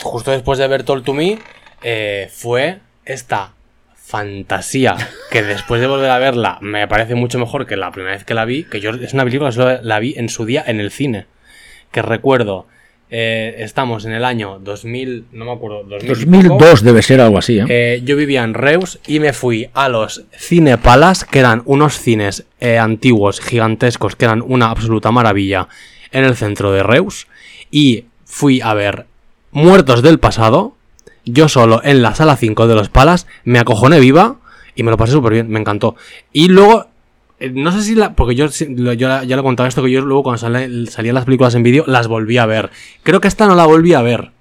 justo 0.01 0.32
después 0.32 0.60
de 0.60 0.68
ver 0.68 0.84
Told 0.84 1.03
to 1.03 1.14
Me, 1.14 1.39
eh, 1.82 2.30
fue 2.32 2.80
esta 3.05 3.53
fantasía 3.95 4.95
que 5.32 5.43
después 5.43 5.82
de 5.82 5.88
volver 5.88 6.10
a 6.10 6.20
verla 6.20 6.60
me 6.62 6.88
parece 6.88 7.16
mucho 7.16 7.39
mejor 7.39 7.66
que 7.66 7.76
la 7.76 7.91
primera 7.91 8.16
vez 8.16 8.24
que 8.24 8.34
la 8.34 8.45
vi, 8.45 8.64
que 8.64 8.80
yo 8.80 8.91
es 8.91 9.14
una 9.14 9.26
película 9.26 9.49
que 9.51 9.80
la 9.82 9.99
vi 9.99 10.14
en 10.16 10.30
su 10.30 10.45
día 10.45 10.64
en 10.66 10.80
el 10.80 10.91
cine, 10.91 11.26
que 11.91 12.01
recuerdo, 12.01 12.68
eh, 13.10 13.55
estamos 13.60 14.05
en 14.05 14.12
el 14.12 14.26
año 14.26 14.60
2000, 14.60 15.26
no 15.32 15.45
me 15.45 15.51
acuerdo, 15.51 15.84
2000 15.84 16.05
y 16.05 16.49
poco. 16.49 16.66
2002 16.66 16.84
debe 16.84 17.01
ser 17.01 17.22
algo 17.22 17.38
así, 17.38 17.60
¿eh? 17.60 17.66
Eh, 17.70 18.01
yo 18.03 18.18
vivía 18.18 18.43
en 18.43 18.53
Reus 18.53 18.99
y 19.08 19.20
me 19.20 19.32
fui 19.32 19.70
a 19.74 19.88
los 19.88 20.24
Cine 20.38 20.78
Palace, 20.78 21.26
que 21.30 21.39
eran 21.39 21.62
unos 21.66 21.97
cines 21.99 22.45
eh, 22.60 22.78
antiguos, 22.78 23.39
gigantescos, 23.39 24.16
que 24.16 24.26
eran 24.26 24.43
una 24.45 24.70
absoluta 24.70 25.12
maravilla 25.12 25.70
en 26.12 26.26
el 26.26 26.36
centro 26.36 26.72
de 26.74 26.84
Reus. 26.84 27.28
Y 27.72 28.05
fui 28.26 28.60
a 28.62 28.74
ver 28.74 29.05
Muertos 29.51 30.01
del 30.01 30.20
Pasado, 30.20 30.76
yo 31.24 31.47
solo 31.47 31.82
en 31.84 32.01
la 32.01 32.14
sala 32.14 32.36
5 32.36 32.68
de 32.68 32.76
los 32.76 32.89
Palace, 32.89 33.26
me 33.45 33.60
acojoné 33.60 33.99
viva 33.99 34.36
y 34.76 34.84
me 34.84 34.91
lo 34.91 34.97
pasé 34.97 35.14
súper 35.14 35.34
bien, 35.34 35.49
me 35.49 35.60
encantó. 35.60 35.95
Y 36.34 36.49
luego, 36.49 36.88
no 37.53 37.71
sé 37.71 37.81
si 37.83 37.95
la. 37.95 38.13
Porque 38.13 38.35
yo, 38.35 38.47
lo- 38.75 38.93
ya 38.93 39.23
le 39.23 39.33
he 39.33 39.41
contado 39.43 39.67
esto, 39.67 39.83
que 39.83 39.91
yo 39.91 40.01
luego 40.01 40.23
cuando 40.23 40.39
sale- 40.39 40.85
salían 40.88 41.15
las 41.15 41.25
películas 41.25 41.55
en 41.55 41.63
vídeo, 41.63 41.83
las 41.88 42.07
volví 42.07 42.38
a 42.38 42.45
ver. 42.45 42.69
Creo 43.03 43.21
que 43.21 43.27
esta 43.27 43.45
no 43.47 43.55
la 43.55 43.65
volví 43.65 43.93
a 43.93 44.01
ver. 44.01 44.31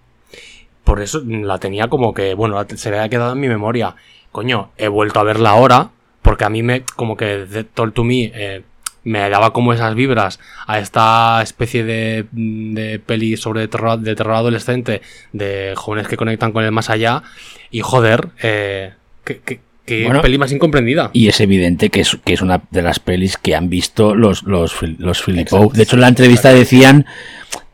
Por 0.85 1.01
eso 1.03 1.21
la 1.27 1.59
tenía 1.59 1.89
como 1.89 2.15
que, 2.15 2.35
bueno, 2.35 2.65
se 2.75 2.91
me 2.91 2.97
había 2.99 3.09
quedado 3.09 3.33
en 3.33 3.41
mi 3.41 3.49
memoria. 3.49 3.97
Coño, 4.33 4.71
he 4.79 4.89
vuelto 4.89 5.19
a 5.21 5.25
verla 5.25 5.51
ahora, 5.51 5.91
porque 6.23 6.45
a 6.45 6.49
mí 6.49 6.63
me, 6.63 6.83
como 6.95 7.17
que 7.17 7.47
The 7.51 7.65
Told 7.65 7.93
to 7.93 8.05
Me 8.05 8.31
eh, 8.35 8.63
me 9.03 9.29
daba 9.31 9.53
como 9.53 9.73
esas 9.73 9.95
vibras 9.95 10.39
a 10.67 10.79
esta 10.79 11.41
especie 11.43 11.85
de, 11.85 12.27
de 12.33 12.99
peli 13.01 13.37
sobre 13.37 13.67
terror, 13.69 13.99
de 13.99 14.15
terror 14.15 14.35
adolescente, 14.37 15.03
de 15.33 15.75
jóvenes 15.77 16.07
que 16.09 16.17
conectan 16.17 16.53
con 16.53 16.65
el 16.65 16.73
más 16.73 16.89
allá. 16.91 17.23
Y 17.71 17.81
joder, 17.81 18.29
eh, 18.43 18.93
qué- 19.25 19.61
qué 19.87 20.05
Bueno, 20.05 20.21
peli 20.21 20.37
más 20.39 20.53
incomprendida. 20.53 21.11
Y 21.15 21.29
es 21.29 21.41
evidente 21.41 21.89
que 21.89 22.01
es, 22.01 22.19
que 22.25 22.35
es 22.35 22.43
una 22.43 22.63
de 22.71 22.83
las 22.83 22.99
pelis 23.01 23.37
que 23.39 23.55
han 23.55 23.71
visto 23.71 24.15
los, 24.15 24.43
los, 24.43 24.75
los 24.99 25.23
Filippo. 25.23 25.71
De 25.73 25.85
hecho, 25.85 25.97
en 25.97 26.03
la 26.03 26.09
entrevista 26.09 26.53
decían 26.53 27.07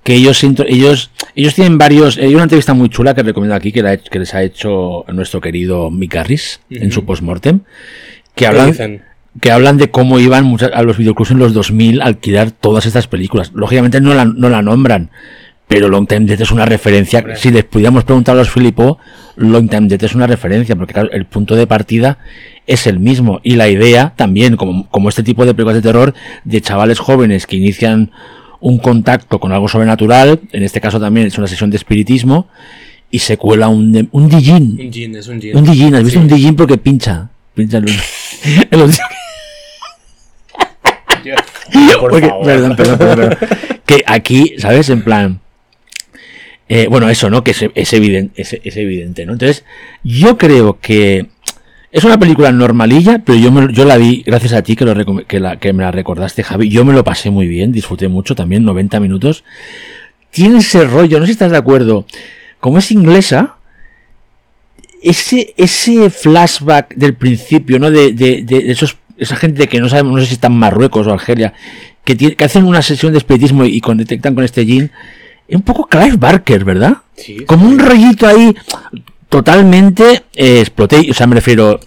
que 0.05 0.15
ellos, 0.15 0.43
ellos, 0.45 1.11
ellos 1.35 1.55
tienen 1.55 1.79
varios. 1.79 2.19
Hay 2.19 2.35
una 2.35 2.43
entrevista 2.45 2.75
muy 2.75 2.89
chula 2.89 3.15
que 3.15 3.23
recomiendo 3.23 3.55
aquí 3.57 3.73
que, 3.73 3.83
la 3.83 3.95
he- 3.95 4.01
que 4.01 4.19
les 4.19 4.35
ha 4.35 4.43
hecho 4.43 5.05
nuestro 5.13 5.41
querido 5.41 5.91
Mick 5.91 6.15
Harris 6.17 6.61
en 6.71 6.93
su 6.93 7.05
postmortem. 7.05 7.61
Que 7.61 7.67
¿Qué 8.35 8.47
hablan, 8.47 9.03
que 9.41 9.51
hablan 9.51 9.77
de 9.79 9.91
cómo 9.91 10.19
iban 10.19 10.45
muchas, 10.45 10.71
a 10.75 10.83
los 10.83 10.99
videoclubs 10.99 11.31
en 11.31 11.39
los 11.39 11.55
2000 11.55 12.03
a 12.03 12.07
alquilar 12.07 12.51
todas 12.51 12.85
estas 12.87 13.07
películas. 13.07 13.53
Lógicamente 13.55 14.01
no 14.01 14.13
la, 14.15 14.25
no 14.25 14.49
la 14.49 14.61
nombran, 14.63 15.11
pero 15.73 15.89
Long 15.89 16.07
Time 16.07 16.27
Dead 16.27 16.41
es 16.41 16.51
una 16.51 16.67
referencia. 16.67 17.21
Hombre. 17.21 17.37
Si 17.37 17.51
les 17.51 17.65
pudiéramos 17.65 18.05
preguntar 18.05 18.35
a 18.35 18.39
los 18.39 18.51
Filippo, 18.51 18.99
Long 19.37 19.71
Time 19.71 19.89
Dead 19.89 20.05
es 20.05 20.15
una 20.15 20.27
referencia, 20.27 20.77
porque 20.77 20.93
claro, 20.93 21.11
el 21.13 21.25
punto 21.25 21.57
de 21.57 21.67
partida 21.67 22.19
es 22.67 22.87
el 22.87 22.99
mismo. 23.01 23.41
Y 23.43 23.57
la 23.57 23.69
idea 23.69 24.13
también, 24.15 24.57
como, 24.57 24.87
como 24.91 25.09
este 25.09 25.23
tipo 25.23 25.47
de 25.47 25.55
películas 25.55 25.77
de 25.77 25.83
terror, 25.83 26.15
de 26.45 26.61
chavales 26.61 26.99
jóvenes 26.99 27.47
que 27.47 27.57
inician 27.57 28.11
un 28.61 28.79
contacto 28.79 29.41
con 29.41 29.51
algo 29.53 29.67
sobrenatural, 29.67 30.41
en 30.53 30.63
este 30.63 30.81
caso 30.81 31.01
también 31.01 31.27
es 31.27 31.39
una 31.39 31.47
sesión 31.47 31.71
de 31.71 31.77
espiritismo, 31.79 32.49
y 33.11 33.19
se 33.21 33.37
cuela 33.39 33.69
un, 33.69 34.09
un 34.13 34.29
Dijin. 34.29 34.79
Un 34.79 34.91
jean, 34.93 35.17
es 35.17 35.27
un 35.29 35.41
jean. 35.41 35.57
Un 35.57 35.65
Dijin, 35.65 35.95
¿has 35.95 36.05
visto 36.05 36.19
Sí. 36.21 36.25
un 36.25 36.29
Dijin? 36.29 36.55
Porque 36.55 36.77
pincha. 36.77 37.29
Pincha 37.55 37.81
Por 42.01 42.11
Porque- 42.11 42.29
favor. 42.29 42.45
perdón, 42.47 42.77
perdón, 42.77 42.99
perdón, 42.99 43.17
perdón. 43.39 43.39
Que 43.87 44.03
aquí, 44.07 44.55
¿sabes? 44.59 44.89
En 44.91 45.03
plan. 45.03 45.41
Eh, 46.75 46.87
bueno, 46.89 47.11
eso, 47.11 47.29
¿no? 47.29 47.45
Que 47.45 47.51
es, 47.51 47.93
evidente, 47.93 48.41
es, 48.41 48.77
evidente, 48.79 49.27
¿no? 49.27 49.35
Entonces, 49.35 49.65
yo 50.03 50.39
creo 50.39 50.79
que 50.81 51.27
es 51.91 52.03
una 52.03 52.19
película 52.19 52.51
normalilla, 52.51 53.23
pero 53.27 53.39
yo, 53.39 53.53
me- 53.53 53.71
yo 53.75 53.85
la 53.85 53.99
vi 53.99 54.23
gracias 54.25 54.55
a 54.55 54.63
ti 54.63 54.75
que, 54.75 54.87
lo 54.87 55.27
que, 55.27 55.73
me 55.75 55.83
la 55.83 55.91
recordaste, 55.91 56.43
Javi. 56.43 56.71
Yo 56.71 56.87
me 56.87 56.95
lo 56.95 57.05
pasé 57.05 57.31
muy 57.31 57.47
bien, 57.47 57.73
disfruté 57.73 58.09
mucho 58.09 58.35
también, 58.35 58.65
90 58.65 59.01
minutos. 59.01 59.45
Tiene 60.31 60.61
ese 60.61 60.85
rollo, 60.85 61.19
no 61.19 61.27
sé 61.27 61.29
si 61.29 61.33
estás 61.33 61.51
de 61.51 61.59
acuerdo, 61.59 62.07
como 62.59 62.79
es 62.79 62.91
inglesa, 62.91 63.57
ese, 65.03 65.53
ese 65.59 66.09
flashback 66.09 66.95
del 66.95 67.13
principio, 67.13 67.79
¿no? 67.79 67.91
De, 67.91 68.13
de, 68.13 68.45
de 68.45 68.71
esos, 68.71 68.97
esa 69.19 69.37
gente 69.37 69.69
que 69.69 69.79
no 69.79 69.91
sabemos, 69.91 70.15
no 70.15 70.21
sé 70.21 70.29
si 70.29 70.35
está 70.35 70.47
en 70.47 70.55
Marruecos 70.55 71.07
o 71.07 71.13
Argelia, 71.13 71.53
que, 72.05 72.35
hacen 72.43 72.65
una 72.65 72.81
sesión 72.81 73.13
de 73.13 73.19
espiritismo 73.19 73.67
y 73.67 73.81
con, 73.83 73.99
detectan 73.99 74.35
con 74.35 74.45
este 74.45 74.65
Jin, 74.65 74.91
es 75.49 75.57
un 75.57 75.63
poco 75.63 75.87
Clive 75.87 76.17
Barker, 76.17 76.65
¿verdad? 76.65 76.99
Sí, 77.17 77.45
Como 77.45 77.67
un 77.69 77.79
rollito 77.79 78.27
ahí 78.27 78.55
totalmente 79.29 80.23
eh, 80.35 80.61
exploté, 80.61 81.07
o 81.11 81.15
sea, 81.15 81.27
me 81.27 81.35
refiero, 81.37 81.81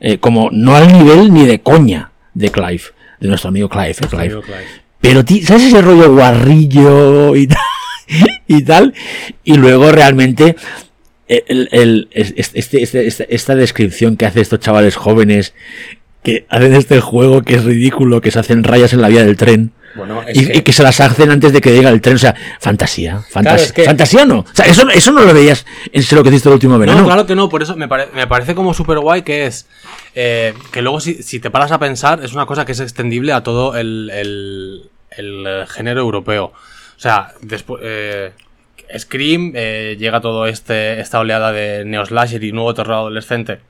eh, 0.00 0.18
como 0.18 0.50
no 0.52 0.74
al 0.76 0.92
nivel 0.92 1.32
ni 1.32 1.46
de 1.46 1.60
coña 1.60 2.10
de 2.34 2.50
Clive, 2.50 2.82
de 3.20 3.28
nuestro 3.28 3.48
amigo 3.48 3.68
Clive, 3.68 3.90
¿eh? 3.90 3.94
Clive. 4.08 4.22
Amigo 4.24 4.42
Clive. 4.42 4.64
Pero, 5.00 5.22
¿sabes 5.44 5.64
ese 5.64 5.82
rollo 5.82 6.12
guarrillo 6.14 7.34
y 7.36 7.46
tal? 7.48 7.58
y 8.46 8.62
tal? 8.62 8.94
Y 9.42 9.54
luego 9.56 9.90
realmente 9.90 10.54
el, 11.28 11.68
el- 11.72 12.08
este- 12.12 12.82
este- 12.82 13.06
este- 13.06 13.34
esta 13.34 13.54
descripción 13.54 14.16
que 14.16 14.26
hacen 14.26 14.42
estos 14.42 14.60
chavales 14.60 14.96
jóvenes 14.96 15.54
que 16.22 16.46
hacen 16.50 16.74
este 16.74 17.00
juego 17.00 17.42
que 17.42 17.54
es 17.56 17.64
ridículo, 17.64 18.20
que 18.20 18.30
se 18.30 18.38
hacen 18.38 18.62
rayas 18.62 18.92
en 18.92 19.00
la 19.00 19.08
vía 19.08 19.24
del 19.24 19.36
tren. 19.36 19.72
Bueno, 19.94 20.22
Y, 20.32 20.46
que- 20.46 20.58
y 20.58 20.62
que 20.62 20.72
se 20.72 20.82
las 20.82 20.98
hacen 21.00 21.30
antes 21.30 21.52
de 21.52 21.60
que 21.60 21.70
llegue 21.72 21.88
el 21.88 22.00
tren, 22.00 22.16
o 22.16 22.18
sea, 22.18 22.34
fantasía, 22.60 23.20
fantasía, 23.30 23.64
es 23.66 23.72
que- 23.72 23.84
fantasía 23.84 24.24
no, 24.24 24.38
o 24.40 24.46
sea, 24.52 24.64
eso, 24.66 24.88
eso 24.88 25.12
no 25.12 25.20
lo 25.22 25.34
veías 25.34 25.66
en 25.92 26.02
lo 26.16 26.22
que 26.22 26.30
hiciste 26.30 26.48
el 26.48 26.54
último 26.54 26.78
verano. 26.78 27.00
No, 27.00 27.06
claro 27.06 27.26
que 27.26 27.34
no, 27.34 27.48
por 27.48 27.62
eso 27.62 27.76
me, 27.76 27.88
pare- 27.88 28.08
me 28.14 28.26
parece 28.26 28.54
como 28.54 28.72
súper 28.74 28.98
guay 29.00 29.22
que 29.22 29.46
es. 29.46 29.66
eh, 30.14 30.54
que 30.72 30.82
luego, 30.82 31.00
si, 31.00 31.22
si 31.22 31.40
te 31.40 31.50
paras 31.50 31.72
a 31.72 31.78
pensar, 31.78 32.24
es 32.24 32.32
una 32.32 32.46
cosa 32.46 32.64
que 32.64 32.72
es 32.72 32.80
extendible 32.80 33.32
a 33.32 33.42
todo 33.42 33.76
el, 33.76 34.10
el- 34.14 34.90
el, 35.10 35.44
eh, 35.46 35.64
género 35.68 36.00
europeo. 36.00 36.46
O 36.96 37.00
sea, 37.00 37.32
después. 37.40 37.82
Scream, 38.98 39.52
eh, 39.54 39.96
llega 39.98 40.20
todo 40.20 40.46
este 40.46 41.00
esta 41.00 41.18
oleada 41.20 41.50
de 41.52 41.84
neo 41.84 42.04
slasher 42.04 42.42
y 42.44 42.52
nuevo 42.52 42.74
terror 42.74 42.94
adolescente, 42.96 43.60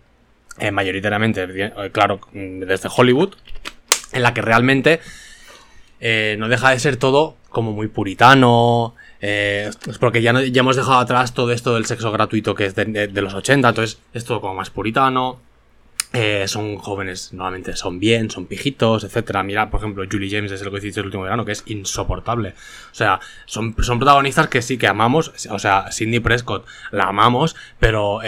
eh, 0.59 0.71
mayoritariamente, 0.73 1.47
eh, 1.49 1.91
claro, 1.93 2.21
desde 2.33 2.89
Hollywood, 2.95 3.35
en 4.13 4.23
la 4.23 4.35
que 4.35 4.43
realmente 4.43 5.01
eh, 6.05 6.35
no 6.37 6.49
deja 6.49 6.71
de 6.71 6.81
ser 6.81 6.97
todo 6.97 7.37
como 7.49 7.73
muy 7.73 7.87
puritano. 7.87 8.97
eh, 9.21 9.71
es 9.87 9.99
porque 9.99 10.21
ya, 10.21 10.33
ya 10.43 10.61
hemos 10.61 10.75
dejado 10.75 10.99
atrás 10.99 11.33
todo 11.33 11.53
esto 11.53 11.75
del 11.75 11.87
sexo 11.87 12.11
gratuito 12.11 12.57
que 12.57 12.67
es 12.67 12.75
de, 12.75 13.09
los 13.23 13.35
80, 13.35 13.69
entonces 13.69 14.01
es 14.13 14.25
todo 14.25 14.41
como 14.41 14.55
más 14.55 14.71
puritano. 14.71 15.39
eh, 16.13 16.45
son 16.49 16.77
jóvenes, 16.79 17.33
normalmente 17.33 17.77
son 17.77 18.01
bien, 18.01 18.31
son 18.31 18.47
pijitos, 18.47 19.05
etcétera. 19.05 19.45
Mira, 19.45 19.71
por 19.71 19.79
ejemplo, 19.81 20.05
Julie 20.11 20.29
James 20.29 20.51
es 20.51 20.61
el 20.61 20.71
que 20.71 20.79
hiciste 20.79 21.01
el 21.01 21.07
último 21.07 21.23
verano, 21.23 21.45
que 21.45 21.53
es 21.53 21.63
insoportable. 21.67 22.51
O 22.91 22.95
sea, 22.95 23.21
son, 23.47 23.75
son 23.81 23.99
protagonistas 24.01 24.49
que 24.49 24.61
sí 24.61 24.77
que 24.79 24.89
amamos. 24.89 25.33
O 25.51 25.59
sea, 25.61 25.91
Cindy 25.93 26.19
Prescott 26.21 26.67
la 26.91 27.05
amamos, 27.05 27.55
pero 27.79 28.21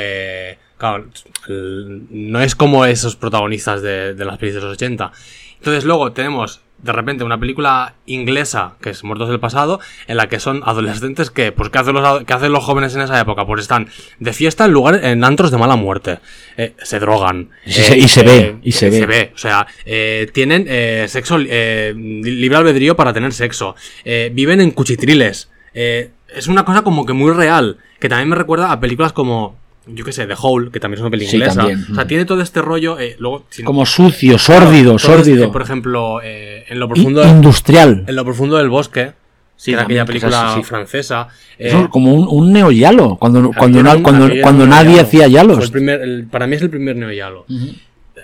no 2.11 2.41
es 2.41 2.55
como 2.55 2.85
esos 2.85 3.17
protagonistas 3.17 3.83
de, 3.83 4.15
de 4.15 4.25
las 4.25 4.39
películas 4.39 4.63
de 4.63 4.69
los 4.69 4.77
80. 4.77 5.13
Entonces 5.59 5.85
luego 5.85 6.13
tenemos 6.13 6.64
de 6.79 6.93
repente 6.93 7.25
una 7.25 7.39
película 7.41 7.95
inglesa 8.05 8.75
que 8.83 8.91
es 8.91 9.05
Muertos 9.05 9.29
del 9.31 9.41
Pasado, 9.41 9.81
en 10.07 10.17
la 10.19 10.29
que 10.29 10.39
son 10.39 10.63
adolescentes 10.67 11.31
que, 11.31 11.51
pues, 11.51 11.71
¿qué 11.71 11.79
hacen 11.79 11.95
los, 11.95 12.25
qué 12.25 12.33
hacen 12.35 12.53
los 12.53 12.63
jóvenes 12.63 12.95
en 12.95 13.01
esa 13.01 13.19
época? 13.19 13.47
Pues 13.47 13.63
están 13.63 13.89
de 14.19 14.33
fiesta 14.35 14.67
en 14.67 14.73
lugar, 14.73 15.03
en 15.03 15.25
antros 15.25 15.51
de 15.51 15.57
mala 15.59 15.77
muerte. 15.77 16.19
Eh, 16.59 16.75
se 16.83 16.99
drogan. 17.01 17.49
Y 17.65 17.73
se- 17.73 17.99
y 17.99 18.09
se 18.09 18.23
ve, 18.23 18.57
y 18.63 18.73
se 18.73 19.07
ve. 19.07 19.33
O 19.35 19.39
sea, 19.39 19.67
eh, 19.87 20.29
tienen 20.35 20.67
eh, 20.69 21.07
sexo, 21.09 21.39
eh, 21.41 21.95
libre 21.97 22.57
albedrío 22.59 22.97
para 22.97 23.13
tener 23.15 23.33
sexo. 23.33 23.75
Eh, 24.05 24.31
viven 24.35 24.61
en 24.61 24.71
cuchitriles. 24.71 25.49
Eh, 25.73 26.11
es 26.29 26.49
una 26.49 26.65
cosa 26.65 26.83
como 26.83 27.07
que 27.07 27.13
muy 27.15 27.33
real, 27.33 27.79
que 27.99 28.09
también 28.09 28.29
me 28.29 28.37
recuerda 28.37 28.71
a 28.73 28.81
películas 28.81 29.13
como, 29.13 29.57
yo 29.87 30.05
qué 30.05 30.13
sé, 30.13 30.27
The 30.27 30.35
Hole, 30.41 30.71
que 30.71 30.81
también 30.81 30.99
es 30.99 31.01
una 31.03 31.11
película 31.11 31.31
Sí, 31.31 31.37
inglesa. 31.37 31.57
también. 31.61 31.87
O 31.91 31.95
sea, 31.95 32.07
tiene 32.07 32.25
todo 32.25 32.41
este 32.41 32.63
rollo, 32.63 32.99
eh, 32.99 33.17
luego... 33.19 33.45
Como 33.65 33.85
sucio, 33.87 34.39
sórdido, 34.39 34.97
este, 34.97 35.09
sórdido. 35.09 35.53
por 35.53 35.63
ejemplo, 35.63 36.21
eh, 36.23 36.65
en 36.69 36.79
lo 36.81 36.89
profundo... 36.89 37.23
industrial. 37.25 38.05
En 38.07 38.17
lo 38.17 38.25
profundo 38.25 38.57
del 38.57 38.69
bosque, 38.71 39.13
Sí, 39.57 39.71
que 39.71 39.75
era 39.75 39.83
aquella 39.85 40.05
cosas 40.05 40.21
película 40.31 40.63
francesa. 40.65 41.29
eh, 41.59 41.69
es 41.69 41.89
como 41.89 42.13
un, 42.15 42.27
un 42.29 42.53
neoyalo, 42.53 43.17
cuando, 43.17 43.53
cuando, 43.57 43.79
un- 43.79 44.03
cuando, 44.03 44.29
cuando 44.43 44.67
nadie 44.67 45.01
hacía 45.01 45.29
yalos. 45.29 45.63
el 45.65 45.71
primer- 45.71 46.01
el- 46.01 46.27
para 46.31 46.47
mí 46.49 46.57
es 46.57 46.63
el 46.63 46.71
primer 46.71 46.97
neoyalo. 46.97 47.47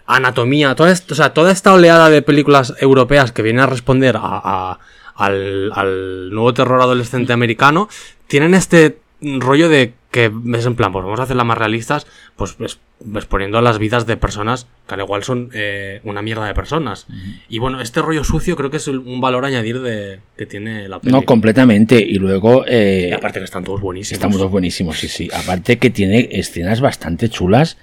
Anatomía, 0.07 0.75
toda, 0.75 0.93
o 0.93 1.15
sea, 1.15 1.33
toda 1.33 1.53
esta 1.53 1.73
oleada 1.73 2.11
de 2.11 2.23
películas 2.23 2.75
europeas 2.81 3.33
que 3.33 3.43
vienen 3.43 3.63
a 3.63 3.67
responder 3.67 4.17
a, 4.17 4.21
a- 4.23 4.79
al, 5.15 5.71
al 5.75 6.31
nuevo 6.31 6.53
terror 6.55 6.81
adolescente 6.81 7.33
americano, 7.33 7.89
tienen 8.27 8.55
este 8.55 8.99
rollo 9.21 9.69
de 9.69 9.93
que 10.11 10.33
es 10.55 10.67
en 10.67 10.75
plan, 10.75 10.91
pues 10.93 11.05
vamos 11.05 11.21
a 11.21 11.23
hacerlas 11.23 11.47
más 11.47 11.57
realistas, 11.57 12.07
pues, 12.37 12.55
pues, 12.55 12.79
pues 13.13 13.27
poniendo 13.27 13.61
las 13.61 13.79
vidas 13.79 14.07
de 14.07 14.17
personas 14.17 14.67
que 14.89 14.95
al 14.95 15.01
igual 15.01 15.23
son 15.23 15.51
eh, 15.55 16.01
una 16.05 16.21
mierda 16.21 16.47
de 16.47 16.55
personas. 16.55 17.07
Y 17.49 17.59
bueno, 17.61 17.81
este 17.81 18.03
rollo 18.03 18.25
sucio 18.25 18.57
creo 18.57 18.71
que 18.71 18.79
es 18.79 18.89
un- 18.89 19.21
valor 19.21 19.45
a 19.45 19.49
añadir 19.49 19.81
de, 19.81 20.19
que 20.37 20.47
tiene 20.47 20.89
la 20.89 20.99
película. 20.99 21.21
No, 21.21 21.27
completamente. 21.27 22.01
Y 22.01 22.15
luego. 22.17 22.65
eh, 22.67 23.09
Y 23.11 23.13
aparte 23.13 23.39
que 23.39 23.45
están 23.45 23.63
todos 23.65 23.81
buenísimos. 23.81 24.13
Estamos 24.19 24.37
todos 24.39 24.51
buenísimos, 24.51 24.99
sí, 24.99 25.07
sí. 25.09 25.29
Aparte 25.33 25.79
que 25.79 25.91
tiene 25.91 26.29
escenas 26.33 26.81
bastante 26.81 27.29
chulas. 27.29 27.77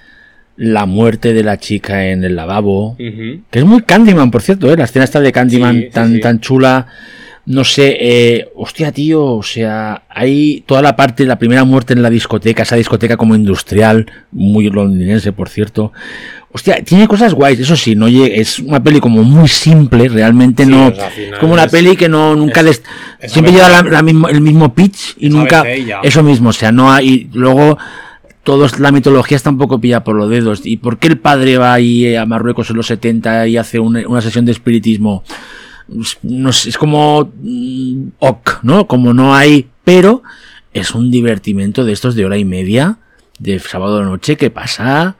La 0.57 0.85
muerte 0.87 1.33
de 1.33 1.43
la 1.43 1.57
chica 1.59 2.07
en 2.07 2.23
el 2.23 2.35
lavabo. 2.35 2.95
Que 2.97 3.59
es 3.59 3.63
muy 3.63 3.83
Candyman, 3.83 4.31
por 4.31 4.41
cierto, 4.41 4.71
¿eh? 4.73 4.75
La 4.75 4.85
escena 4.85 5.05
esta 5.05 5.19
de 5.21 5.31
Candyman 5.31 5.75
Sí, 5.75 5.81
sí, 5.83 5.89
tan, 5.91 6.13
sí. 6.13 6.19
tan 6.19 6.39
chula. 6.41 6.87
No 7.47 7.63
sé, 7.63 7.95
eh, 7.99 8.49
hostia, 8.57 8.91
tío, 8.91 9.23
o 9.23 9.41
sea, 9.41 10.03
hay 10.09 10.65
toda 10.67 10.81
la 10.81 10.97
parte, 10.97 11.23
la 11.25 11.39
primera 11.39 11.63
muerte 11.63 11.93
en 11.93 12.01
la 12.01 12.09
discoteca, 12.09 12.63
esa 12.63 12.75
discoteca 12.75 13.15
como 13.15 13.35
industrial, 13.35 14.05
muy 14.33 14.69
londinense, 14.69 15.31
por 15.31 15.47
cierto. 15.47 15.93
Hostia, 16.51 16.83
tiene 16.83 17.07
cosas 17.07 17.33
guays, 17.33 17.57
eso 17.61 17.77
sí, 17.77 17.95
no 17.95 18.09
llega- 18.09 18.35
es 18.35 18.59
una 18.59 18.83
peli 18.83 18.99
como 18.99 19.23
muy 19.23 19.47
simple, 19.47 20.09
realmente 20.09 20.65
Sí, 20.65 20.69
no. 20.69 20.87
o 20.87 20.93
sea, 20.95 21.07
es 21.07 21.37
como 21.39 21.53
una 21.53 21.63
es- 21.63 21.71
peli 21.71 21.95
que 21.95 22.09
no, 22.09 22.35
nunca 22.35 22.59
es- 22.59 22.65
les. 22.65 22.83
es 23.21 23.31
Siempre 23.31 23.53
lleva 23.53 23.69
la- 23.69 23.81
la 23.83 24.01
mismo- 24.01 24.27
el 24.27 24.41
mismo 24.41 24.73
pitch 24.75 25.15
y 25.17 25.29
nunca. 25.29 25.63
Eso 26.03 26.23
mismo, 26.23 26.49
o 26.49 26.53
sea, 26.53 26.73
no 26.73 26.91
hay. 26.91 27.29
Luego 27.33 27.77
todos 28.43 28.77
la 28.79 28.91
mitología 28.91 29.37
está 29.37 29.49
un 29.51 29.57
poco 29.57 29.79
pillada 29.79 30.03
por 30.03 30.15
los 30.17 30.29
dedos. 30.29 30.61
¿Y 30.65 30.77
por 30.77 30.99
qué 30.99 31.07
el 31.07 31.17
padre 31.17 31.57
va 31.57 31.73
ahí 31.73 32.13
a 32.15 32.25
Marruecos 32.25 32.69
en 32.71 32.75
los 32.77 32.87
70 32.87 33.47
y 33.47 33.55
hace 33.55 33.79
una, 33.79 34.05
una 34.07 34.21
sesión 34.21 34.43
de 34.45 34.51
espiritismo? 34.51 35.23
No 36.23 36.49
es 36.49 36.77
como 36.77 37.31
mm, 37.41 38.09
ok, 38.19 38.59
¿no? 38.63 38.87
Como 38.87 39.13
no 39.13 39.35
hay, 39.35 39.69
pero 39.83 40.23
es 40.73 40.91
un 40.91 41.11
divertimento 41.11 41.85
de 41.85 41.93
estos 41.93 42.15
de 42.15 42.25
hora 42.25 42.37
y 42.37 42.45
media 42.45 42.97
de 43.39 43.59
sábado 43.59 43.99
de 43.99 44.05
noche 44.05 44.37
que 44.37 44.49
pasa, 44.49 45.15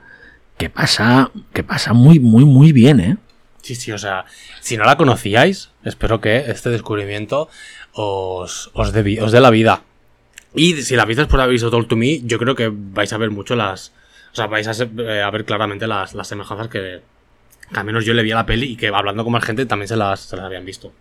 que 0.56 0.70
pasa, 0.70 1.30
que 1.52 1.62
pasa 1.62 1.92
muy, 1.92 2.20
muy, 2.20 2.44
muy 2.44 2.72
bien, 2.72 3.00
¿eh? 3.00 3.16
Sí, 3.62 3.74
sí, 3.74 3.92
o 3.92 3.98
sea, 3.98 4.24
si 4.60 4.76
no 4.76 4.84
la 4.84 4.96
conocíais, 4.96 5.70
espero 5.84 6.20
que 6.20 6.50
este 6.50 6.70
descubrimiento 6.70 7.48
os, 7.92 8.70
os, 8.72 8.92
dé, 8.92 9.20
os 9.20 9.32
dé 9.32 9.40
la 9.40 9.50
vida. 9.50 9.82
Y 10.54 10.82
si 10.82 10.96
la 10.96 11.04
viste 11.04 11.22
después 11.22 11.38
de 11.38 11.42
haber 11.42 11.52
visto 11.52 11.70
Talk 11.70 11.88
to 11.88 11.96
Me, 11.96 12.20
yo 12.22 12.38
creo 12.38 12.54
que 12.54 12.70
vais 12.72 13.12
a 13.12 13.18
ver 13.18 13.30
mucho 13.30 13.56
las. 13.56 13.92
O 14.32 14.36
sea, 14.36 14.46
vais 14.46 14.66
a, 14.66 14.72
eh, 14.84 15.22
a 15.22 15.30
ver 15.30 15.44
claramente 15.44 15.86
las, 15.86 16.14
las 16.14 16.28
semejanzas 16.28 16.68
que 16.68 17.02
al 17.74 17.84
menos 17.84 18.04
yo 18.04 18.14
le 18.14 18.22
vi 18.22 18.32
a 18.32 18.36
la 18.36 18.46
peli 18.46 18.72
y 18.72 18.76
que 18.76 18.88
hablando 18.88 19.24
con 19.24 19.32
más 19.32 19.44
gente 19.44 19.66
también 19.66 19.88
se 19.88 19.96
las, 19.96 20.20
se 20.20 20.36
las 20.36 20.44
habían 20.46 20.64
visto. 20.64 20.92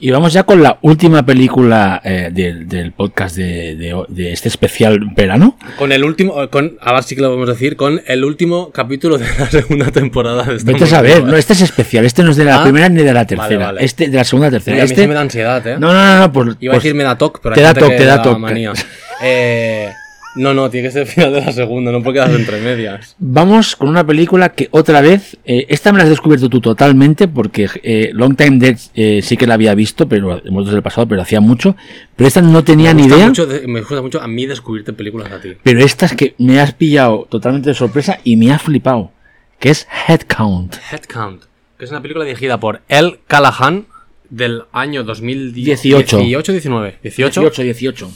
Y 0.00 0.12
vamos 0.12 0.32
ya 0.32 0.44
con 0.44 0.62
la 0.62 0.78
última 0.82 1.26
película 1.26 2.00
eh, 2.04 2.30
del, 2.32 2.68
del 2.68 2.92
podcast 2.92 3.34
de, 3.36 3.74
de- 3.74 4.04
de 4.06 4.32
este 4.32 4.46
especial 4.46 5.00
verano. 5.16 5.58
Con 5.76 5.90
el 5.90 6.04
último, 6.04 6.40
eh, 6.40 6.48
con, 6.50 6.78
ahora 6.80 7.02
sí 7.02 7.16
que 7.16 7.22
lo 7.22 7.28
podemos 7.30 7.48
decir, 7.48 7.74
con 7.74 8.00
el 8.06 8.24
último 8.24 8.70
capítulo 8.70 9.18
de 9.18 9.26
la 9.26 9.46
segunda 9.50 9.90
temporada 9.90 10.44
de 10.44 10.54
esta 10.54 10.70
Vete 10.70 10.84
a 10.84 10.86
saber, 10.86 11.24
no, 11.24 11.36
este 11.36 11.54
es 11.54 11.62
especial, 11.62 12.04
este 12.04 12.22
no 12.22 12.30
es 12.30 12.36
de 12.36 12.44
la 12.44 12.60
Ah, 12.60 12.62
primera 12.62 12.88
ni 12.88 13.02
de 13.02 13.12
la 13.12 13.26
tercera, 13.26 13.66
vale. 13.66 13.84
este 13.84 14.06
de 14.08 14.16
la 14.16 14.22
segunda 14.22 14.50
tercera. 14.52 14.76
Uy, 14.76 14.80
a 14.82 14.84
mí 14.84 14.90
este, 14.90 15.02
sí 15.02 15.08
me 15.08 15.14
da 15.14 15.20
ansiedad, 15.20 15.66
eh. 15.66 15.76
No, 15.80 15.92
no, 15.92 16.04
no, 16.06 16.18
no, 16.20 16.32
pues, 16.32 16.56
Iba 16.60 16.74
a 16.74 16.76
pues- 16.76 16.84
decir 16.84 16.94
me 16.94 17.02
da 17.02 17.18
pero 17.18 17.54
te 17.56 17.60
da 17.62 17.74
que 17.74 17.80
te 17.96 18.04
da 18.04 18.38
manía. 18.38 18.72
Eh, 19.20 19.90
no, 20.36 20.54
no, 20.54 20.70
tiene 20.70 20.88
que 20.88 20.92
ser 20.92 21.02
el 21.02 21.08
final 21.08 21.32
de 21.32 21.40
la 21.40 21.52
segunda, 21.52 21.90
no 21.90 22.02
puede 22.02 22.14
quedar 22.14 22.30
entre 22.30 22.60
medias. 22.60 23.16
Vamos 23.18 23.74
con 23.74 23.88
una 23.88 24.06
película 24.06 24.50
que 24.50 24.68
otra 24.70 25.00
vez, 25.00 25.36
eh, 25.44 25.66
esta 25.68 25.90
me 25.90 25.98
la 25.98 26.04
has 26.04 26.10
descubierto 26.10 26.48
tú 26.48 26.60
totalmente 26.60 27.26
porque 27.28 27.68
eh, 27.82 28.10
Long 28.12 28.36
Time 28.36 28.58
Dead 28.58 28.78
eh, 28.94 29.20
sí 29.22 29.36
que 29.36 29.46
la 29.46 29.54
había 29.54 29.74
visto, 29.74 30.08
pero 30.08 30.40
muertos 30.50 30.72
del 30.74 30.82
pasado, 30.82 31.08
pero 31.08 31.22
hacía 31.22 31.40
mucho, 31.40 31.76
pero 32.14 32.28
esta 32.28 32.40
no 32.42 32.62
tenía 32.62 32.92
ni 32.94 33.04
idea. 33.06 33.26
mucho 33.26 33.46
de- 33.46 33.66
me 33.66 33.80
gusta 33.80 34.00
mucho 34.02 34.20
a 34.22 34.28
mí 34.28 34.46
descubrirte 34.46 34.92
películas 34.92 35.32
a 35.32 35.40
ti. 35.40 35.54
Pero 35.62 35.80
esta 35.80 36.06
es 36.06 36.12
que 36.14 36.34
me 36.38 36.60
has 36.60 36.72
pillado 36.74 37.26
totalmente 37.28 37.70
de 37.70 37.74
sorpresa 37.74 38.18
y 38.22 38.36
me 38.36 38.52
ha 38.52 38.58
flipado, 38.58 39.10
que 39.58 39.70
es 39.70 39.88
Headcount. 40.08 40.76
Headcount, 40.92 41.42
que 41.78 41.84
es 41.84 41.90
una 41.90 42.00
película 42.02 42.24
dirigida 42.24 42.60
por 42.60 42.82
El 42.88 43.18
Callahan 43.26 43.86
del 44.30 44.62
año 44.72 45.04
2018. 45.04 46.18
18. 46.18 46.52
19. 46.52 46.98
18. 47.02 47.40
18, 47.40 47.62
18. 47.62 48.10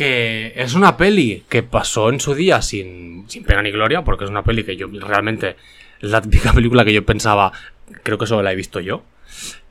Es 0.00 0.74
una 0.74 0.96
peli 0.96 1.44
que 1.48 1.62
pasó 1.62 2.08
en 2.10 2.20
su 2.20 2.34
día 2.34 2.62
sin, 2.62 3.24
sin 3.28 3.44
pena 3.44 3.62
ni 3.62 3.70
gloria, 3.70 4.02
porque 4.02 4.24
es 4.24 4.30
una 4.30 4.42
peli 4.42 4.64
que 4.64 4.76
yo 4.76 4.88
realmente 4.88 5.56
es 6.00 6.10
la 6.10 6.20
típica 6.20 6.52
película 6.54 6.84
que 6.84 6.92
yo 6.92 7.04
pensaba, 7.04 7.52
creo 8.02 8.18
que 8.18 8.26
solo 8.26 8.42
la 8.42 8.52
he 8.52 8.56
visto 8.56 8.80
yo, 8.80 9.02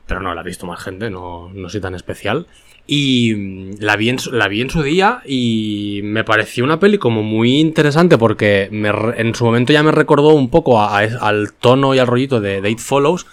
pero 0.06 0.20
no, 0.20 0.34
la 0.34 0.40
ha 0.40 0.44
visto 0.44 0.66
más 0.66 0.82
gente, 0.82 1.10
no, 1.10 1.50
no 1.54 1.68
soy 1.68 1.80
tan 1.80 1.94
especial. 1.94 2.46
Y 2.86 3.34
mm, 3.36 3.70
la 3.80 3.96
vi, 3.96 4.08
en, 4.08 4.18
la 4.32 4.48
vi 4.48 4.62
en 4.62 4.70
su 4.70 4.82
día 4.82 5.22
y 5.24 6.00
me 6.02 6.24
pareció 6.24 6.64
una 6.64 6.80
peli 6.80 6.98
como 6.98 7.22
muy 7.22 7.60
interesante 7.60 8.18
porque 8.18 8.68
en 8.72 9.34
su 9.34 9.44
momento 9.44 9.72
ya 9.72 9.82
me 9.82 9.92
recordó 9.92 10.30
un 10.30 10.50
poco 10.50 10.82
al 10.82 11.52
tono 11.52 11.94
y 11.94 11.98
al 11.98 12.06
rollito 12.06 12.40
de, 12.40 12.68
It 12.68 12.80
Follows. 12.80 13.26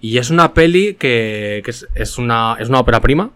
Y 0.00 0.18
es 0.18 0.30
una 0.30 0.52
peli 0.52 0.94
que, 0.94 1.62
que 1.64 1.70
es, 1.70 1.86
es 1.94 2.18
una, 2.18 2.56
es 2.58 2.68
una 2.68 2.80
ópera 2.80 3.00
prima. 3.00 3.30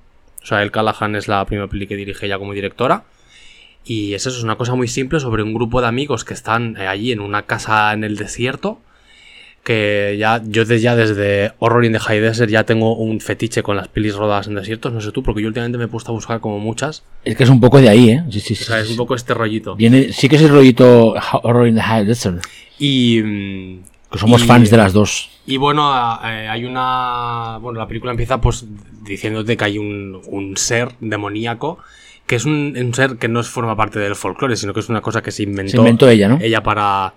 O 0.51 0.53
sea, 0.53 0.65
El 0.65 0.73
Callahan 0.73 1.15
es 1.15 1.29
la 1.29 1.45
primera 1.45 1.69
peli 1.69 1.87
que 1.87 1.95
dirige 1.95 2.27
ella 2.27 2.37
como 2.37 2.53
directora. 2.55 3.05
Y 3.85 4.15
es 4.15 4.27
eso, 4.27 4.37
es 4.37 4.43
una 4.43 4.57
cosa 4.57 4.75
muy 4.75 4.89
simple 4.89 5.21
sobre 5.21 5.45
un 5.45 5.55
grupo 5.55 5.81
de 5.81 5.87
amigos 5.87 6.25
que 6.25 6.35
están 6.35 6.77
eh, 6.77 6.89
allí 6.89 7.13
en 7.13 7.21
una 7.21 7.43
casa 7.43 7.93
en 7.93 8.03
el 8.03 8.17
desierto. 8.17 8.81
Que 9.63 10.17
ya, 10.19 10.43
yo 10.45 10.65
desde, 10.65 10.81
ya 10.81 10.97
desde 10.97 11.53
Horror 11.61 11.85
in 11.85 11.93
the 11.93 12.01
High 12.01 12.19
Desert 12.19 12.51
ya 12.51 12.65
tengo 12.65 12.97
un 12.97 13.21
fetiche 13.21 13.63
con 13.63 13.77
las 13.77 13.87
pelis 13.87 14.17
rodadas 14.17 14.49
en 14.49 14.57
desiertos. 14.57 14.93
No 14.93 15.01
sé 15.01 15.13
tú, 15.13 15.23
porque 15.23 15.41
yo 15.41 15.47
últimamente 15.47 15.79
me 15.79 15.85
he 15.85 15.89
puesto 15.89 16.11
a 16.11 16.15
buscar 16.15 16.41
como 16.41 16.59
muchas. 16.59 17.05
Es 17.25 17.37
que 17.37 17.45
es 17.45 17.51
un 17.51 17.61
poco 17.61 17.81
de 17.81 17.89
ahí, 17.89 18.11
¿eh? 18.11 18.25
Sí, 18.31 18.41
sí, 18.41 18.55
O 18.55 18.57
sí, 18.57 18.65
sea, 18.65 18.81
es 18.81 18.91
un 18.91 18.97
poco 18.97 19.15
este 19.15 19.35
rollito. 19.35 19.77
Viene, 19.77 20.13
sí 20.13 20.29
que 20.29 20.35
es 20.35 20.43
el 20.43 20.49
rollito 20.49 21.15
Horror 21.45 21.69
in 21.69 21.77
the 21.77 21.83
High 21.83 22.07
Desert. 22.07 22.45
Y. 22.77 23.23
Que 24.11 24.19
somos 24.19 24.43
y- 24.43 24.47
fans 24.47 24.71
de 24.71 24.77
las 24.77 24.93
dos. 24.93 25.31
Y 25.47 25.57
bueno, 25.57 25.91
eh, 26.25 26.49
hay 26.49 26.65
una. 26.65 27.59
Bueno, 27.61 27.79
la 27.79 27.87
película 27.89 28.11
empieza 28.13 28.41
pues 28.41 28.65
diciéndote 29.03 29.57
que 29.57 29.65
hay 29.65 29.79
un, 29.79 30.21
un 30.27 30.57
ser 30.57 30.91
demoníaco. 31.01 31.79
Que 32.27 32.37
es 32.37 32.45
un, 32.45 32.75
un 32.81 32.95
ser 32.95 33.17
que 33.17 33.27
no 33.27 33.43
forma 33.43 33.75
parte 33.77 33.99
del 33.99 34.15
folclore, 34.15 34.55
sino 34.57 34.73
que 34.73 34.81
es 34.81 34.89
una 34.89 35.01
cosa 35.01 35.21
que 35.21 35.33
se 35.33 35.43
inventó, 35.43 35.73
Se 35.73 35.77
inventó 35.79 36.09
ella, 36.09 36.29
¿no? 36.29 36.39
ella 36.41 36.63
para, 36.63 37.15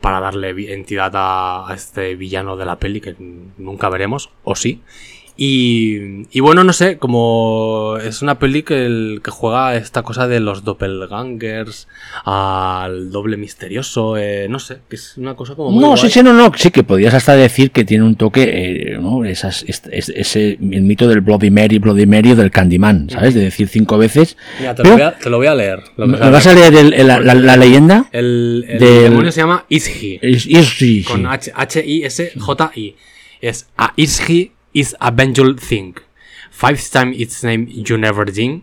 para 0.00 0.20
darle 0.20 0.72
entidad 0.72 1.10
a, 1.16 1.68
a 1.68 1.74
este 1.74 2.14
villano 2.14 2.56
de 2.56 2.64
la 2.64 2.78
peli 2.78 3.00
que 3.00 3.16
nunca 3.58 3.88
veremos, 3.88 4.30
o 4.44 4.54
sí. 4.54 4.80
Y, 5.36 6.26
y 6.30 6.40
bueno, 6.40 6.62
no 6.62 6.72
sé, 6.72 6.96
como 6.98 7.96
es 8.02 8.22
una 8.22 8.38
peli 8.38 8.62
que, 8.62 8.86
el- 8.86 9.20
que 9.24 9.32
juega 9.32 9.74
esta 9.74 10.02
cosa 10.02 10.28
de 10.28 10.38
los 10.38 10.62
doppelgangers, 10.62 11.88
al 12.24 13.10
doble 13.10 13.36
misterioso, 13.36 14.16
eh, 14.16 14.46
no 14.48 14.60
sé, 14.60 14.78
que 14.88 14.94
es 14.94 15.16
una 15.16 15.34
cosa 15.34 15.56
como 15.56 15.72
muy 15.72 15.80
No, 15.82 15.96
sí, 15.96 16.02
guay. 16.02 16.12
sí, 16.12 16.22
no, 16.22 16.32
no, 16.32 16.52
sí 16.56 16.70
que 16.70 16.84
podías 16.84 17.14
hasta 17.14 17.34
decir 17.34 17.72
que 17.72 17.84
tiene 17.84 18.04
un 18.04 18.14
toque, 18.14 18.44
eh, 18.94 18.98
¿no? 19.00 19.24
Esas, 19.24 19.64
es- 19.66 19.82
es- 19.90 20.08
ese, 20.10 20.50
el 20.52 20.82
mito 20.82 21.08
del 21.08 21.20
Bloody 21.20 21.50
Mary, 21.50 21.78
Bloody 21.78 22.06
Mary 22.06 22.30
o 22.30 22.36
del 22.36 22.52
Candyman, 22.52 23.10
¿sabes? 23.10 23.34
De 23.34 23.40
decir 23.40 23.66
cinco 23.66 23.98
veces. 23.98 24.36
Mira, 24.60 24.74
te, 24.76 24.84
lo 24.84 24.92
voy 24.92 25.02
a, 25.02 25.18
te 25.18 25.30
lo 25.30 25.36
voy 25.38 25.46
a 25.48 25.54
leer. 25.56 25.80
lo 25.96 26.06
¿Me 26.06 26.16
vas 26.18 26.46
a 26.46 26.54
leer 26.54 26.74
el- 26.74 26.92
el- 26.94 27.06
la, 27.08 27.18
la- 27.18 27.34
la 27.34 27.56
leyenda? 27.56 28.06
El, 28.12 28.64
el 28.68 28.78
del- 28.78 29.02
demonio 29.04 29.32
se 29.32 29.40
llama. 29.40 29.64
Es- 29.68 29.88
es- 29.88 30.42
sí, 30.44 30.64
sí. 30.64 31.02
Con 31.02 31.26
H- 31.26 31.50
H-I-S-J-I. 31.54 32.94
Es 33.40 33.66
a 33.76 33.92
Isji 33.96 34.52
is 34.74 34.94
a 35.00 35.10
vengeful 35.10 35.56
thing. 35.56 35.94
Five 36.50 36.78
times 36.90 37.16
its 37.18 37.42
name 37.42 37.66
you 37.70 37.96
never 37.96 38.24
ding. 38.30 38.62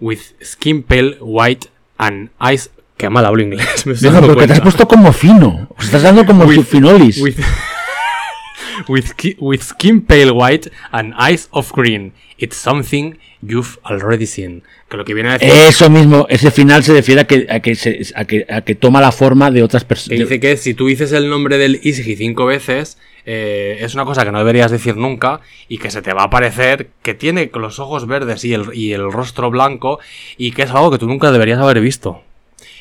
With 0.00 0.20
skin 0.42 0.82
pale, 0.82 1.16
white, 1.20 1.68
and 1.98 2.30
eyes. 2.40 2.70
Qué 2.98 3.08
mal 3.10 3.24
hablo 3.24 3.42
inglés. 3.42 3.86
Me 3.86 3.92
estoy 3.94 4.10
dando 4.10 4.28
porque 4.28 4.46
te 4.46 4.52
has 4.54 4.60
puesto 4.60 4.86
como 4.88 5.12
fino. 5.12 5.68
Os 5.78 5.84
estás 5.86 6.02
dando 6.02 6.24
como 6.26 6.44
With- 6.44 6.56
subfinolis. 6.56 7.20
With, 7.20 7.36
with, 8.88 9.12
ki- 9.16 9.36
with 9.40 9.62
skin 9.62 10.00
pale 10.02 10.32
white 10.32 10.70
and 10.92 11.14
eyes 11.18 11.48
of 11.52 11.72
green. 11.72 12.12
It's 12.38 12.56
something 12.56 13.16
you've 13.42 13.78
already 13.84 14.26
seen. 14.26 14.62
Que 14.88 14.96
lo 14.96 15.04
que 15.04 15.14
viene 15.14 15.30
a 15.30 15.38
decir. 15.38 15.48
Eso 15.50 15.88
mismo, 15.90 16.26
ese 16.28 16.50
final 16.50 16.82
se 16.82 16.92
refiere 16.92 17.22
a 17.22 17.24
que, 17.26 17.46
a 17.48 17.60
que, 17.60 17.74
se- 17.74 18.00
a 18.14 18.24
que, 18.24 18.44
a 18.48 18.60
que 18.62 18.74
toma 18.74 19.00
la 19.00 19.12
forma 19.12 19.50
de 19.50 19.62
otras 19.62 19.84
personas. 19.84 20.18
dice 20.20 20.40
que 20.40 20.56
si 20.56 20.74
tú 20.74 20.86
dices 20.88 21.12
el 21.12 21.28
nombre 21.28 21.58
del 21.58 21.80
Isgi 21.82 22.16
cinco 22.16 22.46
veces, 22.46 22.98
eh, 23.26 23.78
es 23.80 23.94
una 23.94 24.04
cosa 24.04 24.24
que 24.24 24.32
no 24.32 24.38
deberías 24.38 24.70
decir 24.70 24.96
nunca 24.96 25.40
y 25.68 25.78
que 25.78 25.90
se 25.90 26.02
te 26.02 26.12
va 26.12 26.24
a 26.24 26.30
parecer 26.30 26.90
que 27.02 27.14
tiene 27.14 27.50
los 27.54 27.78
ojos 27.78 28.06
verdes 28.06 28.44
y 28.44 28.52
el, 28.54 28.66
y 28.74 28.92
el 28.92 29.10
rostro 29.10 29.50
blanco 29.50 29.98
y 30.36 30.52
que 30.52 30.62
es 30.62 30.70
algo 30.70 30.90
que 30.90 30.98
tú 30.98 31.06
nunca 31.06 31.32
deberías 31.32 31.58
haber 31.58 31.80
visto. 31.80 32.22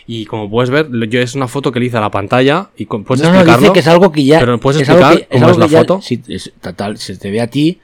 Y 0.06 0.26
como 0.26 0.50
puedes 0.50 0.70
ver, 0.70 0.89
yo 1.08 1.22
es 1.22 1.34
una 1.36 1.48
foto 1.48 1.72
que 1.72 1.80
le 1.80 1.86
hice 1.86 1.96
a 1.98 2.02
la 2.02 2.12
pantalla 2.12 2.70
y 2.76 2.86
puedes 2.86 3.24
No, 3.24 3.30
no, 3.30 3.36
explicarlo. 3.36 3.58
dice 3.62 3.74
que 3.74 3.80
es 3.80 3.88
algo 3.88 4.12
que 4.12 4.26
ya. 4.26 4.39
Pero 4.41 4.58
¿puedes 4.60 4.82
es 4.82 4.89
explicar 4.89 5.16
que- 5.16 5.22
es 5.24 5.28
cómo 5.30 5.46
algo 5.46 5.52
es 5.52 5.58
la 5.60 5.68
ya- 5.68 5.80
foto? 5.80 6.02
sí, 6.02 6.22
es- 6.28 6.52
total, 6.60 6.98
se 6.98 7.16
te 7.18 7.32
ve 7.32 7.39
a 7.39 7.48
ti 7.48 7.80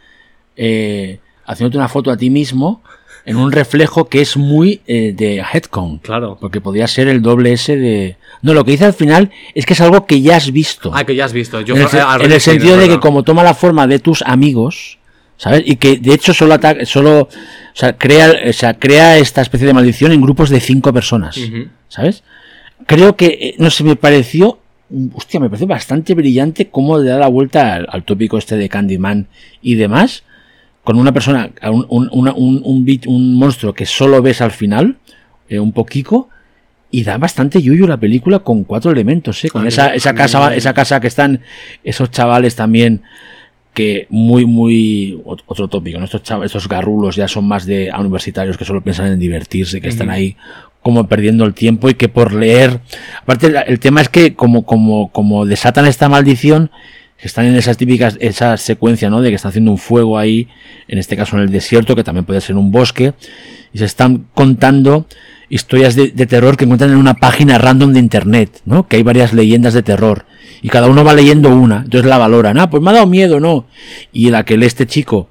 eh, 0.57 1.19
haciéndote 1.45 1.77
una 1.77 1.87
foto 1.87 2.11
a 2.11 2.17
ti 2.17 2.29
mismo 2.29 2.83
en 3.25 3.37
un 3.37 3.51
reflejo 3.51 4.09
que 4.09 4.21
es 4.21 4.37
muy 4.37 4.81
eh, 4.87 5.13
de 5.15 5.37
headcount. 5.37 6.01
Claro. 6.01 6.37
Porque 6.39 6.61
podría 6.61 6.87
ser 6.87 7.07
el 7.07 7.21
doble 7.21 7.53
S 7.53 7.75
de. 7.75 8.17
No, 8.41 8.53
lo 8.53 8.63
que 8.63 8.71
dice 8.71 8.85
al 8.85 8.93
final 8.93 9.31
es 9.53 9.65
que 9.65 9.73
es 9.73 9.81
algo 9.81 10.05
que 10.05 10.21
ya 10.21 10.37
has 10.37 10.51
visto. 10.51 10.91
Ah, 10.93 11.03
que 11.03 11.15
ya 11.15 11.25
has 11.25 11.33
visto. 11.33 11.61
Yo 11.61 11.75
en 11.75 11.81
el, 11.81 11.87
al 11.99 12.31
en 12.31 12.39
sentido 12.39 12.77
de 12.77 12.87
que 12.87 12.99
como 12.99 13.23
toma 13.23 13.43
la 13.43 13.53
forma 13.53 13.87
de 13.87 13.99
tus 13.99 14.21
amigos, 14.21 14.97
¿sabes? 15.37 15.63
Y 15.65 15.75
que 15.77 15.97
de 15.97 16.13
hecho 16.13 16.33
solo 16.33 16.53
ataca, 16.53 16.85
solo, 16.85 17.21
o 17.21 17.29
sea, 17.73 17.97
crea, 17.97 18.33
o 18.47 18.53
sea, 18.53 18.73
crea 18.75 19.17
esta 19.17 19.41
especie 19.41 19.67
de 19.67 19.73
maldición 19.73 20.11
en 20.11 20.21
grupos 20.21 20.49
de 20.49 20.59
cinco 20.59 20.93
personas. 20.93 21.39
¿sabes? 21.87 22.23
Creo 22.85 23.15
que, 23.15 23.25
eh, 23.25 23.55
no 23.57 23.69
sé, 23.69 23.83
me 23.83 23.95
pareció, 23.95 24.59
hostia, 25.13 25.39
me 25.39 25.49
pareció 25.49 25.67
bastante 25.67 26.13
brillante 26.15 26.69
cómo 26.69 26.97
le 26.97 27.09
da 27.09 27.17
la 27.17 27.27
vuelta 27.27 27.73
al, 27.73 27.87
al 27.89 28.03
tópico 28.03 28.37
este 28.37 28.57
de 28.57 28.69
Candyman 28.69 29.27
y 29.61 29.75
demás, 29.75 30.23
con 30.89 30.97
una 30.97 31.11
persona, 31.11 31.51
un, 31.69 31.85
un, 31.89 32.09
una- 32.11 32.33
un, 32.33 32.63
un 32.65 32.83
bit- 32.83 33.05
un 33.05 33.35
monstruo 33.35 33.73
que 33.73 33.85
solo 33.85 34.23
ves 34.23 34.41
al 34.41 34.49
final, 34.49 34.97
eh, 35.47 35.59
un 35.59 35.71
poquito, 35.71 36.29
y 36.89 37.03
da 37.03 37.19
bastante 37.19 37.61
yuyu 37.61 37.85
la 37.85 37.97
película 37.97 38.39
con 38.39 38.63
cuatro 38.63 38.89
elementos, 38.89 39.45
¿eh? 39.45 39.49
Con 39.51 39.67
esa, 39.67 39.93
esa 39.93 40.15
casa, 40.15 40.55
esa 40.55 40.73
casa 40.73 40.99
que 40.99 41.05
están 41.05 41.41
esos 41.83 42.09
chavales 42.09 42.55
también 42.55 43.03
que 43.75 44.07
muy, 44.09 44.47
muy 44.47 45.21
ot- 45.25 45.43
otro 45.45 45.67
tópico, 45.67 45.99
¿no? 45.99 46.05
Estos 46.05 46.23
chavales, 46.23 46.49
estos 46.49 46.67
garrulos 46.67 47.15
ya 47.15 47.27
son 47.27 47.47
más 47.47 47.67
de 47.67 47.91
a 47.91 47.99
universitarios 47.99 48.57
que 48.57 48.65
solo 48.65 48.81
piensan 48.81 49.11
en 49.11 49.19
divertirse, 49.19 49.79
que 49.79 49.89
están 49.89 50.09
ahí 50.09 50.37
como 50.81 51.07
perdiendo 51.07 51.45
el 51.45 51.53
tiempo 51.53 51.87
y 51.87 51.93
que 51.93 52.09
por 52.09 52.33
leer, 52.33 52.79
aparte 53.21 53.53
el 53.67 53.79
tema 53.79 54.01
es 54.01 54.09
que 54.09 54.33
como, 54.33 54.65
como, 54.65 55.11
como 55.11 55.45
desatan 55.45 55.85
esta 55.85 56.09
maldición, 56.09 56.71
están 57.21 57.45
en 57.45 57.55
esas 57.55 57.77
típicas, 57.77 58.17
esa 58.21 58.55
secuencia, 58.57 59.09
¿no? 59.09 59.21
De 59.21 59.29
que 59.29 59.35
están 59.35 59.49
haciendo 59.49 59.71
un 59.71 59.77
fuego 59.77 60.17
ahí, 60.17 60.47
en 60.87 60.97
este 60.99 61.15
caso 61.17 61.35
en 61.37 61.43
el 61.43 61.49
desierto, 61.51 61.95
que 61.95 62.03
también 62.03 62.25
puede 62.25 62.41
ser 62.41 62.55
un 62.55 62.71
bosque, 62.71 63.13
y 63.73 63.77
se 63.79 63.85
están 63.85 64.25
contando 64.33 65.05
historias 65.49 65.95
de, 65.95 66.09
de 66.09 66.25
terror 66.27 66.55
que 66.57 66.65
encuentran 66.65 66.91
en 66.91 66.97
una 66.97 67.15
página 67.15 67.57
random 67.57 67.93
de 67.93 67.99
internet, 67.99 68.61
¿no? 68.65 68.87
Que 68.87 68.97
hay 68.97 69.03
varias 69.03 69.33
leyendas 69.33 69.73
de 69.73 69.83
terror. 69.83 70.25
Y 70.61 70.69
cada 70.69 70.87
uno 70.87 71.03
va 71.03 71.13
leyendo 71.13 71.49
una, 71.49 71.77
entonces 71.85 72.07
la 72.09 72.17
valoran. 72.17 72.57
Ah, 72.59 72.69
pues 72.69 72.83
me 72.83 72.89
ha 72.89 72.93
dado 72.93 73.07
miedo, 73.07 73.39
¿no? 73.39 73.67
Y 74.11 74.29
la 74.29 74.43
que 74.45 74.57
lee 74.57 74.65
este 74.65 74.85
chico, 74.87 75.29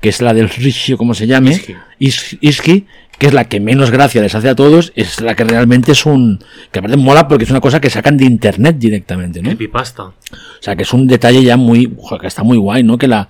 que 0.00 0.08
es 0.08 0.20
la 0.20 0.34
del 0.34 0.48
Rishio, 0.48 0.96
como 0.98 1.14
se 1.14 1.26
llame, 1.26 1.52
Iski. 1.52 1.74
Is- 1.98 2.38
Iski, 2.40 2.86
que 3.22 3.28
es 3.28 3.34
la 3.34 3.44
que 3.44 3.60
menos 3.60 3.92
gracia 3.92 4.20
les 4.20 4.34
hace 4.34 4.48
a 4.48 4.56
todos, 4.56 4.92
es 4.96 5.20
la 5.20 5.36
que 5.36 5.44
realmente 5.44 5.92
es 5.92 6.06
un... 6.06 6.40
que 6.72 6.80
aparte 6.80 6.96
mola 6.96 7.28
porque 7.28 7.44
es 7.44 7.50
una 7.50 7.60
cosa 7.60 7.80
que 7.80 7.88
sacan 7.88 8.16
de 8.16 8.24
internet 8.24 8.78
directamente, 8.80 9.40
¿no? 9.40 9.50
Creepypasta. 9.50 10.02
O 10.06 10.14
sea, 10.58 10.74
que 10.74 10.82
es 10.82 10.92
un 10.92 11.06
detalle 11.06 11.40
ya 11.44 11.56
muy, 11.56 11.92
ojo, 11.98 12.18
que 12.18 12.26
está 12.26 12.42
muy 12.42 12.56
guay, 12.56 12.82
¿no? 12.82 12.98
Que 12.98 13.06
la, 13.06 13.28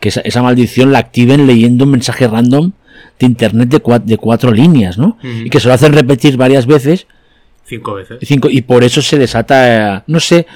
que 0.00 0.08
esa, 0.08 0.22
esa 0.22 0.42
maldición 0.42 0.92
la 0.92 0.98
activen 1.00 1.46
leyendo 1.46 1.84
un 1.84 1.90
mensaje 1.90 2.26
random 2.26 2.72
de 3.18 3.26
internet 3.26 3.68
de, 3.68 3.82
cua- 3.82 4.02
de 4.02 4.16
cuatro 4.16 4.50
líneas, 4.50 4.96
¿no? 4.96 5.18
Y 5.22 5.50
que 5.50 5.60
se 5.60 5.68
lo 5.68 5.74
hacen 5.74 5.92
repetir 5.92 6.38
varias 6.38 6.64
veces 6.64 7.06
Cinco 7.66 7.94
veces. 7.96 8.20
cinco, 8.22 8.48
y 8.50 8.62
por 8.62 8.82
eso 8.82 9.02
se 9.02 9.18
desata, 9.18 9.96
eh, 9.98 10.02
no 10.06 10.20
sé, 10.20 10.46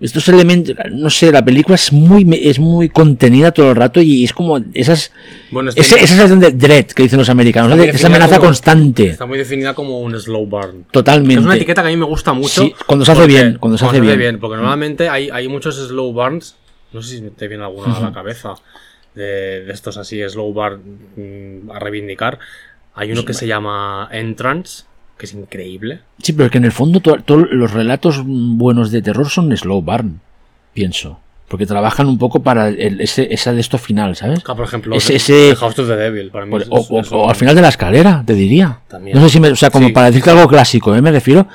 estos 0.00 0.28
elementos, 0.28 0.74
no 0.92 1.08
sé, 1.08 1.32
la 1.32 1.42
película 1.44 1.74
es 1.76 1.90
muy, 1.92 2.28
es 2.42 2.58
muy 2.58 2.88
contenida 2.90 3.50
todo 3.52 3.70
el 3.70 3.76
rato 3.76 4.00
y 4.02 4.24
es 4.24 4.32
como 4.34 4.58
esas, 4.74 5.10
Bueno, 5.50 5.70
esa 5.74 5.96
sensación 5.96 6.38
de 6.38 6.50
dread 6.52 6.86
que 6.86 7.04
dicen 7.04 7.18
los 7.18 7.30
americanos, 7.30 7.78
esa 7.78 8.08
amenaza 8.08 8.36
como- 8.36 8.48
constante, 8.48 9.06
está 9.08 9.24
muy 9.24 9.38
definida 9.38 9.72
como 9.74 10.00
un 10.00 10.18
slow 10.20 10.46
burn. 10.46 10.84
totalmente. 10.90 11.40
Es 11.40 11.46
una 11.46 11.56
etiqueta 11.56 11.80
que 11.82 11.88
a 11.88 11.90
mí 11.90 11.96
me 11.96 12.04
gusta 12.04 12.32
mucho. 12.34 12.62
Sí, 12.62 12.74
cuando 12.86 13.04
se 13.06 13.12
hace 13.12 13.20
porque- 13.22 13.32
bien, 13.34 13.56
cuando 13.58 13.78
se 13.78 13.86
hace 13.86 14.00
bien. 14.00 14.38
Porque 14.38 14.56
normalmente 14.56 15.08
hay, 15.08 15.30
hay 15.30 15.48
muchos 15.48 15.76
slow 15.76 16.12
burns. 16.12 16.56
No 16.92 17.02
sé 17.02 17.16
si 17.16 17.22
te 17.30 17.48
viene 17.48 17.64
alguno 17.64 17.94
a 17.96 18.00
la 18.00 18.12
cabeza. 18.12 18.54
De, 19.14 19.64
de 19.64 19.72
estos 19.72 19.96
así, 19.96 20.20
slow 20.28 20.52
burn 20.52 20.82
mm, 21.16 21.70
a 21.70 21.78
reivindicar. 21.78 22.38
Hay 22.94 23.12
uno 23.12 23.24
que 23.24 23.32
se 23.32 23.46
llama 23.46 24.08
Entrance, 24.12 24.84
que 25.18 25.26
es 25.26 25.34
increíble. 25.34 26.00
Sí, 26.22 26.32
pero 26.32 26.46
es 26.46 26.52
que 26.52 26.58
en 26.58 26.64
el 26.64 26.72
fondo 26.72 27.00
to- 27.00 27.18
todos 27.24 27.46
los 27.50 27.72
relatos 27.72 28.22
buenos 28.24 28.90
de 28.90 29.02
terror 29.02 29.28
son 29.30 29.56
slow 29.56 29.80
burn, 29.82 30.20
pienso. 30.74 31.20
Porque 31.48 31.64
trabajan 31.64 32.08
un 32.08 32.18
poco 32.18 32.42
para 32.42 32.68
el- 32.68 33.00
ese, 33.00 33.32
esa 33.32 33.52
de 33.52 33.60
esto 33.60 33.78
final, 33.78 34.16
¿sabes? 34.16 34.40
Ah, 34.48 34.54
por 34.56 34.64
ejemplo, 34.66 34.96
Ese- 34.96 35.14
ese- 35.16 35.54
House 35.54 35.78
of 35.78 35.86
the 35.88 35.94
Devil. 35.96 36.30
Para 36.30 36.44
mí 36.44 36.50
Por- 36.50 36.62
es- 36.62 36.68
o, 37.12 37.28
al 37.28 37.36
final 37.36 37.54
de 37.54 37.62
la 37.62 37.68
escalera, 37.68 38.24
te 38.26 38.34
diría. 38.34 38.80
También. 38.88 39.16
No 39.16 39.22
sé 39.22 39.30
si 39.30 39.40
me, 39.40 39.48
o 39.48 39.56
sea, 39.56 39.70
como 39.70 39.86
Sí. 39.86 39.92
para 39.92 40.06
decirte 40.08 40.30
algo 40.30 40.48
clásico, 40.48 40.94
¿eh? 40.96 41.00
me 41.00 41.12
refiero. 41.12 41.46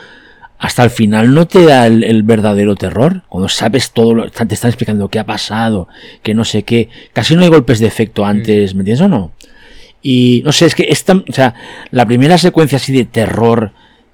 Hasta 0.57 0.83
el 0.83 0.91
final 0.91 1.33
no 1.33 1.47
te 1.47 1.65
da 1.65 1.87
el, 1.87 2.03
el 2.03 2.21
verdadero 2.23 2.75
terror. 2.75 3.23
Cuando 3.27 3.49
sabes 3.49 3.91
todo, 3.91 4.13
lo, 4.13 4.29
te 4.29 4.53
están 4.53 4.69
explicando 4.69 5.09
qué 5.09 5.17
ha 5.19 5.25
pasado, 5.25 5.87
que 6.23 6.33
no 6.35 6.45
sé 6.45 6.63
qué. 6.63 6.87
Casi 7.13 7.35
no 7.35 7.41
hay 7.41 7.49
golpes 7.49 7.79
de 7.79 7.87
efecto 7.87 8.25
antes, 8.25 8.75
¿me 8.75 8.81
entiendes 8.81 9.01
o 9.01 9.09
no? 9.09 9.31
Y 10.01 10.41
no 10.45 10.51
sé, 10.51 10.65
es 10.65 10.75
que 10.75 10.87
esta, 10.89 11.13
o 11.13 11.33
sea, 11.33 11.53
la 11.91 12.05
primera 12.05 12.37
secuencia 12.37 12.77
así 12.77 12.91
de 12.93 13.05
terror, 13.05 13.71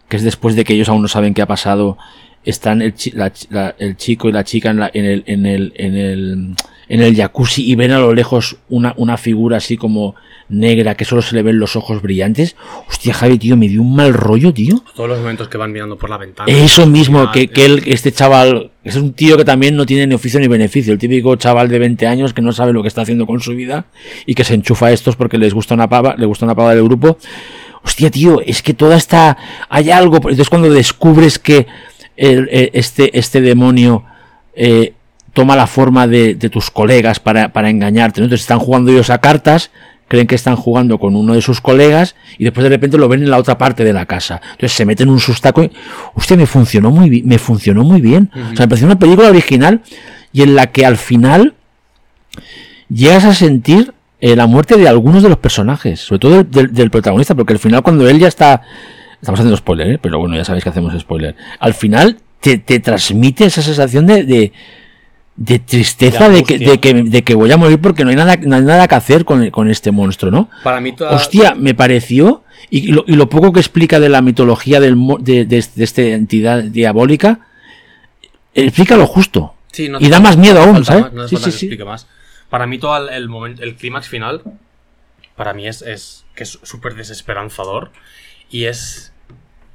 que 0.10 0.18
es 0.18 0.24
después 0.24 0.56
de 0.56 0.64
que 0.64 0.74
ellos 0.74 0.90
aún 0.90 1.02
no 1.02 1.08
saben 1.08 1.34
qué 1.34 1.42
ha 1.42 1.46
pasado, 1.48 1.98
están 2.44 2.82
el, 2.82 2.94
chi- 2.96 3.12
la 3.12 3.32
la- 3.50 3.76
el 3.80 3.98
chico 3.98 4.30
y 4.30 4.32
la 4.32 4.44
chica 4.44 4.70
en, 4.70 4.80
la- 4.80 4.92
en 4.94 5.06
el, 5.06 5.24
en 5.28 5.46
el, 5.46 5.74
en 5.76 5.96
el, 5.96 6.56
en 6.90 7.02
el 7.02 7.16
jacuzzi 7.16 7.70
y 7.70 7.76
ven 7.76 7.92
a 7.92 8.00
lo 8.00 8.14
lejos 8.14 8.58
una, 8.70 8.94
una 8.98 9.18
figura 9.18 9.58
así 9.58 9.76
como 9.78 10.16
negra 10.50 10.96
que 10.96 11.04
solo 11.04 11.22
se 11.22 11.36
le 11.36 11.44
ven 11.44 11.60
los 11.60 11.76
ojos 11.76 12.02
brillantes. 12.02 12.56
Hostia, 12.90 13.14
Javi, 13.14 13.38
tío, 13.38 13.58
me 13.58 13.68
dio 13.68 13.82
un 13.82 13.94
mal 13.96 14.14
rollo, 14.14 14.54
tío. 14.54 14.82
Todos 14.96 15.10
los 15.10 15.20
momentos 15.20 15.50
que 15.50 15.58
van 15.58 15.74
mirando 15.74 15.98
por 15.98 16.10
la 16.10 16.18
ventana. 16.18 16.50
Eso 16.52 16.86
mismo, 16.88 17.30
que, 17.32 17.50
que 17.50 17.66
él, 17.66 17.84
este 17.88 18.12
chaval, 18.14 18.72
es 18.86 18.96
un 18.96 19.12
tío 19.14 19.36
que 19.36 19.44
también 19.44 19.76
no 19.76 19.86
tiene 19.86 20.08
ni 20.08 20.16
oficio 20.16 20.40
ni 20.40 20.48
beneficio, 20.48 20.94
el 20.94 21.00
típico 21.00 21.36
chaval 21.36 21.68
de 21.68 21.80
20 21.80 22.08
años 22.08 22.34
que 22.34 22.42
no 22.42 22.54
sabe 22.54 22.72
lo 22.72 22.82
que 22.82 22.88
está 22.88 23.02
haciendo 23.02 23.26
con 23.26 23.42
su 23.42 23.54
vida 23.54 23.86
y 24.26 24.36
que 24.36 24.46
se 24.46 24.54
enchufa 24.54 24.86
a 24.88 24.92
estos 24.94 25.18
porque 25.18 25.38
les 25.38 25.54
gusta 25.54 25.74
una 25.74 25.90
pava, 25.90 26.16
le 26.18 26.26
gusta 26.26 26.46
una 26.46 26.56
pava 26.56 26.74
del 26.74 26.86
grupo. 26.86 27.18
Hostia, 27.84 28.10
tío, 28.10 28.42
es 28.46 28.62
que 28.62 28.74
toda 28.74 28.96
esta, 28.96 29.38
hay 29.70 29.92
algo, 29.92 30.16
entonces 30.18 30.50
cuando 30.50 30.70
descubres 30.70 31.40
que 31.40 31.68
el- 32.16 32.48
eh, 32.52 32.70
este, 32.74 33.18
este 33.20 33.42
demonio 33.42 34.04
eh, 34.56 34.94
toma 35.38 35.56
la 35.56 35.68
forma 35.68 36.08
de, 36.08 36.34
tus 36.50 36.72
colegas 36.72 37.20
para, 37.20 37.54
para 37.54 37.70
engañarte. 37.70 38.22
Entonces 38.22 38.42
están 38.42 38.58
jugando 38.58 38.92
ellos 38.92 39.12
a 39.12 39.20
cartas, 39.20 39.70
creen 40.08 40.26
que 40.26 40.34
están 40.34 40.56
jugando 40.56 40.98
con 40.98 41.16
uno 41.16 41.36
de 41.36 41.44
sus 41.44 41.62
colegas 41.62 42.16
y 42.40 42.44
después 42.44 42.64
de 42.64 42.70
repente 42.70 42.98
lo 42.98 43.08
ven 43.08 43.22
en 43.22 43.30
la 43.30 43.38
otra 43.38 43.56
parte 43.56 43.84
de 43.84 43.94
la 43.94 44.08
casa. 44.08 44.42
Entonces 44.44 44.72
se 44.72 44.84
meten 44.84 45.10
un 45.10 45.20
sustaco 45.20 45.64
y, 45.64 45.72
hostia, 46.16 46.36
me 46.38 46.48
funcionó 46.48 46.90
muy 46.90 47.12
bien, 47.12 47.28
me 47.28 47.38
funcionó 47.38 47.84
muy 47.84 48.02
bien. 48.02 48.32
O 48.34 48.56
sea, 48.56 48.66
me 48.66 48.70
pareció 48.70 48.88
una 48.88 48.98
película 48.98 49.30
original 49.30 49.82
y 50.34 50.42
en 50.42 50.56
la 50.56 50.72
que 50.72 50.88
al 50.88 50.98
final 50.98 51.54
llegas 52.90 53.24
a 53.26 53.36
sentir 53.36 53.94
eh, 54.20 54.36
la 54.36 54.48
muerte 54.48 54.76
de 54.76 54.88
algunos 54.88 55.22
de 55.22 55.30
los 55.30 55.38
personajes, 55.38 56.00
sobre 56.00 56.18
todo 56.18 56.44
del, 56.46 56.90
protagonista, 56.90 57.36
porque 57.36 57.54
al 57.54 57.60
final 57.60 57.84
cuando 57.84 58.10
él 58.10 58.18
ya 58.18 58.28
está... 58.28 58.64
Estamos 59.22 59.40
haciendo 59.40 59.56
spoiler, 59.56 59.88
¿eh? 59.92 60.00
pero 60.02 60.18
bueno, 60.18 60.36
ya 60.36 60.44
sabéis 60.44 60.64
que 60.64 60.72
hacemos 60.72 61.00
spoiler. 61.00 61.36
Al 61.60 61.76
final 61.76 62.18
te, 62.40 62.58
te 62.58 62.80
transmite 62.80 63.46
esa 63.46 63.62
sensación 63.62 64.08
de, 64.08 64.52
de 65.38 65.60
tristeza, 65.60 66.28
De 66.30 66.38
de, 66.38 66.44
que, 66.44 66.58
de, 66.58 66.80
que, 66.80 66.94
de 66.94 67.24
que 67.24 67.36
voy 67.36 67.52
a 67.52 67.58
morir 67.58 67.80
porque 67.80 68.04
no 68.04 68.10
hay 68.10 68.16
nada, 68.16 68.36
no 68.38 68.56
hay 68.56 68.64
nada 68.64 68.88
que 68.88 68.96
hacer 68.96 69.24
con, 69.24 69.50
con 69.52 69.70
este 69.70 69.92
monstruo, 69.92 70.32
¿no? 70.32 70.50
Para 70.64 70.82
mí 70.82 70.94
toda... 70.94 71.12
Hostia, 71.12 71.54
me 71.56 71.76
pareció, 71.76 72.44
y 72.70 72.92
lo, 72.92 73.06
y 73.08 73.14
lo 73.14 73.30
poco 73.30 73.54
que 73.54 73.60
explica 73.60 74.00
de 74.00 74.10
la 74.10 74.22
mitología 74.22 74.80
del, 74.80 74.98
de, 75.20 75.46
de, 75.46 75.66
de 75.76 75.84
esta 75.84 76.02
entidad 76.02 76.64
diabólica, 76.64 77.42
explica 78.54 78.98
lo 78.98 79.06
justo. 79.06 79.54
Sí, 79.72 79.90
no 79.90 80.00
y 80.02 80.10
da 80.10 80.20
más 80.20 80.38
miedo 80.38 80.60
aún, 80.60 80.84
¿sabes? 80.84 81.04
más, 81.04 81.14
no 81.14 81.28
Sí, 81.28 81.38
sí, 81.38 81.70
que 81.70 81.78
sí. 81.78 81.84
más. 81.84 82.08
Para 82.50 82.66
mí 82.66 82.80
todo 82.80 82.98
el, 82.98 83.14
el 83.14 83.30
momento, 83.30 83.62
el 83.62 83.76
clímax 83.76 84.08
final, 84.08 84.42
para 85.36 85.54
mí 85.54 85.68
es, 85.68 85.84
es 85.84 86.26
que 86.34 86.44
es 86.44 86.58
súper 86.64 86.96
desesperanzador 86.96 87.92
y 88.50 88.64
es, 88.66 89.14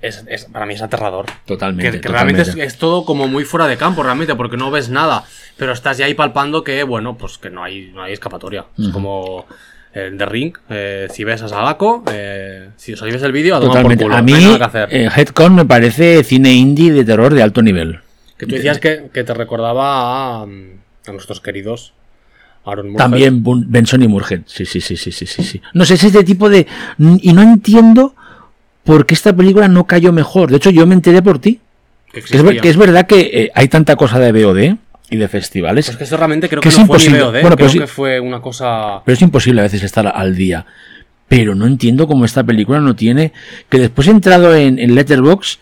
es, 0.02 0.24
es- 0.28 0.44
para 0.46 0.66
mí 0.66 0.74
es 0.74 0.82
aterrador. 0.82 1.26
Totalmente. 1.46 1.92
Que, 1.92 2.00
que 2.00 2.08
realmente 2.08 2.42
es, 2.42 2.76
todo 2.76 3.04
como 3.04 3.28
muy 3.28 3.44
fuera 3.44 3.66
de 3.66 3.76
campo, 3.76 4.02
realmente, 4.02 4.34
porque 4.34 4.56
no 4.56 4.70
ves 4.70 4.88
nada. 4.90 5.24
Pero 5.56 5.72
estás 5.72 5.96
ya 5.98 6.06
ahí 6.06 6.14
palpando 6.14 6.62
que, 6.64 6.82
bueno, 6.82 7.16
pues 7.16 7.38
que 7.38 7.48
no 7.50 7.62
hay, 7.64 7.90
no 7.94 8.02
hay 8.02 8.12
escapatoria. 8.12 8.66
Es 8.78 8.88
como 8.88 9.46
el 9.94 10.16
The 10.18 10.26
Ring. 10.26 10.54
eh, 10.70 11.06
si 11.10 11.22
ves 11.24 11.42
a 11.42 11.48
Sadako, 11.48 12.02
eh, 12.12 12.70
si 12.76 12.94
os 12.94 13.00
ves 13.02 13.22
el 13.22 13.32
vídeo, 13.32 13.56
a 13.56 13.60
tomar 13.60 13.82
por 13.84 13.96
culo. 13.96 14.14
A 14.16 14.22
mí, 14.22 14.32
eh, 14.90 15.08
Headcon 15.14 15.54
me 15.54 15.64
parece 15.64 16.24
cine 16.24 16.52
indie 16.52 16.92
de 16.92 17.04
terror 17.04 17.32
de 17.34 17.42
alto 17.42 17.62
nivel. 17.62 18.00
que 18.38 18.46
tú 18.46 18.54
decías 18.56 18.78
que, 18.78 19.08
que 19.12 19.22
te 19.22 19.34
recordaba 19.34 20.42
a, 20.42 20.46
mm, 20.46 20.80
a 21.08 21.12
nuestros 21.12 21.40
queridos 21.40 21.92
Aaron. 22.64 22.94
También 22.96 23.42
Benson 23.44 24.02
y 24.02 24.08
Murhead. 24.08 24.40
Sí, 24.46 24.64
sí, 24.64 24.80
sí, 24.80 24.96
sí, 24.96 25.12
sí, 25.12 25.26
sí. 25.26 25.60
No 25.74 25.84
sé, 25.84 25.94
es 25.94 26.04
este 26.04 26.24
tipo 26.24 26.48
de. 26.48 26.66
Y 27.20 27.32
no 27.32 27.42
entiendo 27.42 28.14
por 28.84 29.06
qué 29.06 29.14
esta 29.14 29.32
película 29.34 29.68
no 29.68 29.84
cayó 29.86 30.12
mejor. 30.12 30.50
De 30.50 30.56
hecho, 30.56 30.70
yo 30.70 30.86
me 30.86 30.94
enteré 30.94 31.22
por 31.22 31.38
ti. 31.38 31.60
Que 32.12 32.20
es, 32.20 32.30
ver- 32.30 32.40
existía. 32.40 32.60
que 32.62 32.68
es 32.68 32.76
verdad 32.76 33.06
que 33.06 33.20
eh, 33.32 33.50
hay 33.54 33.68
tanta 33.68 33.96
cosa 33.96 34.18
de 34.18 34.32
BOD 34.32 34.76
y 35.10 35.16
de 35.16 35.28
festivales. 35.28 35.86
Pues 35.86 35.96
que 35.96 36.04
esto 36.04 36.16
realmente 36.16 36.48
creo 36.48 36.60
Que 36.60 36.68
que, 36.68 36.74
es 36.74 36.78
no 36.78 36.86
fue 36.86 36.98
ni. 36.98 37.08
VOD, 37.18 37.32
Bueno, 37.32 37.40
creo 37.42 37.56
pero 37.56 37.68
sí- 37.70 37.78
que 37.78 37.86
fue 37.86 38.20
una 38.20 38.40
cosa... 38.40 39.02
Pero 39.04 39.14
es 39.14 39.22
imposible 39.22 39.60
a 39.60 39.64
veces 39.64 39.82
estar 39.82 40.06
al 40.06 40.34
día. 40.36 40.66
Pero 41.28 41.54
no 41.54 41.66
entiendo 41.66 42.06
cómo 42.06 42.24
esta 42.26 42.44
película 42.44 42.80
no 42.80 42.94
tiene. 42.94 43.32
Que 43.70 43.78
después 43.78 44.08
he 44.08 44.10
entrado 44.10 44.54
en, 44.54 44.78
en 44.78 44.94
Letterboxd 44.94 45.58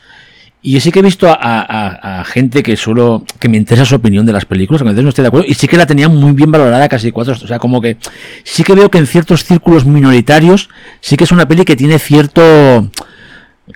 y 0.63 0.79
sí 0.81 0.93
que 0.93 0.99
he 0.99 1.03
visto 1.03 1.27
a, 1.29 1.37
a- 1.41 2.21
a 2.21 2.25
gente 2.25 2.63
que 2.63 2.77
solo. 2.77 3.25
que 3.39 3.49
me 3.49 3.57
interesa 3.57 3.85
su 3.87 3.95
opinión 3.95 4.27
de 4.27 4.33
las 4.35 4.45
películas, 4.45 4.83
aunque 4.83 4.91
a 4.91 4.93
veces 4.95 5.05
no 5.05 5.09
estoy 5.09 5.23
de 5.23 5.29
acuerdo, 5.29 5.47
y 5.49 5.55
sí 5.55 5.67
que 5.69 5.77
la 5.79 5.87
tenía 5.87 6.09
muy 6.11 6.33
bien 6.33 6.51
valorada, 6.51 6.87
casi 6.89 7.13
cuatro. 7.13 7.33
O 7.33 7.47
sea, 7.47 7.59
como 7.59 7.81
que. 7.81 7.97
Sí 8.45 8.63
que 8.63 8.75
veo 8.75 8.91
que 8.91 8.99
en 8.99 9.07
ciertos 9.07 9.45
círculos 9.45 9.87
minoritarios 9.87 10.69
sí 11.01 11.17
que 11.17 11.25
es 11.25 11.33
una 11.33 11.47
peli 11.49 11.65
que 11.65 11.77
tiene 11.77 11.99
cierto. 11.99 12.91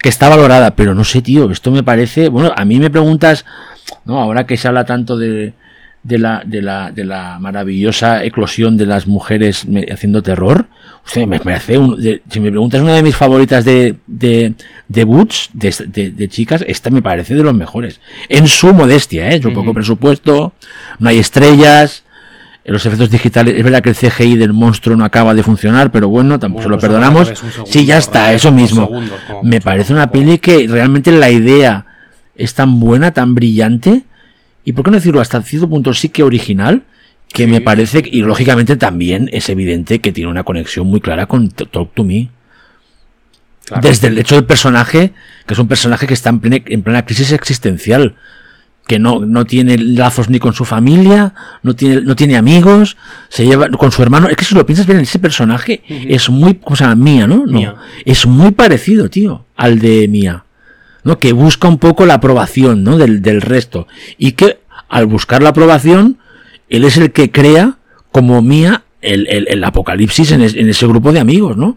Que 0.02 0.08
está 0.08 0.28
valorada, 0.28 0.74
pero 0.76 0.94
no 0.94 1.04
sé, 1.04 1.22
tío, 1.22 1.50
esto 1.50 1.70
me 1.70 1.82
parece. 1.82 2.28
Bueno, 2.28 2.52
a 2.56 2.64
mí 2.64 2.78
me 2.78 2.90
preguntas. 2.90 3.44
No, 4.04 4.20
ahora 4.20 4.46
que 4.46 4.56
se 4.56 4.68
habla 4.68 4.84
tanto 4.84 5.16
de, 5.16 5.52
de 6.02 6.18
la, 6.18 6.42
de 6.44 6.62
la, 6.62 6.90
de 6.90 7.04
la 7.04 7.38
maravillosa 7.38 8.24
eclosión 8.24 8.76
de 8.76 8.86
las 8.86 9.06
mujeres 9.06 9.66
me- 9.66 9.86
haciendo 9.92 10.22
terror. 10.22 10.66
Hostia, 11.06 11.26
me 11.26 11.38
parece 11.40 11.76
un, 11.78 12.00
de- 12.00 12.22
si 12.30 12.40
me 12.40 12.50
preguntas 12.50 12.80
una 12.80 12.94
de 12.94 13.02
mis 13.02 13.16
favoritas 13.16 13.64
de, 13.64 13.96
de, 14.06 14.54
debuts 14.88 15.50
de, 15.52 15.74
de, 15.86 16.10
de 16.10 16.28
chicas, 16.28 16.64
esta 16.66 16.88
me 16.90 17.02
parece 17.02 17.34
de 17.34 17.42
los 17.42 17.54
mejores. 17.54 18.00
En 18.28 18.46
su 18.48 18.72
modestia, 18.72 19.28
¿eh? 19.30 19.40
Su 19.42 19.52
poco 19.52 19.74
presupuesto, 19.74 20.54
no 20.98 21.08
hay 21.10 21.18
estrellas, 21.18 22.03
los 22.72 22.86
efectos 22.86 23.10
digitales, 23.10 23.54
es 23.56 23.62
verdad 23.62 23.82
que 23.82 23.90
el 23.90 23.96
CGI 23.96 24.36
del 24.36 24.52
monstruo 24.54 24.96
no 24.96 25.04
acaba 25.04 25.34
de 25.34 25.42
funcionar, 25.42 25.90
pero 25.90 26.08
bueno, 26.08 26.38
tampoco 26.38 26.62
Bueno, 26.62 26.62
se 26.62 26.68
lo 26.70 26.76
pues 26.78 27.02
perdonamos. 27.02 27.38
segundo, 27.38 27.70
Sí, 27.70 27.84
ya 27.84 27.98
está, 27.98 28.32
eso 28.32 28.50
mismo. 28.52 28.86
segundos, 28.86 29.20
Me 29.42 29.60
parece 29.60 29.92
una 29.92 30.10
peli 30.10 30.38
que 30.38 30.66
realmente 30.66 31.12
la 31.12 31.30
idea 31.30 31.86
es 32.36 32.54
tan 32.54 32.80
buena, 32.80 33.12
tan 33.12 33.34
brillante, 33.34 34.04
y 34.64 34.72
por 34.72 34.84
qué 34.84 34.90
no 34.92 34.96
decirlo 34.96 35.20
hasta 35.20 35.42
cierto 35.42 35.68
punto 35.68 35.92
sí 35.92 36.08
que 36.08 36.22
original, 36.22 36.84
que 37.28 37.46
me 37.46 37.60
parece, 37.60 38.02
y 38.04 38.22
lógicamente 38.22 38.76
también 38.76 39.28
es 39.32 39.48
evidente 39.50 40.00
que 40.00 40.12
tiene 40.12 40.30
una 40.30 40.44
conexión 40.44 40.86
muy 40.86 41.00
clara 41.00 41.26
con 41.26 41.50
Talk 41.50 41.92
to 41.94 42.04
Me. 42.04 42.30
Claro. 43.66 43.82
Desde 43.82 44.08
el 44.08 44.18
hecho 44.18 44.36
del 44.36 44.44
personaje, 44.44 45.12
que 45.46 45.54
es 45.54 45.58
un 45.58 45.68
personaje 45.68 46.06
que 46.06 46.14
está 46.14 46.30
en 46.30 46.40
plena, 46.40 46.58
en 46.66 46.82
plena 46.82 47.04
crisis 47.04 47.32
existencial, 47.32 48.14
que 48.86 48.98
no, 48.98 49.20
no 49.20 49.46
tiene 49.46 49.78
lazos 49.78 50.28
ni 50.28 50.38
con 50.38 50.52
su 50.52 50.64
familia, 50.64 51.32
no 51.62 51.74
tiene, 51.74 52.02
no 52.02 52.14
tiene 52.16 52.36
amigos, 52.36 52.96
se 53.30 53.46
lleva 53.46 53.68
con 53.70 53.90
su 53.92 54.02
hermano. 54.02 54.28
Es 54.28 54.36
que 54.36 54.44
si 54.44 54.54
lo 54.54 54.66
piensas 54.66 54.86
bien, 54.86 54.98
ese 55.00 55.18
personaje 55.18 55.82
es 55.88 56.28
muy, 56.28 56.54
¿cómo 56.56 56.76
se 56.76 56.84
llama? 56.84 56.96
Mía, 56.96 57.26
¿no? 57.26 57.46
No. 57.46 57.52
Mía. 57.52 57.74
Es 58.04 58.26
muy 58.26 58.50
parecido, 58.52 59.08
tío, 59.08 59.46
al 59.56 59.78
de 59.78 60.06
Mía. 60.08 60.44
¿no? 61.02 61.18
Que 61.18 61.32
busca 61.32 61.68
un 61.68 61.78
poco 61.78 62.06
la 62.06 62.14
aprobación, 62.14 62.82
¿no? 62.84 62.96
Del, 62.98 63.20
del 63.22 63.40
resto. 63.42 63.86
Y 64.18 64.32
que 64.32 64.58
al 64.88 65.06
buscar 65.06 65.42
la 65.42 65.50
aprobación, 65.50 66.18
él 66.68 66.84
es 66.84 66.96
el 66.96 67.12
que 67.12 67.30
crea 67.30 67.76
como 68.12 68.40
Mía 68.42 68.84
el, 69.02 69.26
el- 69.28 69.46
el 69.48 69.64
apocalipsis 69.64 70.32
en, 70.32 70.40
es- 70.42 70.54
en 70.54 70.68
ese 70.68 70.86
grupo 70.86 71.12
de 71.12 71.20
amigos, 71.20 71.56
¿no? 71.56 71.76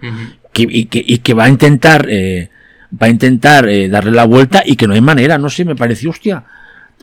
que, 0.54 0.66
y, 0.70 0.86
que, 0.86 1.04
y 1.06 1.18
que 1.20 1.34
va 1.34 1.44
a 1.46 1.50
intentar, 1.50 2.08
eh, 2.10 2.50
va 2.92 3.08
a 3.08 3.10
intentar 3.10 3.68
eh, 3.68 3.90
darle 3.90 4.12
la 4.12 4.26
vuelta 4.26 4.64
y 4.66 4.76
que 4.76 4.88
no 4.88 4.94
hay 4.94 5.02
manera, 5.02 5.38
no 5.38 5.50
sé, 5.50 5.66
me 5.66 5.76
pareció, 5.76 6.10
hostia, 6.10 6.44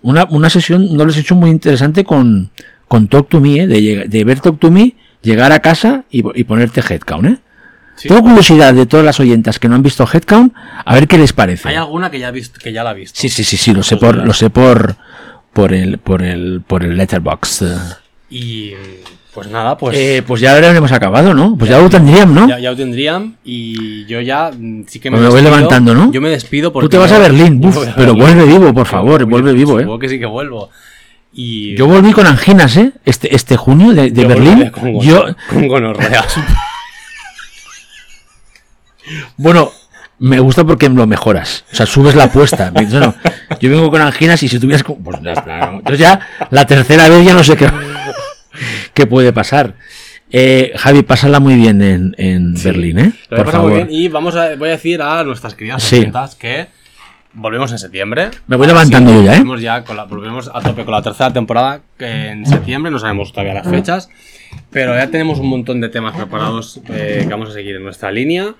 una, 0.04 0.24
una 0.26 0.50
sesión, 0.50 0.94
no 0.96 1.04
les 1.04 1.16
he 1.16 1.20
hecho 1.20 1.34
muy 1.34 1.50
interesante 1.50 2.04
con, 2.04 2.50
con 2.86 3.08
Talk 3.08 3.28
to 3.28 3.40
Me, 3.40 3.62
¿eh? 3.62 3.66
de, 3.66 4.04
de 4.06 4.24
ver 4.24 4.38
Talk 4.40 4.60
to 4.60 4.70
Me, 4.70 4.94
llegar 5.22 5.50
a 5.50 5.60
casa 5.60 6.04
y, 6.10 6.22
y 6.38 6.44
ponerte 6.44 6.80
Headcount, 6.80 7.26
¿eh? 7.26 7.38
Sí. 7.96 8.08
Tengo 8.08 8.22
curiosidad 8.22 8.74
de 8.74 8.86
todas 8.86 9.06
las 9.06 9.18
oyentas 9.20 9.58
que 9.58 9.68
no 9.68 9.76
han 9.76 9.82
visto 9.82 10.06
Headcount, 10.06 10.52
a 10.84 10.94
ver 10.94 11.08
qué 11.08 11.16
les 11.16 11.32
parece. 11.32 11.68
Hay 11.68 11.76
alguna 11.76 12.10
que 12.10 12.18
ya, 12.18 12.30
visto, 12.30 12.58
que 12.60 12.72
ya 12.72 12.84
la 12.84 12.90
ha 12.90 12.94
visto. 12.94 13.18
Sí, 13.18 13.28
sí, 13.28 13.44
sí, 13.44 13.56
sí, 13.56 13.72
lo 13.72 13.82
sé 13.82 13.96
por, 13.96 14.16
lo 14.16 14.32
sé 14.32 14.50
por, 14.50 14.96
por 15.52 15.72
el, 15.72 15.98
por 15.98 16.22
el, 16.22 16.60
por 16.66 16.82
el 16.82 16.96
letterbox. 16.96 17.64
Y 18.28 18.72
pues 19.34 19.48
nada, 19.48 19.76
pues 19.76 19.96
Eh, 19.98 20.22
pues 20.26 20.40
ya 20.40 20.54
habremos 20.54 20.92
acabado, 20.92 21.34
¿no? 21.34 21.56
Pues 21.58 21.68
ya 21.68 21.80
lo 21.80 21.90
tendrían, 21.90 22.32
¿no? 22.32 22.48
ya, 22.48 22.58
ya 22.60 22.70
lo 22.70 22.76
tendrían. 22.76 23.36
Y 23.44 24.04
yo 24.06 24.20
ya 24.20 24.52
mm, 24.56 24.84
sí 24.86 25.00
que 25.00 25.10
me, 25.10 25.16
Pues 25.16 25.26
me 25.28 25.34
voy 25.34 25.42
levantando, 25.42 25.94
¿no? 25.94 26.12
Yo 26.12 26.20
me 26.20 26.30
despido 26.30 26.72
porque. 26.72 26.84
Tú 26.86 26.90
te 26.90 26.98
vas 26.98 27.10
a 27.10 27.18
Berlín, 27.18 27.60
uf, 27.64 27.76
a 27.76 27.94
pero 27.96 28.14
Berlín. 28.14 28.18
vuelve 28.18 28.44
vivo, 28.44 28.72
por 28.72 28.86
favor, 28.86 29.24
vuelve 29.24 29.52
vivo, 29.52 29.80
¿eh? 29.80 29.86
Que 30.00 30.08
sí 30.08 30.18
que 30.18 30.26
vuelvo. 30.26 30.70
Y 31.32 31.76
Yo 31.76 31.88
volví 31.88 32.12
con 32.12 32.26
anginas, 32.28 32.76
¿eh? 32.76 32.92
Este, 33.04 33.34
este 33.34 33.56
junio 33.56 33.92
de, 33.92 34.12
de 34.12 34.22
yo 34.22 34.28
Berlín. 34.28 34.70
Con, 34.70 35.00
Yo, 35.00 35.24
con 35.50 35.66
gonorreas. 35.66 36.36
bueno, 39.36 39.72
me 40.20 40.38
gusta 40.38 40.62
porque 40.64 40.88
lo 40.88 41.08
mejoras. 41.08 41.64
O 41.72 41.74
sea, 41.74 41.86
subes 41.86 42.14
la 42.14 42.24
apuesta. 42.24 42.70
Me 42.70 42.84
dices, 42.84 43.00
no, 43.00 43.14
yo 43.58 43.68
vengo 43.70 43.90
con 43.90 44.00
anginas 44.00 44.40
y 44.44 44.48
si 44.48 44.60
tuvieras... 44.60 44.84
Pues 44.84 45.20
ya 45.22 45.32
está. 45.32 45.70
¿no? 45.72 45.78
Entonces 45.78 45.98
ya, 45.98 46.20
la 46.50 46.64
tercera 46.66 47.08
vez 47.08 47.26
ya 47.26 47.34
no 47.34 47.42
sé 47.42 47.56
qué, 47.56 47.68
qué 48.94 49.06
puede 49.06 49.32
pasar. 49.32 49.74
Eh, 50.30 50.72
Javi, 50.76 51.02
pásala 51.02 51.38
muy 51.38 51.54
bien 51.54 51.80
en, 51.82 52.14
en 52.18 52.54
Berlín, 52.54 52.98
¿eh? 52.98 53.12
Lo 53.30 53.36
Por 53.36 53.46
pasar 53.46 53.60
muy 53.60 53.70
favor. 53.72 53.86
bien 53.88 54.00
y 54.02 54.08
vamos 54.08 54.34
a, 54.36 54.56
voy 54.56 54.68
a 54.68 54.72
decir 54.72 55.00
a 55.00 55.22
nuestras 55.22 55.54
queridas 55.54 55.82
Sí. 55.82 56.10
que 56.38 56.66
volvemos 57.34 57.70
en 57.72 57.78
septiembre. 57.78 58.30
Me 58.46 58.56
voy 58.56 58.66
levantando 58.66 59.12
yo 59.12 59.22
ya, 59.22 59.32
¿eh? 59.34 59.38
Volvemos 59.38 59.60
ya 59.60 59.84
con 59.84 59.96
la, 59.96 60.04
volvemos 60.04 60.50
a 60.52 60.60
tope 60.60 60.84
con 60.84 60.92
la 60.92 61.02
tercera 61.02 61.32
temporada 61.32 61.82
que 61.98 62.28
en 62.30 62.46
septiembre, 62.46 62.90
no 62.90 62.98
sabemos 62.98 63.32
todavía 63.32 63.54
las 63.54 63.68
fechas, 63.68 64.08
pero 64.70 64.94
ya 64.96 65.08
tenemos 65.08 65.38
un 65.38 65.48
montón 65.48 65.80
de 65.80 65.88
temas 65.88 66.16
preparados 66.16 66.80
eh, 66.88 67.20
que 67.22 67.28
vamos 67.30 67.50
a 67.50 67.52
seguir 67.52 67.76
en 67.76 67.84
nuestra 67.84 68.10
línea. 68.10 68.54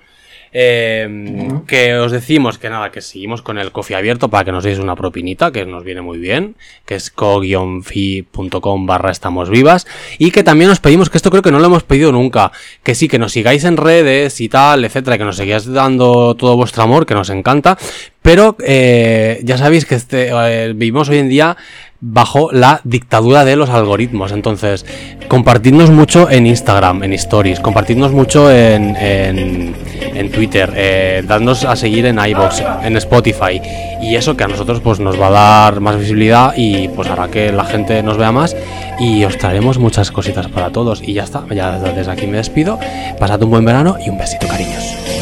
Eh, 0.57 1.51
que 1.67 1.97
os 1.97 2.13
decimos 2.13 2.57
que 2.57 2.69
nada, 2.69 2.89
que 2.89 3.01
seguimos 3.01 3.41
con 3.41 3.57
el 3.57 3.73
coffee 3.73 3.97
abierto 3.97 4.29
para 4.29 4.45
que 4.45 4.53
nos 4.53 4.63
deis 4.63 4.79
una 4.79 4.95
propinita, 4.95 5.51
que 5.51 5.65
nos 5.65 5.83
viene 5.83 6.01
muy 6.01 6.17
bien, 6.17 6.55
que 6.85 6.95
es 6.95 7.11
co-fi.com 7.11 8.85
barra 8.85 9.11
estamos 9.11 9.49
vivas. 9.49 9.85
Y 10.17 10.31
que 10.31 10.43
también 10.43 10.69
os 10.69 10.79
pedimos, 10.79 11.09
que 11.09 11.17
esto 11.17 11.29
creo 11.29 11.43
que 11.43 11.51
no 11.51 11.59
lo 11.59 11.65
hemos 11.65 11.83
pedido 11.83 12.13
nunca, 12.13 12.53
que 12.83 12.95
sí, 12.95 13.09
que 13.09 13.19
nos 13.19 13.33
sigáis 13.33 13.65
en 13.65 13.75
redes 13.75 14.39
y 14.39 14.47
tal, 14.47 14.85
etcétera, 14.85 15.17
que 15.17 15.25
nos 15.25 15.35
sigáis 15.35 15.65
dando 15.65 16.35
todo 16.35 16.55
vuestro 16.55 16.83
amor, 16.83 17.05
que 17.05 17.15
nos 17.15 17.29
encanta. 17.29 17.77
Pero 18.25 18.55
eh, 18.65 19.39
ya 19.43 19.55
sabéis 19.55 19.85
que 19.85 19.93
este, 19.93 20.29
eh, 20.31 20.73
vivimos 20.73 21.09
hoy 21.09 21.19
en 21.19 21.29
día 21.29 21.55
bajo 22.01 22.51
la 22.51 22.81
dictadura 22.83 23.45
de 23.45 23.55
los 23.55 23.69
algoritmos. 23.69 24.31
Entonces, 24.31 24.83
compartidnos 25.27 25.91
mucho 25.91 26.27
en 26.31 26.47
Instagram, 26.47 27.03
en 27.03 27.13
Stories, 27.13 27.59
compartidnos 27.59 28.13
mucho 28.13 28.51
en, 28.51 28.95
en, 28.95 30.31
Twitter, 30.31 30.73
eh, 30.75 31.23
dadnos 31.27 31.65
a 31.65 31.75
seguir 31.75 32.07
en 32.07 32.17
iBox, 32.17 32.63
en 32.83 32.97
Spotify. 32.97 33.61
Y 34.01 34.15
eso 34.15 34.35
que 34.35 34.43
a 34.43 34.47
nosotros 34.47 34.81
pues 34.81 34.99
nos 34.99 35.21
va 35.21 35.27
a 35.27 35.31
dar 35.71 35.79
más 35.79 35.99
visibilidad 35.99 36.55
y 36.57 36.87
pues 36.87 37.07
hará 37.07 37.27
que 37.27 37.51
la 37.51 37.63
gente 37.63 38.01
nos 38.01 38.17
vea 38.17 38.31
más 38.31 38.55
y 38.99 39.23
os 39.23 39.37
traeremos 39.37 39.77
muchas 39.77 40.09
cositas 40.09 40.47
para 40.47 40.71
todos. 40.71 41.03
Y 41.03 41.13
ya 41.13 41.25
está, 41.25 41.45
ya 41.53 41.77
desde 41.77 42.11
aquí 42.11 42.25
me 42.25 42.37
despido. 42.37 42.79
Pasad 43.19 43.43
un 43.43 43.51
buen 43.51 43.65
verano 43.65 43.97
y 44.03 44.09
un 44.09 44.17
besito, 44.17 44.47
cariños. 44.47 45.14